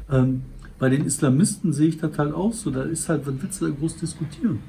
Ähm, 0.09 0.43
bei 0.79 0.87
den 0.87 1.05
Islamisten 1.05 1.73
sehe 1.73 1.89
ich 1.89 1.97
das 1.97 2.17
halt 2.17 2.33
auch 2.33 2.53
so. 2.53 2.71
Da 2.71 2.83
ist 2.83 3.09
halt, 3.09 3.27
was 3.27 3.33
willst 3.41 3.61
du 3.61 3.67
da 3.67 3.75
groß 3.77 3.97
diskutieren? 3.97 4.59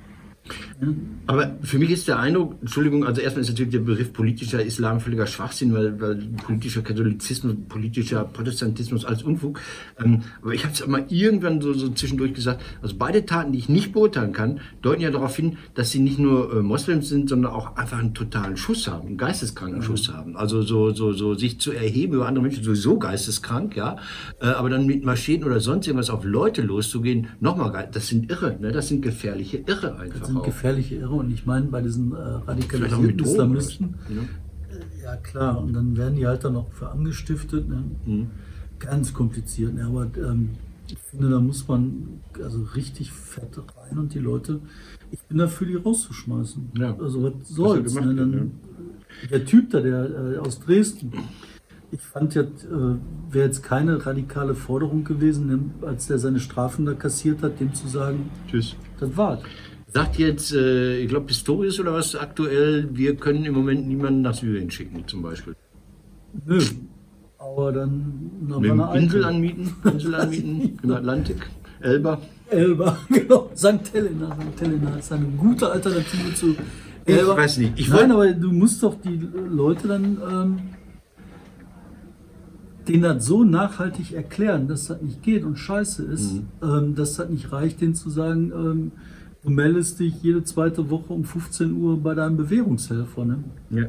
Aber 1.26 1.56
für 1.62 1.78
mich 1.78 1.90
ist 1.90 2.08
der 2.08 2.18
Eindruck, 2.18 2.56
Entschuldigung, 2.60 3.04
also 3.04 3.20
erstmal 3.20 3.42
ist 3.42 3.50
natürlich 3.50 3.72
der 3.72 3.80
Begriff 3.80 4.12
politischer 4.12 4.64
Islam 4.64 5.00
völliger 5.00 5.26
Schwachsinn, 5.26 5.72
weil, 5.74 6.00
weil 6.00 6.16
politischer 6.44 6.82
Katholizismus, 6.82 7.54
politischer 7.68 8.24
Protestantismus 8.24 9.04
alles 9.04 9.22
Unfug. 9.22 9.60
Ähm, 10.02 10.22
aber 10.42 10.54
ich 10.54 10.64
habe 10.64 10.72
es 10.72 10.86
mal 10.86 11.04
irgendwann 11.08 11.60
so, 11.60 11.72
so 11.74 11.90
zwischendurch 11.90 12.32
gesagt, 12.34 12.62
also 12.82 12.96
beide 12.98 13.26
Taten, 13.26 13.52
die 13.52 13.58
ich 13.58 13.68
nicht 13.68 13.92
beurteilen 13.92 14.32
kann, 14.32 14.60
deuten 14.82 15.02
ja 15.02 15.10
darauf 15.10 15.36
hin, 15.36 15.58
dass 15.74 15.90
sie 15.90 16.00
nicht 16.00 16.18
nur 16.18 16.52
äh, 16.52 16.62
Moslems 16.62 17.08
sind, 17.08 17.28
sondern 17.28 17.52
auch 17.52 17.76
einfach 17.76 17.98
einen 17.98 18.14
totalen 18.14 18.56
Schuss 18.56 18.88
haben, 18.88 19.06
einen 19.06 19.18
geisteskranken 19.18 19.80
mhm. 19.80 19.84
Schuss 19.84 20.12
haben. 20.12 20.36
Also 20.36 20.62
so, 20.62 20.90
so, 20.90 21.12
so 21.12 21.34
sich 21.34 21.60
zu 21.60 21.72
erheben 21.72 22.14
über 22.14 22.26
andere 22.26 22.42
Menschen, 22.42 22.64
sowieso 22.64 22.98
geisteskrank, 22.98 23.76
ja. 23.76 23.96
Äh, 24.40 24.46
aber 24.46 24.70
dann 24.70 24.86
mit 24.86 25.04
Maschinen 25.04 25.44
oder 25.44 25.60
sonst 25.60 25.86
irgendwas 25.86 26.10
auf 26.10 26.24
Leute 26.24 26.62
loszugehen, 26.62 27.28
nochmal, 27.40 27.88
das 27.92 28.08
sind 28.08 28.30
Irre, 28.30 28.56
ne? 28.58 28.72
das 28.72 28.88
sind 28.88 29.02
gefährliche 29.02 29.58
Irre 29.58 29.96
einfach 29.98 30.29
sind 30.32 30.44
gefährliche 30.44 30.96
Irre. 30.96 31.14
Und 31.14 31.30
ich 31.32 31.46
meine, 31.46 31.66
bei 31.66 31.80
diesen 31.80 32.12
äh, 32.12 32.16
radikalisierten 32.16 33.18
Islamisten, 33.18 33.94
ja. 34.08 34.22
Ja. 35.04 35.16
klar, 35.16 35.60
und 35.60 35.72
dann 35.72 35.96
werden 35.96 36.16
die 36.16 36.26
halt 36.26 36.44
dann 36.44 36.54
noch 36.54 36.72
für 36.72 36.90
angestiftet. 36.90 37.68
Ne? 37.68 37.84
Mhm. 38.06 38.26
Ganz 38.78 39.12
kompliziert. 39.12 39.74
Ne? 39.74 39.84
Aber 39.84 40.06
ähm, 40.16 40.50
ich 40.88 40.98
finde, 40.98 41.30
da 41.30 41.40
muss 41.40 41.68
man 41.68 42.20
also 42.42 42.62
richtig 42.74 43.12
fett 43.12 43.58
rein 43.76 43.98
und 43.98 44.14
die 44.14 44.18
Leute, 44.18 44.60
ich 45.10 45.20
bin 45.22 45.38
dafür, 45.38 45.66
die 45.66 45.76
rauszuschmeißen. 45.76 46.70
Ja. 46.76 46.96
Also 46.98 47.22
was 47.22 47.48
soll's. 47.48 47.94
Ne? 47.94 48.14
Dann, 48.14 48.32
ja. 48.32 49.28
Der 49.30 49.44
Typ 49.44 49.70
da, 49.70 49.80
der 49.80 50.34
äh, 50.34 50.38
aus 50.38 50.60
Dresden, 50.60 51.12
ich 51.92 52.00
fand 52.00 52.34
ja, 52.34 52.42
äh, 52.42 52.46
wäre 53.30 53.46
jetzt 53.46 53.62
keine 53.62 54.04
radikale 54.04 54.54
Forderung 54.54 55.04
gewesen, 55.04 55.72
als 55.82 56.06
der 56.06 56.18
seine 56.18 56.40
Strafen 56.40 56.86
da 56.86 56.94
kassiert 56.94 57.42
hat, 57.42 57.58
dem 57.60 57.74
zu 57.74 57.88
sagen, 57.88 58.30
Tschüss. 58.48 58.76
Das 58.98 59.16
war's. 59.16 59.40
Sagt 59.92 60.18
jetzt, 60.18 60.52
äh, 60.52 60.98
ich 60.98 61.08
glaube 61.08 61.26
Pistorius 61.26 61.80
oder 61.80 61.92
was 61.92 62.14
aktuell, 62.14 62.88
wir 62.92 63.16
können 63.16 63.44
im 63.44 63.54
Moment 63.54 63.88
niemanden 63.88 64.22
nach 64.22 64.34
Syrien 64.34 64.70
schicken 64.70 65.04
zum 65.06 65.22
Beispiel. 65.22 65.56
Nö, 66.46 66.60
aber 67.38 67.72
dann 67.72 68.30
noch 68.46 68.60
Mit 68.60 68.70
eine 68.70 68.98
Insel 68.98 69.24
anmieten, 69.24 69.74
Insel 69.84 70.14
anmieten 70.14 70.78
im 70.82 70.92
Atlantik, 70.92 71.50
Elba. 71.80 72.20
Elba, 72.50 72.98
genau, 73.08 73.50
St. 73.56 73.92
Helena, 73.92 74.36
St. 74.54 74.60
Helena 74.60 74.96
ist 74.96 75.12
eine 75.12 75.26
gute 75.36 75.70
Alternative 75.70 76.34
zu 76.34 76.54
Elba. 77.04 77.32
Ich 77.32 77.38
weiß 77.38 77.58
nicht. 77.58 77.72
Ich 77.76 77.88
Nein, 77.88 78.12
aber 78.12 78.32
du 78.32 78.52
musst 78.52 78.82
doch 78.82 79.00
die 79.00 79.20
Leute 79.48 79.88
dann... 79.88 80.18
Ähm, 80.30 80.58
denen 82.88 83.02
das 83.02 83.24
so 83.24 83.44
nachhaltig 83.44 84.12
erklären, 84.12 84.66
dass 84.66 84.86
das 84.88 85.00
nicht 85.00 85.22
geht 85.22 85.44
und 85.44 85.56
scheiße 85.56 86.02
ist, 86.04 86.34
mhm. 86.34 86.46
ähm, 86.62 86.94
dass 86.94 87.14
das 87.16 87.28
nicht 87.28 87.52
reicht, 87.52 87.80
denen 87.80 87.94
zu 87.94 88.10
sagen, 88.10 88.52
ähm, 88.52 88.92
Du 89.42 89.50
meldest 89.50 89.98
dich 90.00 90.22
jede 90.22 90.44
zweite 90.44 90.90
Woche 90.90 91.12
um 91.12 91.24
15 91.24 91.72
Uhr 91.72 91.98
bei 92.00 92.14
deinem 92.14 92.36
Bewährungshelfer. 92.36 93.24
Ne? 93.24 93.42
Ja. 93.70 93.84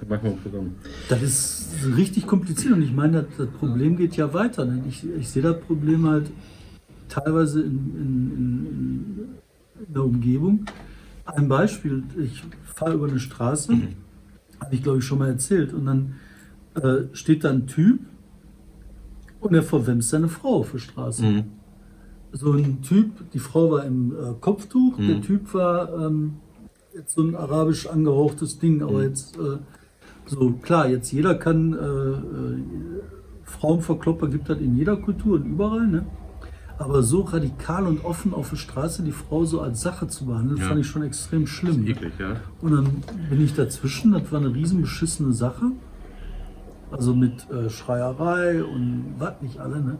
Das 0.00 0.08
machen 0.08 0.24
wir 0.24 0.30
ein 0.32 0.38
Programm. 0.38 0.70
Das 1.08 1.22
ist 1.22 1.68
richtig 1.96 2.26
kompliziert 2.26 2.72
und 2.74 2.82
ich 2.82 2.92
meine, 2.92 3.22
das, 3.22 3.26
das 3.38 3.48
Problem 3.58 3.96
geht 3.96 4.16
ja 4.16 4.32
weiter. 4.34 4.64
Ne? 4.64 4.82
Ich, 4.88 5.06
ich 5.08 5.28
sehe 5.28 5.42
das 5.42 5.60
Problem 5.60 6.06
halt 6.06 6.30
teilweise 7.08 7.60
in, 7.62 7.66
in, 7.68 8.36
in, 8.36 9.28
in 9.86 9.94
der 9.94 10.04
Umgebung. 10.04 10.64
Ein 11.26 11.48
Beispiel, 11.48 12.02
ich 12.18 12.42
fahre 12.74 12.94
über 12.94 13.08
eine 13.08 13.20
Straße, 13.20 13.72
Mhm. 13.72 13.88
habe 14.60 14.74
ich 14.74 14.82
glaube 14.82 14.98
ich 14.98 15.04
schon 15.04 15.18
mal 15.20 15.28
erzählt, 15.28 15.72
und 15.72 15.86
dann 15.86 16.14
äh, 16.74 17.04
steht 17.12 17.44
da 17.44 17.50
ein 17.50 17.66
Typ 17.68 18.00
und 19.40 19.54
er 19.54 19.62
verwemst 19.62 20.10
seine 20.10 20.28
Frau 20.28 20.56
auf 20.60 20.72
der 20.72 20.78
Straße. 20.78 21.22
Mhm. 21.24 21.44
So 22.32 22.52
ein 22.52 22.82
Typ, 22.82 23.30
die 23.32 23.38
Frau 23.40 23.70
war 23.72 23.84
im 23.84 24.12
äh, 24.12 24.34
Kopftuch, 24.40 24.96
Mhm. 24.98 25.06
der 25.08 25.20
Typ 25.20 25.52
war 25.54 25.92
ähm, 26.06 26.34
jetzt 26.94 27.14
so 27.14 27.22
ein 27.22 27.34
arabisch 27.34 27.86
angehauchtes 27.88 28.58
Ding, 28.58 28.76
Mhm. 28.76 28.82
aber 28.82 29.02
jetzt 29.02 29.36
äh, 29.36 29.58
so 30.26 30.52
klar, 30.62 30.88
jetzt 30.88 31.10
jeder 31.12 31.34
kann 31.34 31.72
äh, 31.72 31.76
äh, 31.76 32.62
Frauenverklopper 33.44 34.28
gibt 34.28 34.48
das 34.48 34.58
in 34.60 34.76
jeder 34.76 34.96
Kultur 34.96 35.34
und 35.36 35.44
überall, 35.46 35.86
ne? 35.88 36.06
Aber 36.78 37.02
so 37.02 37.22
radikal 37.22 37.86
und 37.86 38.04
offen 38.04 38.32
auf 38.32 38.50
der 38.50 38.56
Straße 38.56 39.02
die 39.02 39.12
Frau 39.12 39.44
so 39.44 39.60
als 39.60 39.82
Sache 39.82 40.06
zu 40.08 40.24
behandeln, 40.26 40.58
Ja. 40.60 40.68
fand 40.68 40.80
ich 40.80 40.86
schon 40.86 41.02
extrem 41.02 41.46
schlimm. 41.46 41.82
ne? 41.84 41.90
Eklig, 41.90 42.12
ja. 42.18 42.36
Und 42.62 42.70
dann 42.72 43.02
bin 43.28 43.40
ich 43.44 43.54
dazwischen, 43.54 44.12
das 44.12 44.30
war 44.32 44.40
eine 44.40 44.54
riesen 44.54 44.80
beschissene 44.80 45.32
Sache. 45.32 45.72
Also 46.92 47.14
mit 47.14 47.48
äh, 47.50 47.68
Schreierei 47.70 48.64
und 48.64 49.14
was 49.18 49.42
nicht 49.42 49.58
alle, 49.58 49.80
ne? 49.80 49.98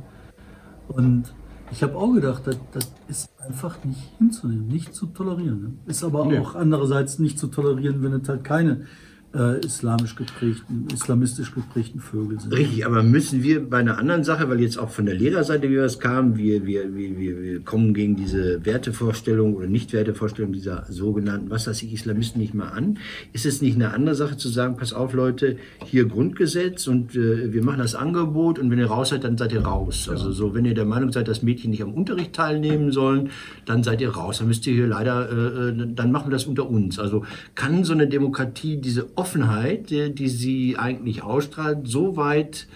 Und 0.88 1.34
ich 1.72 1.82
habe 1.82 1.94
auch 1.96 2.12
gedacht, 2.12 2.46
das, 2.46 2.58
das 2.72 2.92
ist 3.08 3.30
einfach 3.40 3.82
nicht 3.84 4.00
hinzunehmen, 4.18 4.66
nicht 4.68 4.94
zu 4.94 5.06
tolerieren. 5.06 5.62
Ne? 5.62 5.72
Ist 5.86 6.02
aber 6.04 6.26
Nee. 6.26 6.38
auch 6.38 6.54
andererseits 6.54 7.18
nicht 7.18 7.38
zu 7.38 7.46
tolerieren, 7.46 8.02
wenn 8.02 8.12
es 8.12 8.28
halt 8.28 8.44
keine 8.44 8.86
äh, 9.34 9.64
islamisch 9.64 10.16
geprägten, 10.16 10.88
islamistisch 10.92 11.54
geprägten 11.54 12.00
Vögel 12.00 12.40
sind. 12.40 12.52
Richtig, 12.52 12.84
aber 12.84 13.02
müssen 13.02 13.42
wir 13.42 13.68
bei 13.68 13.78
einer 13.78 13.96
anderen 13.98 14.24
Sache, 14.24 14.48
weil 14.48 14.60
jetzt 14.60 14.78
auch 14.78 14.90
von 14.90 15.06
der 15.06 15.14
Lehrerseite 15.14 15.70
wieder 15.70 15.84
was 15.84 16.00
kam, 16.00 16.36
wir, 16.36 16.66
wir, 16.66 16.94
wir, 16.94 17.18
wir, 17.18 17.60
kommen 17.60 17.94
gegen 17.94 18.16
diese 18.16 18.64
Wertevorstellung 18.64 19.54
oder 19.54 19.66
Nicht-Wertevorstellung 19.66 20.52
dieser 20.52 20.84
sogenannten, 20.88 21.50
was 21.50 21.68
weiß 21.68 21.82
ich, 21.82 21.92
Islamisten 21.92 22.40
nicht 22.40 22.54
mal 22.54 22.68
an. 22.68 22.98
Ist 23.32 23.46
es 23.46 23.62
nicht 23.62 23.76
eine 23.76 23.92
andere 23.92 24.16
Sache 24.16 24.36
zu 24.36 24.48
sagen, 24.48 24.76
pass 24.76 24.92
auf 24.92 25.12
Leute, 25.12 25.58
hier 25.84 26.06
Grundgesetz 26.06 26.88
und 26.88 27.14
äh, 27.14 27.52
wir 27.52 27.62
machen 27.62 27.78
das 27.78 27.94
Angebot 27.94 28.58
und 28.58 28.70
wenn 28.70 28.80
ihr 28.80 28.86
raus 28.86 29.10
seid, 29.10 29.22
dann 29.22 29.38
seid 29.38 29.52
ihr 29.52 29.62
raus. 29.62 30.08
Also 30.08 30.32
so, 30.32 30.54
wenn 30.54 30.64
ihr 30.64 30.74
der 30.74 30.86
Meinung 30.86 31.12
seid, 31.12 31.28
dass 31.28 31.42
Mädchen 31.42 31.70
nicht 31.70 31.82
am 31.82 31.94
Unterricht 31.94 32.32
teilnehmen 32.32 32.90
sollen, 32.90 33.30
dann 33.64 33.84
seid 33.84 34.00
ihr 34.00 34.10
raus. 34.10 34.38
Dann 34.38 34.48
müsst 34.48 34.66
ihr 34.66 34.74
hier 34.74 34.88
leider, 34.88 35.30
äh, 35.30 35.68
äh, 35.68 35.94
dann 35.94 36.10
machen 36.10 36.26
wir 36.26 36.32
das 36.32 36.46
unter 36.46 36.68
uns. 36.68 36.98
Also 36.98 37.24
kann 37.54 37.84
so 37.84 37.92
eine 37.92 38.08
Demokratie 38.08 38.78
diese 38.78 39.06
Offenheit, 39.20 39.90
die, 39.90 40.14
die 40.14 40.28
sie 40.28 40.76
eigentlich 40.78 41.22
ausstrahlt, 41.22 41.86
so 41.86 42.16
weit 42.16 42.66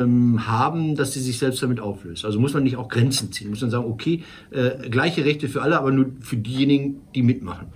ähm, 0.00 0.46
haben, 0.46 0.94
dass 0.96 1.12
sie 1.12 1.20
sich 1.20 1.38
selbst 1.38 1.62
damit 1.62 1.80
auflöst. 1.80 2.24
Also 2.24 2.40
muss 2.40 2.54
man 2.54 2.62
nicht 2.62 2.76
auch 2.76 2.88
Grenzen 2.88 3.30
ziehen. 3.32 3.50
Muss 3.50 3.60
man 3.60 3.70
sagen, 3.70 3.84
okay, 3.84 4.22
äh, 4.50 4.88
gleiche 4.88 5.24
Rechte 5.24 5.48
für 5.48 5.60
alle, 5.62 5.78
aber 5.78 5.90
nur 5.92 6.06
für 6.20 6.36
diejenigen, 6.36 7.00
die 7.14 7.22
mitmachen. 7.22 7.66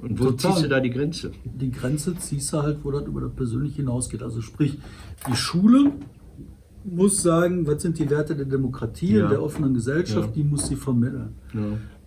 Und 0.00 0.18
wo 0.18 0.24
Total. 0.26 0.52
ziehst 0.52 0.64
du 0.64 0.68
da 0.68 0.80
die 0.80 0.90
Grenze? 0.90 1.32
die 1.44 1.70
Grenze 1.70 2.14
ziehst 2.16 2.52
du 2.52 2.62
halt, 2.62 2.78
wo 2.84 2.90
das 2.90 3.06
über 3.06 3.20
das 3.20 3.32
Persönliche 3.32 3.76
hinausgeht. 3.76 4.22
Also 4.22 4.40
sprich, 4.40 4.78
die 5.28 5.36
Schule 5.36 5.92
muss 6.84 7.22
sagen, 7.22 7.66
was 7.66 7.82
sind 7.82 7.98
die 7.98 8.10
Werte 8.10 8.34
der 8.34 8.46
Demokratie 8.46 9.14
Ja. 9.16 9.24
und 9.24 9.30
der 9.30 9.42
offenen 9.42 9.74
Gesellschaft, 9.74 10.28
Ja. 10.30 10.34
die 10.34 10.44
muss 10.44 10.66
sie 10.68 10.76
vermitteln. 10.76 11.34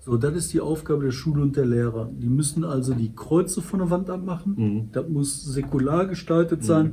So, 0.06 0.18
das 0.18 0.36
ist 0.36 0.54
die 0.54 0.62
Aufgabe 0.62 1.04
der 1.06 1.12
Schule 1.12 1.42
und 1.42 1.56
der 1.56 1.66
Lehrer. 1.66 2.10
Die 2.14 2.30
müssen 2.30 2.64
also 2.64 2.94
die 2.94 3.12
Kreuze 3.16 3.64
von 3.64 3.80
der 3.80 3.90
Wand 3.90 4.10
abmachen. 4.12 4.54
Mhm. 4.56 4.90
Das 4.92 5.10
muss 5.10 5.44
säkular 5.44 6.06
gestaltet 6.06 6.64
sein. 6.64 6.86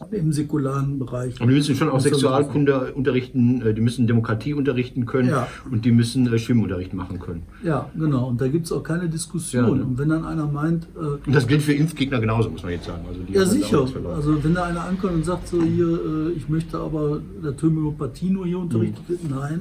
Und 0.00 0.14
im 0.14 0.32
säkularen 0.32 0.98
Bereich. 0.98 1.38
Und 1.40 1.48
die 1.48 1.54
müssen 1.54 1.74
schon 1.74 1.90
auch 1.90 2.00
Sexualkunde 2.00 2.94
unterrichten, 2.94 3.60
äh, 3.60 3.74
die 3.74 3.82
müssen 3.82 4.06
Demokratie 4.06 4.54
unterrichten 4.54 5.04
können 5.04 5.28
Ja. 5.28 5.46
und 5.70 5.84
die 5.84 5.92
müssen 5.92 6.26
äh, 6.32 6.38
Schwimmunterricht 6.38 6.94
machen 6.94 7.18
können. 7.18 7.42
Ja, 7.62 7.90
genau. 7.94 8.28
Und 8.28 8.40
da 8.40 8.48
gibt 8.48 8.64
es 8.66 8.72
auch 8.72 8.82
keine 8.82 9.08
Diskussion. 9.10 9.64
Ja, 9.64 9.74
ne? 9.74 9.82
Und 9.82 9.98
wenn 9.98 10.08
dann 10.08 10.24
einer 10.24 10.46
meint, 10.46 10.88
äh, 10.96 11.26
Und 11.26 11.34
das 11.34 11.46
gilt 11.46 11.60
für 11.62 11.74
Impfgegner 11.74 12.18
genauso, 12.20 12.48
muss 12.50 12.62
man 12.62 12.72
jetzt 12.72 12.86
sagen. 12.86 13.04
Also 13.08 13.20
Ja, 13.30 13.42
auch 13.42 13.46
sicher. 13.46 14.10
Also 14.14 14.42
wenn 14.44 14.54
da 14.54 14.64
einer 14.64 14.84
ankommt 14.84 15.14
und 15.14 15.24
sagt 15.24 15.48
so 15.48 15.62
hier, 15.62 15.88
äh, 15.88 16.32
ich 16.32 16.48
möchte 16.48 16.78
aber 16.78 17.20
der 17.42 17.54
Homöopathie 17.60 18.30
nur 18.30 18.46
hier 18.46 18.58
unterrichtet 18.58 19.06
wird, 19.08 19.28
nein, 19.28 19.60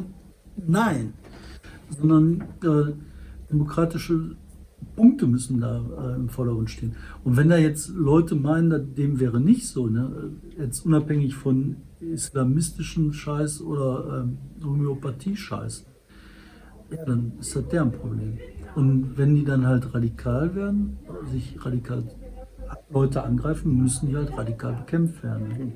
nein. 0.68 1.14
Sondern 1.90 2.42
äh, 2.64 2.94
demokratische 3.50 4.36
Punkte 4.96 5.28
müssen 5.28 5.62
da 5.62 5.82
äh, 5.98 6.16
im 6.16 6.30
Vordergrund 6.30 6.70
stehen. 6.70 6.96
Und 7.24 7.38
wenn 7.38 7.50
da 7.50 7.58
jetzt 7.58 7.90
Leute 7.90 8.36
meinen, 8.36 8.96
dem 8.96 9.20
wäre 9.20 9.40
nicht 9.40 9.68
so, 9.68 9.88
ne, 9.88 10.32
äh, 10.58 10.62
jetzt 10.62 10.86
unabhängig 10.86 11.36
von 11.36 11.78
islamistischen 12.00 13.14
Scheiß 13.14 13.62
oder 13.62 14.24
ähm, 14.24 14.38
Homöopathie-Scheiß, 14.64 15.86
ja, 16.92 17.06
dann 17.06 17.34
ist 17.40 17.56
das 17.56 17.68
deren 17.68 17.92
Problem. 17.92 18.38
Und 18.76 19.18
wenn 19.18 19.36
die 19.36 19.46
dann 19.46 19.68
halt 19.68 19.94
radikal 19.94 20.56
werden, 20.56 20.98
sich 21.32 21.64
radikal 21.64 22.04
Leute 22.90 23.24
angreifen, 23.24 23.82
müssen 23.82 24.10
die 24.10 24.16
halt 24.16 24.36
radikal 24.38 24.74
bekämpft 24.74 25.24
werden. 25.24 25.74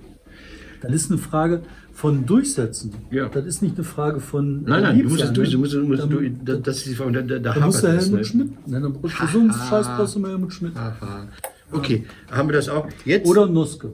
Das 0.81 0.91
ist 0.91 1.11
eine 1.11 1.19
Frage 1.19 1.61
von 1.93 2.25
Durchsetzen. 2.25 2.91
Ja. 3.11 3.29
Das 3.29 3.45
ist 3.45 3.61
nicht 3.61 3.75
eine 3.75 3.83
Frage 3.83 4.19
von. 4.19 4.63
Nein, 4.63 4.83
nein, 4.83 4.99
du 5.03 5.09
musst 5.09 5.23
es 5.23 5.31
durch, 5.33 5.49
du 5.51 5.57
ne? 5.57 5.61
musst, 5.61 5.73
du 5.73 5.83
musst 5.83 6.01
Da- 6.01 6.05
durch, 6.07 6.31
da, 6.43 6.55
das 6.55 6.77
ist 6.77 6.87
die 6.87 6.95
Frage, 6.95 7.11
da, 7.13 7.21
da, 7.21 7.39
da 7.39 7.53
Da 7.53 7.65
muss 7.65 7.81
der 7.81 7.91
hapert 7.91 8.01
es, 8.01 8.05
Helmut 8.07 8.19
ne? 8.19 8.25
Schmidt. 8.25 8.67
Ne, 8.67 8.81
dann 8.81 8.93
brauchst 8.93 9.19
du 9.21 9.27
so 9.27 9.39
einen 9.39 9.53
Scheiß 9.53 9.87
brauchst 9.87 10.15
du 10.15 10.19
mal 10.19 10.31
Helmut 10.31 10.53
Schmidt. 10.53 10.75
Aha. 10.75 11.27
Okay, 11.71 12.05
haben 12.31 12.49
wir 12.49 12.53
das 12.55 12.69
auch. 12.69 12.87
Jetzt 13.05 13.27
Oder 13.27 13.45
Noske. 13.47 13.91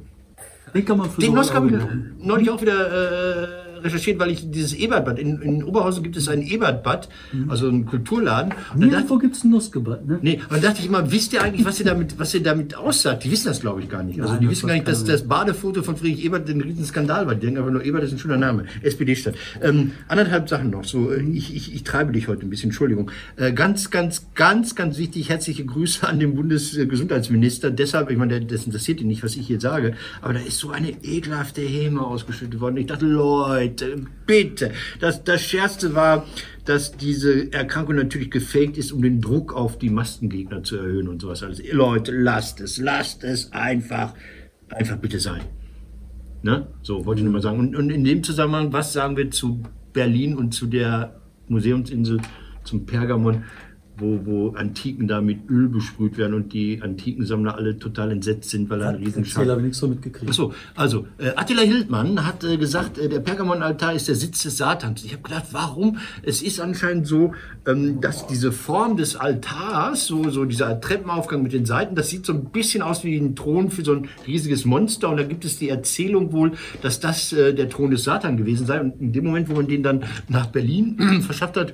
Den 0.73 0.85
kann 0.85 0.97
man 0.97 1.09
für 1.09 1.19
Den 1.21 1.31
so 1.31 1.35
Nosk 1.35 1.53
habe 1.53 1.67
ich 1.67 2.25
neulich 2.25 2.49
auch 2.49 2.61
wieder 2.61 3.43
äh, 3.43 3.47
recherchiert, 3.83 4.19
weil 4.19 4.31
ich 4.31 4.49
dieses 4.49 4.73
Ebertbad, 4.73 5.19
in, 5.19 5.41
in 5.41 5.63
Oberhausen 5.63 6.03
gibt 6.03 6.17
es 6.17 6.27
ein 6.27 6.41
Ebertbad, 6.41 7.09
also 7.47 7.67
einen 7.67 7.85
Kulturladen. 7.85 8.53
Und 8.73 8.79
Nirgendwo 8.79 9.17
gibt 9.17 9.35
es 9.35 9.43
ein 9.43 9.51
Noskebad, 9.51 10.05
ne? 10.07 10.19
nee, 10.21 10.39
und 10.49 10.51
dann 10.51 10.61
dachte 10.61 10.79
ich 10.79 10.87
immer, 10.87 11.11
wisst 11.11 11.33
ihr 11.33 11.41
eigentlich, 11.41 11.65
was 11.65 11.79
ihr 11.79 11.85
damit, 11.85 12.17
was 12.19 12.33
ihr 12.33 12.43
damit 12.43 12.75
aussagt? 12.75 13.23
Die 13.23 13.31
wissen 13.31 13.47
das, 13.47 13.61
glaube 13.61 13.81
ich, 13.81 13.89
gar 13.89 14.03
nicht. 14.03 14.19
Also 14.21 14.33
Nein, 14.33 14.41
die 14.41 14.49
wissen 14.49 14.67
gar 14.67 14.73
nicht, 14.73 14.87
dass 14.87 15.03
das 15.03 15.27
Badefoto 15.27 15.83
von 15.83 15.95
Friedrich 15.95 16.23
Ebert 16.23 16.49
ein 16.49 16.61
Riesenskandal 16.61 17.27
war. 17.27 17.35
Die 17.35 17.41
denken 17.41 17.59
aber 17.59 17.71
nur, 17.71 17.83
Ebert 17.83 18.03
ist 18.03 18.11
ein 18.11 18.19
schöner 18.19 18.37
Name. 18.37 18.65
SPD-Stadt. 18.81 19.35
Ähm, 19.61 19.91
anderthalb 20.07 20.49
Sachen 20.49 20.69
noch. 20.69 20.83
So, 20.83 21.11
äh, 21.11 21.21
ich, 21.21 21.55
ich, 21.55 21.73
ich 21.73 21.83
treibe 21.83 22.11
dich 22.11 22.27
heute 22.27 22.45
ein 22.45 22.49
bisschen, 22.49 22.69
Entschuldigung. 22.69 23.11
Äh, 23.35 23.53
ganz, 23.53 23.89
ganz, 23.89 24.27
ganz, 24.35 24.75
ganz 24.75 24.97
wichtig, 24.97 25.29
herzliche 25.29 25.65
Grüße 25.65 26.07
an 26.07 26.19
den 26.19 26.35
Bundesgesundheitsminister. 26.35 27.71
Deshalb, 27.71 28.09
ich 28.09 28.17
meine, 28.17 28.41
das 28.41 28.65
interessiert 28.65 29.01
ihn 29.01 29.07
nicht, 29.07 29.23
was 29.23 29.35
ich 29.35 29.47
hier 29.47 29.59
sage, 29.59 29.93
aber 30.21 30.33
da 30.33 30.39
ist 30.39 30.57
so 30.57 30.71
eine 30.71 30.91
ekelhafte 31.03 31.61
Häme 31.61 32.05
ausgeschüttet 32.05 32.59
worden. 32.59 32.77
Ich 32.77 32.87
dachte, 32.87 33.05
Leute, 33.05 33.68
bitte. 34.25 34.71
Das, 34.99 35.23
das 35.23 35.41
Schärfste 35.41 35.95
war, 35.95 36.25
dass 36.65 36.95
diese 36.95 37.51
Erkrankung 37.51 37.95
natürlich 37.95 38.29
gefaked 38.29 38.77
ist, 38.77 38.91
um 38.91 39.01
den 39.01 39.21
Druck 39.21 39.53
auf 39.53 39.77
die 39.77 39.89
Mastengegner 39.89 40.63
zu 40.63 40.77
erhöhen 40.77 41.07
und 41.07 41.21
sowas 41.21 41.43
alles. 41.43 41.61
Leute, 41.71 42.11
lasst 42.11 42.61
es, 42.61 42.77
lasst 42.77 43.23
es 43.23 43.51
einfach, 43.53 44.13
einfach 44.69 44.97
bitte 44.97 45.19
sein. 45.19 45.41
Ne? 46.41 46.67
So, 46.81 47.05
wollte 47.05 47.19
ich 47.19 47.25
nur 47.25 47.33
mal 47.33 47.41
sagen. 47.41 47.59
Und, 47.59 47.75
und 47.75 47.89
in 47.89 48.03
dem 48.03 48.23
Zusammenhang, 48.23 48.71
was 48.71 48.93
sagen 48.93 49.17
wir 49.17 49.31
zu 49.31 49.63
Berlin 49.93 50.37
und 50.37 50.53
zu 50.53 50.67
der 50.67 51.19
Museumsinsel, 51.47 52.19
zum 52.63 52.85
Pergamon, 52.85 53.43
wo, 53.99 54.19
wo 54.25 54.49
Antiken 54.55 55.07
da 55.07 55.21
mit 55.21 55.49
Öl 55.49 55.69
besprüht 55.69 56.17
werden 56.17 56.33
und 56.33 56.53
die 56.53 56.81
Antikensammler 56.81 57.55
alle 57.55 57.77
total 57.77 58.11
entsetzt 58.11 58.49
sind, 58.49 58.69
weil 58.69 58.79
da 58.79 58.89
ein 58.89 58.95
Erzähl, 58.95 59.07
Riesenschaden 59.07 59.49
habe 59.49 59.61
ich 59.61 59.65
nichts 59.65 59.79
so 59.79 59.87
mitgekriegt. 59.87 60.29
Achso, 60.29 60.53
also 60.75 61.07
äh, 61.17 61.31
Attila 61.35 61.61
Hildmann 61.61 62.25
hat 62.25 62.43
äh, 62.43 62.57
gesagt, 62.57 62.97
äh, 62.97 63.09
der 63.09 63.19
Pergamonaltar 63.19 63.93
ist 63.93 64.07
der 64.07 64.15
Sitz 64.15 64.43
des 64.43 64.57
Satans. 64.57 65.03
Ich 65.03 65.13
habe 65.13 65.23
gedacht, 65.23 65.45
warum? 65.51 65.97
Es 66.23 66.41
ist 66.41 66.59
anscheinend 66.59 67.07
so, 67.07 67.33
ähm, 67.67 68.01
dass 68.01 68.27
diese 68.27 68.51
Form 68.51 68.97
des 68.97 69.15
Altars, 69.15 70.05
so, 70.05 70.29
so 70.29 70.45
dieser 70.45 70.79
Treppenaufgang 70.79 71.43
mit 71.43 71.53
den 71.53 71.65
Seiten, 71.65 71.95
das 71.95 72.09
sieht 72.09 72.25
so 72.25 72.33
ein 72.33 72.45
bisschen 72.45 72.81
aus 72.81 73.03
wie 73.03 73.17
ein 73.17 73.35
Thron 73.35 73.69
für 73.69 73.83
so 73.83 73.93
ein 73.93 74.07
riesiges 74.27 74.65
Monster. 74.65 75.09
Und 75.09 75.17
da 75.17 75.23
gibt 75.23 75.45
es 75.45 75.57
die 75.57 75.69
Erzählung 75.69 76.31
wohl, 76.31 76.53
dass 76.81 76.99
das 76.99 77.33
äh, 77.33 77.53
der 77.53 77.69
Thron 77.69 77.91
des 77.91 78.03
Satan 78.03 78.37
gewesen 78.37 78.65
sei. 78.65 78.79
Und 78.79 78.99
in 78.99 79.11
dem 79.11 79.25
Moment, 79.25 79.49
wo 79.49 79.53
man 79.53 79.67
den 79.67 79.83
dann 79.83 80.03
nach 80.27 80.47
Berlin 80.47 81.21
verschafft 81.25 81.57
hat, 81.57 81.73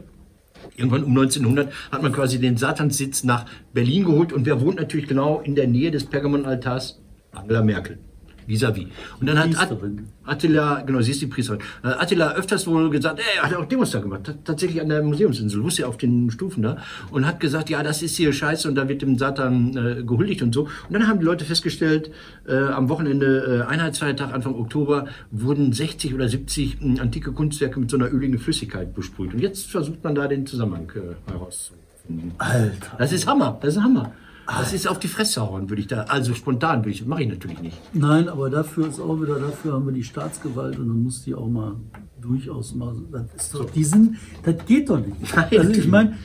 Irgendwann 0.76 1.04
um 1.04 1.12
1900 1.12 1.72
hat 1.92 2.02
man 2.02 2.12
quasi 2.12 2.40
den 2.40 2.58
Satanssitz 2.58 3.24
nach 3.24 3.46
Berlin 3.74 4.06
geholt 4.06 4.34
und 4.34 4.46
wer 4.46 4.60
wohnt 4.62 4.78
natürlich 4.78 5.08
genau 5.08 5.40
in 5.40 5.56
der 5.56 5.68
Nähe 5.68 5.92
des 5.92 6.06
Pergamonaltars? 6.06 7.02
Angela 7.32 7.62
Merkel. 7.62 8.00
Vis-à-vis. 8.48 8.88
Und 9.20 9.28
dann 9.28 9.40
hat 9.40 9.72
At. 9.72 9.78
Attila, 10.26 10.82
genau, 10.82 11.02
sie 11.02 11.12
ist 11.12 11.22
die 11.22 11.28
Priesterin, 11.28 11.62
äh, 11.84 11.88
Attila 11.88 12.34
öfters 12.34 12.66
wohl 12.68 12.90
gesagt, 12.90 13.20
er 13.20 13.44
hat 13.44 13.56
auch 13.56 13.66
Demos 13.66 13.92
da 13.92 14.00
gemacht, 14.00 14.34
tatsächlich 14.44 14.82
an 14.82 14.90
der 14.90 15.04
Museumsinsel, 15.04 15.64
wusste 15.64 15.88
auf 15.88 15.98
den 15.98 16.32
Stufen 16.32 16.64
da, 16.64 16.78
und 17.12 17.26
hat 17.26 17.40
gesagt, 17.40 17.70
ja, 17.70 17.84
das 17.84 18.02
ist 18.02 18.18
hier 18.18 18.34
scheiße 18.34 18.68
und 18.68 18.76
da 18.76 18.88
wird 18.90 19.02
dem 19.02 19.18
Satan 19.18 19.78
äh, 19.78 20.04
gehuldigt 20.04 20.42
und 20.42 20.54
so. 20.54 20.64
Und 20.64 20.94
dann 20.94 21.08
haben 21.08 21.20
die 21.20 21.26
Leute 21.26 21.46
festgestellt, 21.46 22.12
äh, 22.48 22.56
am 22.56 22.90
Wochenende, 22.90 23.66
äh, 23.68 23.72
Einheitsfeiertag, 23.72 24.34
Anfang 24.34 24.56
Oktober, 24.56 25.08
wurden 25.32 25.74
60 25.74 26.14
oder 26.14 26.28
70 26.28 26.82
mh, 26.82 27.02
antike 27.02 27.32
Kunstwerke 27.32 27.80
mit 27.80 27.90
so 27.92 27.98
einer 27.98 28.12
öligen 28.12 28.40
Flüssigkeit 28.40 28.94
besprüht. 28.96 29.34
Und 29.34 29.40
jetzt 29.40 29.70
versucht 29.70 30.04
man 30.04 30.16
da 30.16 30.28
den 30.28 30.46
Zusammenhang 30.46 30.92
äh, 30.96 31.32
herauszufinden. 31.32 32.34
Alter. 32.38 32.98
Das 32.98 33.12
ist 33.12 33.28
Hammer, 33.28 33.58
das 33.62 33.76
ist 33.76 33.84
Hammer. 33.84 34.12
Das 34.48 34.74
ist 34.74 34.88
auf 34.88 35.00
die 35.00 35.08
Fresse 35.08 35.42
hauen, 35.42 35.70
würde 35.70 35.82
ich 35.82 35.88
da. 35.88 36.04
Also 36.04 36.34
spontan 36.34 36.80
würde 36.82 36.92
ich, 36.92 37.06
mache 37.06 37.24
ich 37.24 37.30
natürlich 37.30 37.62
nicht. 37.62 37.78
Nein, 37.94 38.30
aber 38.30 38.50
dafür 38.50 38.88
ist 38.88 39.00
auch 39.00 39.20
wieder, 39.22 39.40
dafür 39.40 39.74
haben 39.74 39.86
wir 39.86 39.94
die 39.94 40.04
Staatsgewalt 40.04 40.78
und 40.78 40.88
dann 40.88 41.04
muss 41.04 41.24
die 41.24 41.34
auch 41.34 41.50
mal 41.50 41.76
durchaus 42.22 42.76
mal. 42.76 42.96
Das 43.12 43.34
ist 43.36 43.54
doch, 43.56 43.70
die 43.70 43.84
sind, 43.84 44.18
das 44.44 44.56
geht 44.66 44.90
doch 44.90 45.00
nicht. 45.00 45.18
Nein, 45.36 45.60
also 45.60 45.72
ich 45.72 45.88
meine, 45.88 46.16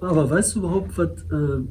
aber 0.00 0.28
weißt 0.28 0.54
du 0.56 0.60
überhaupt, 0.60 0.98
was 0.98 1.10
äh, 1.30 1.62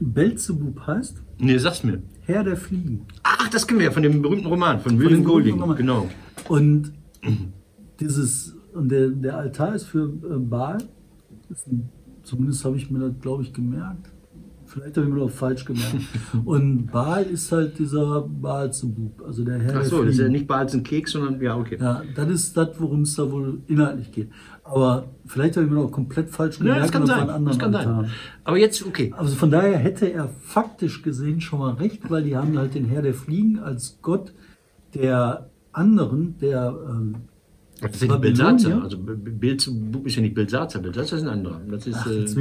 Belzebub 0.00 0.86
heißt? 0.86 1.22
Nee, 1.38 1.58
sag's 1.58 1.84
mir. 1.84 2.02
Herr 2.22 2.42
der 2.42 2.56
Fliegen. 2.56 3.06
Ach, 3.22 3.48
das 3.48 3.66
kennen 3.66 3.80
wir 3.80 3.86
ja 3.86 3.92
von 3.92 4.02
dem 4.02 4.22
berühmten 4.22 4.46
Roman, 4.46 4.80
von 4.80 4.92
Von 4.92 5.00
William 5.00 5.24
Golding. 5.24 5.60
Roman. 5.60 5.76
Genau. 5.76 6.08
Und 6.48 6.92
dieses, 8.00 8.56
und 8.72 8.88
der, 8.88 9.08
der 9.08 9.36
Altar 9.36 9.74
ist 9.74 9.84
für 9.84 10.04
äh, 10.04 10.38
Baal. 10.38 10.78
Ist 11.50 11.66
ein, 11.68 11.90
zumindest 12.22 12.64
habe 12.64 12.76
ich 12.76 12.90
mir 12.90 12.98
das, 13.00 13.20
glaube 13.20 13.42
ich, 13.42 13.52
gemerkt. 13.52 14.10
Vielleicht 14.74 14.96
habe 14.96 15.06
ich 15.06 15.14
mir 15.14 15.22
auch 15.22 15.30
falsch 15.30 15.64
gemerkt. 15.64 15.94
Und 16.44 16.88
Baal 16.90 17.22
ist 17.26 17.52
halt 17.52 17.78
dieser 17.78 18.22
Baal-Zebub, 18.22 19.22
also 19.24 19.44
der 19.44 19.60
Herr 19.60 19.78
Ach 19.78 19.84
so, 19.84 20.02
das 20.02 20.14
ist 20.14 20.20
ja 20.20 20.28
nicht 20.28 20.48
Balz 20.48 20.74
ein 20.74 20.82
Keks, 20.82 21.12
sondern 21.12 21.40
ja, 21.40 21.56
okay. 21.56 21.78
Ja, 21.80 22.02
das 22.16 22.28
ist 22.28 22.56
das, 22.56 22.70
worum 22.78 23.02
es 23.02 23.14
da 23.14 23.30
wohl 23.30 23.60
inhaltlich 23.68 24.10
geht. 24.10 24.30
Aber 24.64 25.04
vielleicht 25.26 25.56
habe 25.56 25.66
ich 25.66 25.72
mir 25.72 25.78
auch 25.78 25.92
komplett 25.92 26.28
falsch 26.28 26.56
Ja, 26.58 26.62
gemerkt. 26.64 26.82
das 26.82 26.90
kann 26.90 27.06
sein. 27.06 27.44
Das 27.44 27.58
kann 27.58 27.72
sein. 27.72 28.10
Aber 28.42 28.58
jetzt, 28.58 28.84
okay. 28.84 29.14
Also 29.16 29.36
von 29.36 29.52
daher 29.52 29.78
hätte 29.78 30.12
er 30.12 30.28
faktisch 30.40 31.02
gesehen 31.02 31.40
schon 31.40 31.60
mal 31.60 31.74
recht, 31.74 32.10
weil 32.10 32.24
die 32.24 32.36
haben 32.36 32.58
halt 32.58 32.74
den 32.74 32.86
Herr 32.86 33.02
der 33.02 33.14
Fliegen 33.14 33.60
als 33.60 33.98
Gott 34.02 34.34
der 34.94 35.50
anderen, 35.72 36.36
der 36.40 36.74
ähm, 36.90 37.14
Das 37.80 38.00
ja 38.00 38.08
Babylonier? 38.08 38.18
Belsatzer. 38.18 38.82
Also 38.82 38.98
Bild 38.98 39.70
ist 40.04 40.16
ja 40.16 40.22
nicht 40.22 40.34
Belsatzer. 40.34 40.80
Belsatzer 40.80 41.16
ist 41.16 41.22
ein 41.22 41.28
anderer. 41.28 41.60
Das 41.70 41.86
ist 41.86 41.96
Ach, 41.96 42.10
äh, 42.10 42.24
das 42.24 42.34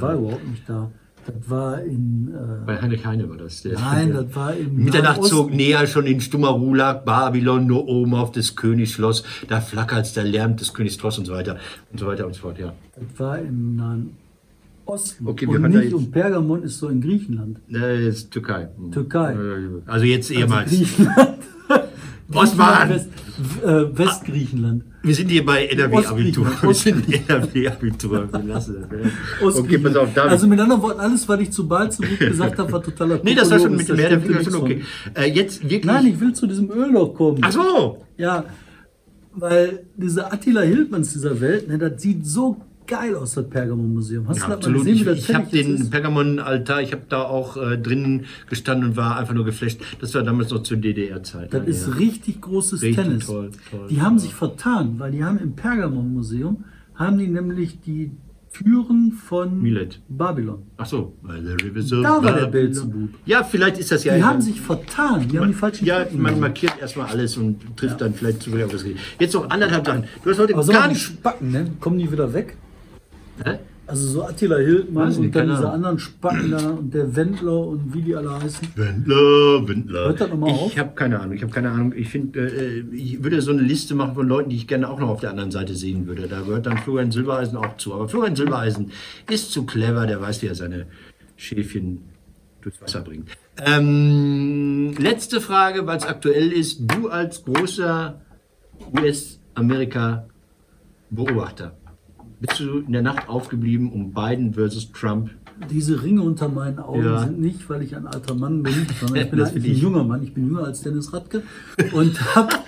war 0.00 0.14
überhaupt 0.14 0.48
nicht 0.48 0.66
da. 0.66 0.90
Das 1.26 1.50
war 1.50 1.82
in 1.82 2.32
äh, 2.34 2.66
Bei 2.66 2.80
Heinrich 2.80 3.04
Heine 3.04 3.28
war 3.28 3.36
das. 3.36 3.62
Der, 3.62 3.74
nein, 3.74 4.12
der, 4.12 4.22
das 4.22 4.36
war 4.36 4.54
im 4.54 4.76
Mitternacht 4.84 5.18
Nahen 5.18 5.28
zog 5.28 5.52
näher 5.52 5.86
schon 5.86 6.06
in 6.06 6.20
stummer 6.20 6.50
Ruhe 6.50 6.76
lag 6.76 7.04
Babylon 7.04 7.66
nur 7.66 7.88
oben 7.88 8.14
auf 8.14 8.32
des 8.32 8.56
Königs 8.56 8.92
Schloss. 8.92 9.24
Da 9.48 9.60
flackert's, 9.60 10.12
da 10.12 10.22
lärmt 10.22 10.60
des 10.60 10.72
Königs 10.72 10.96
Tross 10.96 11.18
und 11.18 11.24
so 11.26 11.32
weiter 11.32 11.56
und 11.92 11.98
so 11.98 12.06
weiter 12.06 12.26
und 12.26 12.34
so 12.34 12.42
fort. 12.42 12.58
Ja. 12.58 12.72
Das 12.94 13.18
war 13.18 13.38
im 13.38 13.76
Nahen 13.76 14.10
Osten. 14.84 15.26
Okay, 15.26 15.48
wir 15.48 15.56
und 15.56 15.70
nicht 15.70 15.92
und 15.92 16.12
Pergamon 16.12 16.62
ist 16.62 16.78
so 16.78 16.88
in 16.88 17.00
Griechenland. 17.00 17.58
Das 17.68 17.98
ist 17.98 18.30
Türkei. 18.30 18.68
Türkei. 18.92 19.32
Äh, 19.32 19.82
Also 19.86 20.04
jetzt 20.04 20.30
ehemals. 20.30 20.70
Also 20.70 20.76
Griechenland. 20.84 21.38
Osman! 22.32 22.90
West, 22.90 23.08
äh, 23.62 23.98
Westgriechenland. 23.98 24.84
Wir 25.02 25.14
sind 25.14 25.28
hier 25.28 25.44
bei 25.44 25.66
NRW-Abitur. 25.66 26.46
Wir 26.62 26.74
sind 26.74 27.28
NRW-Abitur. 27.28 28.28
Wir 28.32 28.42
lassen 28.42 28.86
das. 28.90 29.54
ja. 29.54 29.60
Okay, 29.60 29.78
pass 29.78 29.96
auf, 29.96 30.12
David. 30.12 30.32
Also 30.32 30.48
mit 30.48 30.58
anderen 30.58 30.82
Worten, 30.82 31.00
alles, 31.00 31.28
was 31.28 31.40
ich 31.40 31.50
zu 31.52 31.68
Balzebub 31.68 32.18
gesagt 32.18 32.58
habe, 32.58 32.72
war 32.72 32.82
totaler 32.82 33.20
nee, 33.22 33.34
das 33.34 33.50
war 33.50 33.60
schon 33.60 33.76
mit 33.76 33.88
dem 33.88 33.96
Meer 33.96 34.08
der 34.08 34.20
Finger 34.20 34.42
schon 34.42 34.54
okay. 34.56 34.82
Äh, 35.14 35.30
jetzt 35.30 35.62
wirklich. 35.62 35.84
Nein, 35.84 36.06
ich 36.06 36.18
will 36.18 36.32
zu 36.32 36.46
diesem 36.46 36.70
Ölloch 36.70 37.14
kommen. 37.14 37.38
Ach 37.42 37.52
so! 37.52 38.04
Ja, 38.16 38.44
weil 39.32 39.84
diese 39.96 40.32
Attila 40.32 40.62
Hildmanns 40.62 41.12
dieser 41.12 41.40
Welt, 41.40 41.68
ne, 41.68 41.78
das 41.78 42.02
sieht 42.02 42.26
so 42.26 42.56
geil 42.86 43.14
aus, 43.14 43.34
das 43.34 43.48
Pergamon-Museum. 43.48 44.28
Hast 44.28 44.36
du 44.36 44.40
das 44.40 44.48
mal 44.48 44.54
Absolut. 44.56 44.78
gesehen, 44.80 44.94
Ich, 44.94 45.00
wie 45.02 45.04
das 45.04 45.18
ich 45.18 45.34
habe 45.34 45.44
fertig 45.46 45.66
jetzt 45.68 45.82
den? 45.84 45.90
Pergamon-Altar, 45.90 46.82
ich 46.82 46.92
habe 46.92 47.02
da 47.08 47.22
auch 47.22 47.56
äh, 47.56 47.76
drinnen 47.78 48.24
gestanden 48.48 48.90
und 48.90 48.96
war 48.96 49.16
einfach 49.18 49.34
nur 49.34 49.44
geflasht. 49.44 49.80
Das 50.00 50.14
war 50.14 50.22
damals 50.22 50.50
noch 50.50 50.62
zur 50.62 50.76
DDR-Zeit. 50.78 51.52
Das 51.52 51.66
ist 51.66 51.98
richtig 51.98 52.40
großes 52.40 52.82
Richtig 52.82 53.04
Tennis. 53.04 53.26
toll, 53.26 53.50
toll, 53.70 53.86
die 53.90 54.00
haben 54.00 54.16
toll. 54.16 54.20
sich 54.26 54.34
vertan, 54.34 54.98
weil 54.98 55.12
die 55.12 55.22
haben 55.24 55.38
im 55.38 55.54
Pergamon-Museum, 55.54 56.64
haben 56.94 57.18
die 57.18 57.26
nämlich 57.28 57.80
die 57.80 58.12
Türen 58.52 59.12
von 59.12 59.60
Milet. 59.60 60.00
Babylon. 60.08 60.62
Ach 60.78 60.86
so. 60.86 61.12
Da 61.22 61.28
war 62.24 62.32
der 62.32 62.46
Belzebub. 62.46 63.10
Ja, 63.26 63.44
vielleicht 63.44 63.76
ist 63.76 63.92
das 63.92 64.02
ja. 64.04 64.16
Die 64.16 64.24
haben 64.24 64.40
sich 64.40 64.62
vertan, 64.62 65.28
die 65.28 65.38
haben 65.38 65.48
die 65.48 65.52
falschen 65.52 65.84
ja, 65.84 65.96
Treppen 65.98 66.16
man 66.22 66.26
genommen. 66.26 66.40
markiert 66.40 66.72
erstmal 66.80 67.08
alles 67.08 67.36
und 67.36 67.76
trifft 67.76 68.00
dann 68.00 68.14
vielleicht 68.14 68.42
zufällig 68.42 68.64
auf 68.64 68.72
das 68.72 68.84
Richtige. 68.84 69.00
Jetzt 69.18 69.34
noch 69.34 69.50
anderthalb 69.50 69.84
Sachen. 69.84 70.04
Du 70.24 70.30
hast 70.30 70.38
heute 70.38 70.54
Aber 70.54 70.66
gar 70.66 70.88
nicht. 70.88 71.02
Spacken, 71.02 71.50
ne? 71.52 71.70
kommen 71.80 71.98
die 71.98 72.10
wieder 72.10 72.32
weg? 72.32 72.56
Hä? 73.44 73.58
Also 73.88 74.08
so 74.08 74.24
Attila 74.24 74.56
Hildmann 74.56 75.08
nicht, 75.08 75.18
und 75.18 75.24
dann 75.26 75.32
keine 75.42 75.52
diese 75.52 75.62
Ahnung. 75.62 75.74
anderen 75.74 75.98
Spacken 76.00 76.50
da 76.50 76.70
und 76.70 76.92
der 76.92 77.14
Wendler 77.14 77.68
und 77.68 77.94
wie 77.94 78.02
die 78.02 78.16
alle 78.16 78.42
heißen. 78.42 78.66
Wendler, 78.74 79.68
Wendler. 79.68 80.06
Hört 80.08 80.20
das 80.20 80.28
noch 80.28 80.38
mal 80.38 80.50
auf? 80.50 80.72
ich 80.72 80.78
habe 80.80 80.92
keine 80.96 81.20
Ahnung. 81.20 81.36
Ich 81.36 81.42
habe 81.42 81.52
keine 81.52 81.70
Ahnung. 81.70 81.92
Ich 81.96 82.08
finde, 82.08 82.40
äh, 82.40 82.80
ich 82.92 83.22
würde 83.22 83.40
so 83.42 83.52
eine 83.52 83.62
Liste 83.62 83.94
machen 83.94 84.16
von 84.16 84.26
Leuten, 84.26 84.50
die 84.50 84.56
ich 84.56 84.66
gerne 84.66 84.90
auch 84.90 84.98
noch 84.98 85.08
auf 85.08 85.20
der 85.20 85.30
anderen 85.30 85.52
Seite 85.52 85.76
sehen 85.76 86.08
würde. 86.08 86.26
Da 86.26 86.40
gehört 86.40 86.66
dann 86.66 86.78
Florian 86.78 87.12
Silbereisen 87.12 87.56
auch 87.56 87.76
zu. 87.76 87.94
Aber 87.94 88.08
Florian 88.08 88.34
Silbereisen 88.34 88.90
ist 89.30 89.52
zu 89.52 89.64
clever. 89.66 90.04
Der 90.08 90.20
weiß, 90.20 90.42
wie 90.42 90.48
er 90.48 90.56
seine 90.56 90.86
Schäfchen 91.36 92.02
durchs 92.62 92.82
Wasser 92.82 93.02
bringt. 93.02 93.28
Ähm, 93.64 94.94
letzte 94.98 95.40
Frage, 95.40 95.86
weil 95.86 95.98
es 95.98 96.04
aktuell 96.04 96.50
ist. 96.50 96.80
Du 96.92 97.08
als 97.08 97.44
großer 97.44 98.20
US-Amerika-Beobachter, 99.00 101.76
bist 102.40 102.60
du 102.60 102.78
in 102.80 102.92
der 102.92 103.02
Nacht 103.02 103.28
aufgeblieben, 103.28 103.90
um 103.92 104.12
Biden 104.12 104.52
versus 104.54 104.92
Trump 104.92 105.30
Diese 105.70 106.02
Ringe 106.02 106.22
unter 106.22 106.48
meinen 106.48 106.78
Augen 106.78 107.04
Ja. 107.04 107.20
sind 107.20 107.40
nicht, 107.40 107.68
weil 107.70 107.82
ich 107.82 107.96
ein 107.96 108.06
alter 108.06 108.34
Mann 108.34 108.62
bin, 108.62 108.74
sondern 109.00 109.24
ich 109.24 109.30
bin 109.30 109.40
eigentlich 109.40 109.52
finde 109.54 109.68
ein 109.68 109.72
ich- 109.74 109.80
junger 109.82 110.04
Mann. 110.04 110.22
Ich 110.22 110.34
bin 110.34 110.46
jünger 110.48 110.64
als 110.64 110.82
Dennis 110.82 111.12
Radke 111.12 111.42
und 111.92 112.34
hab, 112.36 112.62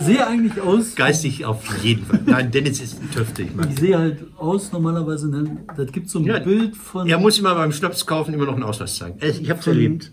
sehe 0.00 0.24
eigentlich 0.26 0.60
aus. 0.60 0.94
Geistig 0.94 1.44
auf 1.44 1.64
jeden 1.82 2.04
Fall. 2.06 2.20
Nein, 2.24 2.50
Dennis 2.52 2.80
ist 2.80 3.00
ein 3.02 3.10
Töfte, 3.10 3.42
ich 3.42 3.54
mag 3.54 3.68
Ich 3.70 3.80
sehe 3.80 3.98
halt 3.98 4.18
aus 4.38 4.70
normalerweise, 4.72 5.28
ne, 5.28 5.56
das 5.76 5.90
gibt 5.90 6.08
so 6.08 6.20
ein 6.20 6.24
Ja, 6.26 6.38
Bild 6.38 6.76
von 6.76 7.08
Er 7.08 7.18
muss 7.18 7.38
immer 7.38 7.54
beim 7.56 7.72
Schnaps 7.72 8.06
kaufen 8.06 8.32
immer 8.32 8.46
noch 8.46 8.54
einen 8.54 8.62
Ausweis 8.62 8.94
zeigen. 8.96 9.18
Ich 9.20 9.50
habe 9.50 9.58
es 9.60 9.66
erlebt. 9.66 10.12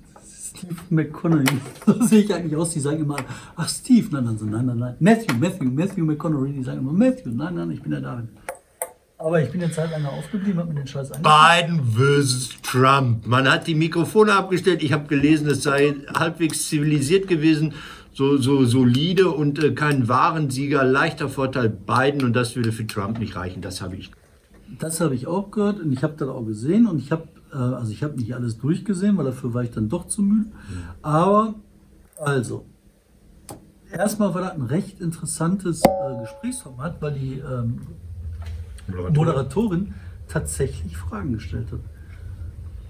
Steve 0.54 0.76
McConaughey. 0.90 1.46
So 1.86 2.04
sehe 2.06 2.22
ich 2.24 2.34
eigentlich 2.34 2.56
aus. 2.56 2.72
Die 2.72 2.80
sagen 2.82 3.00
immer, 3.02 3.16
ach 3.56 3.70
Steve, 3.70 4.08
nein, 4.12 4.26
nein, 4.26 4.38
nein, 4.50 4.66
nein, 4.66 4.78
nein. 4.78 4.96
Matthew, 5.00 5.36
Matthew, 5.40 5.66
Matthew 5.72 6.06
McConaughey. 6.06 6.52
Die 6.54 6.64
sagen 6.64 6.80
immer, 6.80 6.92
Matthew, 6.94 7.30
nein, 7.32 7.56
nein, 7.56 7.72
ich 7.72 7.82
bin 7.82 7.92
der 7.92 8.02
David. 8.02 8.26
Aber 9.24 9.40
ich 9.40 9.52
bin 9.52 9.62
eine 9.62 9.72
Zeit 9.72 9.92
lang 9.92 10.04
aufgeblieben, 10.06 10.60
habe 10.60 10.74
mir 10.74 10.80
den 10.80 10.88
Scheiß 10.88 11.12
angeguckt. 11.12 11.36
Biden 11.60 11.84
versus 11.94 12.50
Trump. 12.64 13.28
Man 13.28 13.50
hat 13.50 13.68
die 13.68 13.76
Mikrofone 13.76 14.34
abgestellt. 14.34 14.82
Ich 14.82 14.94
habe 14.94 15.08
gelesen, 15.08 15.48
es 15.48 15.62
sei 15.62 15.96
halbwegs 16.12 16.68
zivilisiert 16.68 17.28
gewesen, 17.28 17.74
so, 18.14 18.38
so 18.38 18.66
solide 18.66 19.30
und 19.30 19.64
äh, 19.64 19.74
kein 19.74 20.08
Warensieger. 20.08 20.84
Leichter 20.84 21.30
Vorteil 21.30 21.70
Biden 21.70 22.24
und 22.24 22.34
das 22.34 22.56
würde 22.56 22.72
für 22.72 22.88
Trump 22.88 23.20
nicht 23.20 23.36
reichen. 23.36 23.62
Das 23.62 23.82
habe 23.82 23.96
ich. 23.96 24.12
Das 24.80 25.00
habe 25.02 25.14
ich 25.14 25.28
auch 25.28 25.52
gehört 25.52 25.80
und 25.80 25.94
ich 25.94 26.02
habe 26.02 26.14
das 26.18 26.28
auch 26.28 26.44
gesehen 26.44 26.88
und 26.88 26.98
ich 26.98 27.12
habe, 27.12 27.28
äh, 27.54 27.58
also 27.58 27.92
ich 27.92 28.02
habe 28.02 28.16
nicht 28.16 28.34
alles 28.34 28.58
durchgesehen, 28.58 29.18
weil 29.18 29.26
dafür 29.26 29.54
war 29.54 29.64
ich 29.64 29.72
dann 29.72 29.88
doch 29.88 30.08
zu 30.08 30.24
müde. 30.24 30.50
Aber, 31.04 31.54
also, 32.18 32.66
erstmal 33.92 34.34
war 34.34 34.42
das 34.42 34.54
ein 34.54 34.64
recht 34.64 35.00
interessantes 35.00 35.84
äh, 35.84 36.22
Gesprächsformat, 36.22 37.00
weil 37.02 37.14
die 37.14 37.34
ähm, 37.40 37.82
Moderatorin 38.88 39.94
tatsächlich 40.28 40.98
Fragen 40.98 41.34
gestellt 41.34 41.72
hat. 41.72 41.80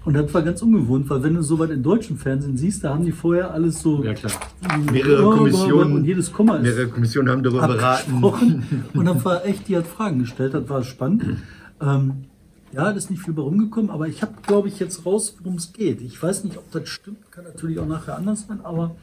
Und 0.04 0.14
das 0.14 0.34
war 0.34 0.42
ganz 0.42 0.60
ungewohnt, 0.62 1.08
weil 1.10 1.22
wenn 1.22 1.34
du 1.34 1.42
sowas 1.42 1.70
im 1.70 1.82
deutschen 1.82 2.18
Fernsehen 2.18 2.56
siehst, 2.56 2.82
da 2.82 2.90
haben 2.90 3.04
die 3.04 3.12
vorher 3.12 3.52
alles 3.52 3.80
so 3.80 4.02
Ja, 4.02 4.14
klar. 4.14 4.32
Mehrere 4.90 5.30
Kommissionen, 5.30 5.92
und 5.92 6.04
jedes 6.04 6.32
Komma 6.32 6.56
ist 6.56 6.62
mehrere 6.62 6.88
Kommissionen 6.88 7.28
haben 7.28 7.42
darüber 7.42 7.68
beraten. 7.68 8.22
Und 8.94 9.04
dann 9.04 9.24
war 9.24 9.44
echt, 9.46 9.68
die 9.68 9.76
hat 9.76 9.86
Fragen 9.86 10.18
gestellt, 10.20 10.54
das 10.54 10.68
war 10.68 10.82
spannend. 10.82 11.38
Ähm, 11.80 12.24
ja, 12.72 12.84
da 12.84 12.90
ist 12.90 13.10
nicht 13.10 13.22
viel 13.22 13.34
bei 13.34 13.42
rumgekommen, 13.42 13.90
aber 13.90 14.08
ich 14.08 14.22
habe, 14.22 14.32
glaube 14.44 14.68
ich, 14.68 14.80
jetzt 14.80 15.06
raus, 15.06 15.36
worum 15.38 15.56
es 15.56 15.72
geht. 15.72 16.00
Ich 16.00 16.20
weiß 16.20 16.44
nicht, 16.44 16.56
ob 16.56 16.68
das 16.72 16.88
stimmt, 16.88 17.30
kann 17.30 17.44
natürlich 17.44 17.78
auch 17.78 17.86
nachher 17.86 18.16
anders 18.16 18.46
sein, 18.48 18.60
aber 18.64 18.96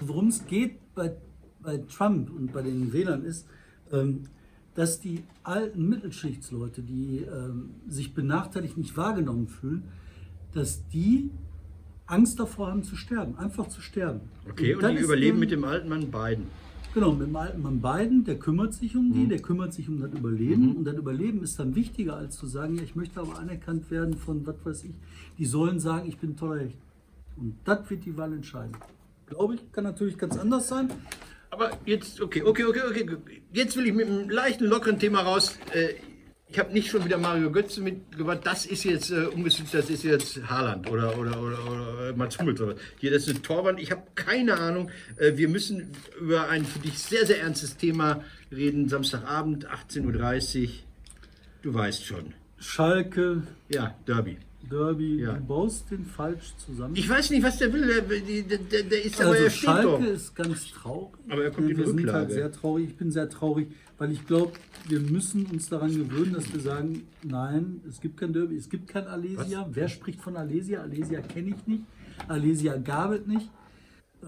worum 0.00 0.28
es 0.28 0.46
geht 0.46 0.94
bei, 0.94 1.12
bei 1.60 1.78
Trump 1.78 2.30
und 2.30 2.52
bei 2.52 2.62
den 2.62 2.92
Wählern 2.92 3.24
ist, 3.24 3.46
ähm, 3.92 4.24
dass 4.78 5.00
die 5.00 5.24
alten 5.42 5.88
Mittelschichtsleute, 5.88 6.82
die 6.82 7.22
ähm, 7.28 7.70
sich 7.88 8.14
benachteiligt 8.14 8.76
nicht 8.78 8.96
wahrgenommen 8.96 9.48
fühlen, 9.48 9.82
dass 10.54 10.86
die 10.90 11.30
Angst 12.06 12.38
davor 12.38 12.68
haben 12.68 12.84
zu 12.84 12.94
sterben, 12.94 13.36
einfach 13.38 13.66
zu 13.66 13.80
sterben. 13.80 14.20
Okay, 14.48 14.76
und 14.76 14.82
das 14.84 14.92
die 14.92 14.98
überleben 15.02 15.30
denen- 15.30 15.40
mit 15.40 15.50
dem 15.50 15.64
alten 15.64 15.88
Mann 15.88 16.08
Biden. 16.12 16.44
Genau, 16.94 17.12
mit 17.12 17.26
dem 17.26 17.34
alten 17.34 17.60
Mann 17.60 17.80
Biden, 17.82 18.22
der 18.24 18.38
kümmert 18.38 18.72
sich 18.72 18.94
um 18.94 19.08
Mhm. 19.08 19.14
die, 19.14 19.26
der 19.26 19.40
kümmert 19.42 19.74
sich 19.74 19.88
um 19.88 20.00
das 20.00 20.12
Überleben. 20.12 20.76
Und 20.76 20.84
das 20.84 20.94
Überleben 20.94 21.42
ist 21.42 21.58
dann 21.58 21.74
wichtiger, 21.74 22.14
als 22.16 22.36
zu 22.36 22.46
sagen, 22.46 22.76
ja, 22.76 22.82
ich 22.84 22.94
möchte 22.94 23.18
aber 23.18 23.36
anerkannt 23.36 23.90
werden 23.90 24.14
von, 24.16 24.46
was 24.46 24.54
weiß 24.64 24.84
ich. 24.84 24.94
Die 25.38 25.44
sollen 25.44 25.80
sagen, 25.80 26.08
ich 26.08 26.18
bin 26.18 26.36
toller 26.36 26.60
Hecht. 26.60 26.78
Und 27.36 27.56
das 27.64 27.90
wird 27.90 28.04
die 28.04 28.16
Wahl 28.16 28.32
entscheiden. 28.32 28.76
Glaube 29.26 29.56
ich, 29.56 29.72
kann 29.72 29.82
natürlich 29.82 30.16
ganz 30.18 30.38
anders 30.38 30.68
sein. 30.68 30.88
Aber 31.50 31.78
jetzt, 31.86 32.20
okay, 32.20 32.42
okay, 32.42 32.64
okay, 32.64 32.82
okay. 32.88 33.06
Jetzt 33.52 33.76
will 33.76 33.86
ich 33.86 33.92
mit 33.92 34.06
einem 34.06 34.28
leichten, 34.28 34.64
lockeren 34.66 34.98
Thema 34.98 35.22
raus. 35.22 35.58
Äh, 35.72 35.94
ich 36.50 36.58
habe 36.58 36.72
nicht 36.72 36.88
schon 36.90 37.04
wieder 37.04 37.18
Mario 37.18 37.50
Götze 37.50 37.80
mitgebracht. 37.82 38.40
Das 38.44 38.64
ist 38.64 38.84
jetzt 38.84 39.10
äh, 39.10 39.26
umgeswitcht, 39.26 39.74
das 39.74 39.90
ist 39.90 40.02
jetzt 40.02 40.40
Haaland 40.48 40.90
oder, 40.90 41.18
oder, 41.18 41.40
oder, 41.42 41.58
oder 41.70 42.16
Mats 42.16 42.38
Hummels. 42.38 42.60
Oder. 42.60 42.74
Hier, 42.98 43.10
das 43.10 43.22
ist 43.22 43.30
eine 43.30 43.42
Torwand. 43.42 43.80
Ich 43.80 43.90
habe 43.90 44.02
keine 44.14 44.58
Ahnung. 44.58 44.90
Äh, 45.16 45.36
wir 45.36 45.48
müssen 45.48 45.90
über 46.18 46.48
ein 46.48 46.64
für 46.64 46.78
dich 46.78 46.98
sehr, 46.98 47.26
sehr 47.26 47.40
ernstes 47.40 47.76
Thema 47.76 48.24
reden. 48.50 48.88
Samstagabend, 48.88 49.68
18.30 49.68 50.62
Uhr. 50.62 50.68
Du 51.62 51.74
weißt 51.74 52.04
schon. 52.04 52.32
Schalke, 52.58 53.42
Ja, 53.68 53.94
Derby. 54.06 54.38
Derby. 54.62 55.20
Ja. 55.22 55.34
Du 55.34 55.44
baust 55.44 55.90
den 55.90 56.04
falsch 56.04 56.54
zusammen. 56.56 56.94
Ich 56.96 57.08
weiß 57.08 57.30
nicht, 57.30 57.42
was 57.42 57.58
der 57.58 57.72
will. 57.72 57.86
Der, 57.86 58.02
der, 58.02 58.58
der, 58.58 58.82
der 58.82 59.04
ist 59.04 59.20
aber, 59.20 59.30
also 59.30 59.44
er 59.44 59.50
steht 59.50 59.64
Schalke 59.64 59.82
doch. 59.88 60.00
ist 60.02 60.34
ganz 60.34 60.70
traurig. 60.72 61.12
Aber 61.28 61.44
er 61.44 61.50
kommt 61.50 61.66
wir 61.68 61.72
in 61.74 61.78
wir 61.78 61.86
sind 61.86 61.98
Rücklage. 61.98 62.18
halt 62.18 62.30
sehr 62.32 62.52
traurig. 62.52 62.88
Ich 62.88 62.96
bin 62.96 63.10
sehr 63.10 63.28
traurig, 63.30 63.68
weil 63.98 64.12
ich 64.12 64.26
glaube, 64.26 64.52
wir 64.88 65.00
müssen 65.00 65.46
uns 65.46 65.68
daran 65.68 65.90
gewöhnen, 65.96 66.34
dass 66.34 66.52
wir 66.52 66.60
sagen, 66.60 67.02
nein, 67.22 67.80
es 67.88 68.00
gibt 68.00 68.18
kein 68.18 68.32
Derby, 68.32 68.56
es 68.56 68.68
gibt 68.68 68.88
kein 68.88 69.06
Alesia. 69.06 69.66
Was? 69.66 69.76
Wer 69.76 69.88
spricht 69.88 70.20
von 70.20 70.36
Alesia? 70.36 70.82
Alesia 70.82 71.20
kenne 71.20 71.50
ich 71.50 71.66
nicht. 71.66 71.82
Alesia 72.26 72.76
gab 72.76 73.12
es 73.12 73.26
nicht. 73.26 73.48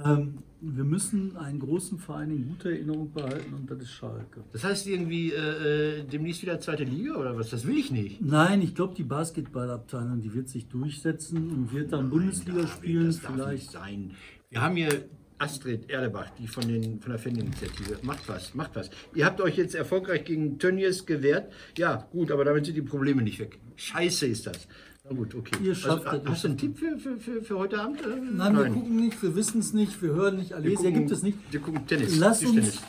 Ähm, 0.05 0.39
wir 0.61 0.85
müssen 0.85 1.37
einen 1.37 1.59
großen 1.59 1.99
Verein 1.99 2.31
in 2.31 2.49
guter 2.49 2.71
Erinnerung 2.71 3.13
behalten 3.13 3.55
und 3.55 3.71
das 3.71 3.79
ist 3.83 3.91
Schalke. 3.91 4.45
Das 4.53 4.63
heißt 4.63 4.87
irgendwie 4.87 5.33
äh, 5.33 6.01
äh, 6.01 6.05
demnächst 6.05 6.43
wieder 6.43 6.61
zweite 6.61 6.85
Liga 6.85 7.15
oder 7.15 7.37
was? 7.37 7.51
Das 7.51 7.67
will 7.67 7.79
ich 7.79 7.91
nicht. 7.91 8.21
Nein, 8.21 8.61
ich 8.63 8.75
glaube, 8.75 8.95
die 8.95 9.03
Basketballabteilung, 9.03 10.21
die 10.21 10.35
wird 10.35 10.49
sich 10.49 10.69
durchsetzen 10.69 11.51
und 11.51 11.73
wird 11.73 11.93
dann 11.93 12.11
Bundesliga 12.11 12.63
David, 12.63 12.71
spielen. 12.71 13.07
Das 13.07 13.21
darf 13.21 13.31
nicht 13.37 13.45
Vielleicht. 13.45 13.71
sein. 13.71 14.11
Wir 14.51 14.61
haben 14.61 14.77
hier 14.77 15.05
Astrid 15.39 15.89
Erlebach, 15.89 16.31
die 16.39 16.47
von, 16.47 16.69
den, 16.69 17.01
von 17.01 17.13
der 17.13 17.19
Fan-Initiative. 17.19 17.99
Macht 18.03 18.29
was, 18.29 18.55
macht 18.55 18.77
was. 18.77 18.91
Ihr 19.15 19.25
habt 19.25 19.41
euch 19.41 19.57
jetzt 19.57 19.75
erfolgreich 19.75 20.25
gegen 20.25 20.59
Tönnies 20.59 21.07
gewehrt. 21.07 21.51
Ja, 21.79 22.07
gut, 22.13 22.31
aber 22.31 22.45
damit 22.45 22.67
sind 22.67 22.75
die 22.75 22.83
Probleme 22.83 23.23
nicht 23.23 23.39
weg. 23.39 23.59
Scheiße 23.77 24.27
ist 24.27 24.47
das. 24.47 24.69
Na 25.05 25.15
gut, 25.17 25.35
okay. 25.35 25.57
Ihr 25.63 25.75
schafft 25.75 26.07
also, 26.07 26.23
das, 26.23 26.33
hast 26.33 26.45
du 26.45 26.49
einen 26.49 26.59
Tipp 26.59 26.79
für, 26.79 26.99
für, 26.99 27.17
für, 27.17 27.43
für 27.43 27.59
heute 27.59 27.81
Abend? 27.81 28.01
Äh, 28.03 28.07
Nein, 28.33 28.57
wir 28.57 28.67
gucken 28.69 28.97
nicht, 28.97 29.23
wir 29.23 29.35
wissen 29.35 29.61
es 29.61 29.73
nicht, 29.73 30.01
wir 30.03 30.11
hören 30.11 30.37
nicht. 30.37 30.53
Alesia 30.53 30.91
gucken- 30.91 30.95
gibt 30.99 31.11
es 31.11 31.23
nicht. 31.23 31.39
Wir 31.51 31.61
gucken 31.61 31.87
Tennis. 31.87 32.19
Lass 32.19 32.43
uns 32.45 32.53
Tischtennis. 32.55 32.83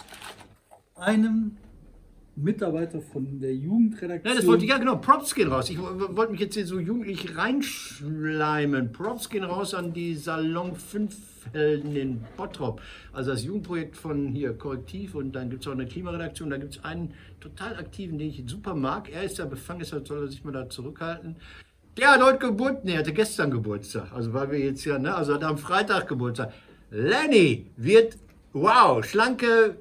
einem 0.95 1.55
Mitarbeiter 2.35 3.01
von 3.01 3.39
der 3.39 3.55
Jugendredaktion. 3.55 4.23
Nein, 4.33 4.35
das 4.41 4.45
wollte 4.47 4.65
ich, 4.65 4.69
ja 4.69 4.77
genau, 4.77 4.97
Props 4.97 5.33
gehen 5.35 5.49
raus. 5.49 5.69
Ich 5.69 5.79
wollte 5.79 6.31
mich 6.31 6.41
jetzt 6.41 6.55
hier 6.55 6.65
so 6.65 6.79
jugendlich 6.79 7.37
reinschleimen. 7.37 8.91
Props 8.91 9.29
gehen 9.29 9.43
raus 9.43 9.73
an 9.73 9.93
die 9.93 10.15
Salon 10.15 10.75
5 10.75 11.15
Helden 11.53 11.95
in 11.95 12.21
Bottrop. 12.37 12.81
Also 13.13 13.31
das 13.31 13.43
Jugendprojekt 13.43 13.95
von 13.97 14.27
hier 14.27 14.53
Korrektiv 14.53 15.15
und 15.15 15.33
dann 15.33 15.49
gibt 15.49 15.63
es 15.63 15.67
auch 15.67 15.71
eine 15.73 15.85
Klimaredaktion. 15.87 16.49
Da 16.49 16.57
gibt 16.57 16.75
es 16.77 16.83
einen 16.83 17.13
total 17.39 17.75
aktiven, 17.77 18.17
den 18.17 18.29
ich 18.29 18.43
super 18.47 18.75
mag. 18.75 19.09
Er 19.11 19.23
ist 19.23 19.37
ja 19.39 19.45
befangen, 19.45 19.79
deshalb 19.79 20.07
soll 20.07 20.25
er 20.25 20.27
sich 20.27 20.43
mal 20.43 20.51
da 20.51 20.69
zurückhalten. 20.69 21.35
Der 21.97 22.11
hat 22.11 22.23
heute 22.23 22.39
Geburtstag, 22.39 22.85
nee, 22.85 22.93
er 22.93 22.99
hatte 22.99 23.13
gestern 23.13 23.51
Geburtstag. 23.51 24.13
Also 24.13 24.33
weil 24.33 24.51
wir 24.51 24.59
jetzt 24.59 24.85
ja, 24.85 24.97
ne, 24.97 25.13
also 25.13 25.33
hat 25.33 25.41
er 25.41 25.49
am 25.49 25.57
Freitag 25.57 26.07
Geburtstag. 26.07 26.53
Lenny 26.89 27.67
wird, 27.75 28.17
wow, 28.53 29.03
schlanke 29.05 29.77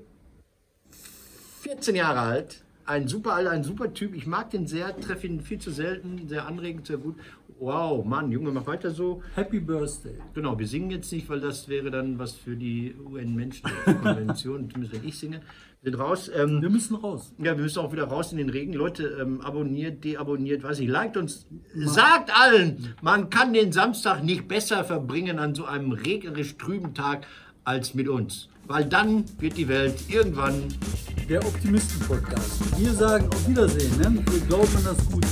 14 1.60 1.94
Jahre 1.94 2.20
alt. 2.20 2.64
Ein 2.84 3.06
super 3.06 3.34
alter, 3.34 3.52
ein 3.52 3.62
super 3.62 3.94
Typ. 3.94 4.14
Ich 4.16 4.26
mag 4.26 4.50
den 4.50 4.66
sehr, 4.66 4.98
treffe 4.98 5.28
ihn 5.28 5.40
viel 5.40 5.60
zu 5.60 5.70
selten, 5.70 6.26
sehr 6.26 6.46
anregend, 6.46 6.88
sehr 6.88 6.96
gut. 6.96 7.14
Wow, 7.60 8.04
Mann, 8.04 8.32
Junge, 8.32 8.50
mach 8.50 8.66
weiter 8.66 8.90
so. 8.90 9.22
Happy 9.36 9.60
Birthday. 9.60 10.14
Genau, 10.34 10.58
wir 10.58 10.66
singen 10.66 10.90
jetzt 10.90 11.12
nicht, 11.12 11.28
weil 11.28 11.40
das 11.40 11.68
wäre 11.68 11.90
dann 11.90 12.18
was 12.18 12.32
für 12.32 12.56
die 12.56 12.96
UN-Menschenrechtskonvention, 13.04 14.70
zumindest 14.72 15.00
wenn 15.00 15.08
ich 15.08 15.18
singe. 15.18 15.42
Wir 15.82 15.92
sind 15.92 16.00
raus. 16.00 16.30
Ähm, 16.34 16.60
Wir 16.60 16.68
müssen 16.68 16.94
raus. 16.96 17.32
ja, 17.38 17.56
wir 17.56 17.62
müssen 17.62 17.78
auch 17.78 17.90
wieder 17.90 18.04
raus 18.04 18.32
in 18.32 18.38
den 18.38 18.50
Regen. 18.50 18.74
Leute, 18.74 19.16
ähm, 19.20 19.40
abonniert, 19.40 20.04
deabonniert, 20.04 20.62
weiß 20.62 20.78
ich, 20.80 20.88
liked 20.88 21.16
uns. 21.16 21.46
Sagt 21.74 22.30
allen, 22.38 22.94
man 23.00 23.30
kann 23.30 23.54
den 23.54 23.72
Samstag 23.72 24.22
nicht 24.22 24.46
besser 24.46 24.84
verbringen 24.84 25.38
an 25.38 25.54
so 25.54 25.64
einem 25.64 25.92
regnerisch 25.92 26.58
trüben 26.58 26.92
Tag 26.92 27.26
als 27.64 27.94
mit 27.94 28.08
uns. 28.08 28.48
Weil 28.66 28.84
dann 28.84 29.24
wird 29.38 29.56
die 29.56 29.68
Welt 29.68 29.94
irgendwann 30.08 30.64
Der 31.30 31.44
Optimisten-Podcast. 31.46 32.78
Wir 32.78 32.92
sagen 32.92 33.28
auf 33.32 33.48
Wiedersehen. 33.48 33.96
Ne? 33.98 34.22
Wir 34.30 34.40
glauben 34.46 34.76
an 34.76 34.84
das 34.84 35.10
Gute. 35.10 35.28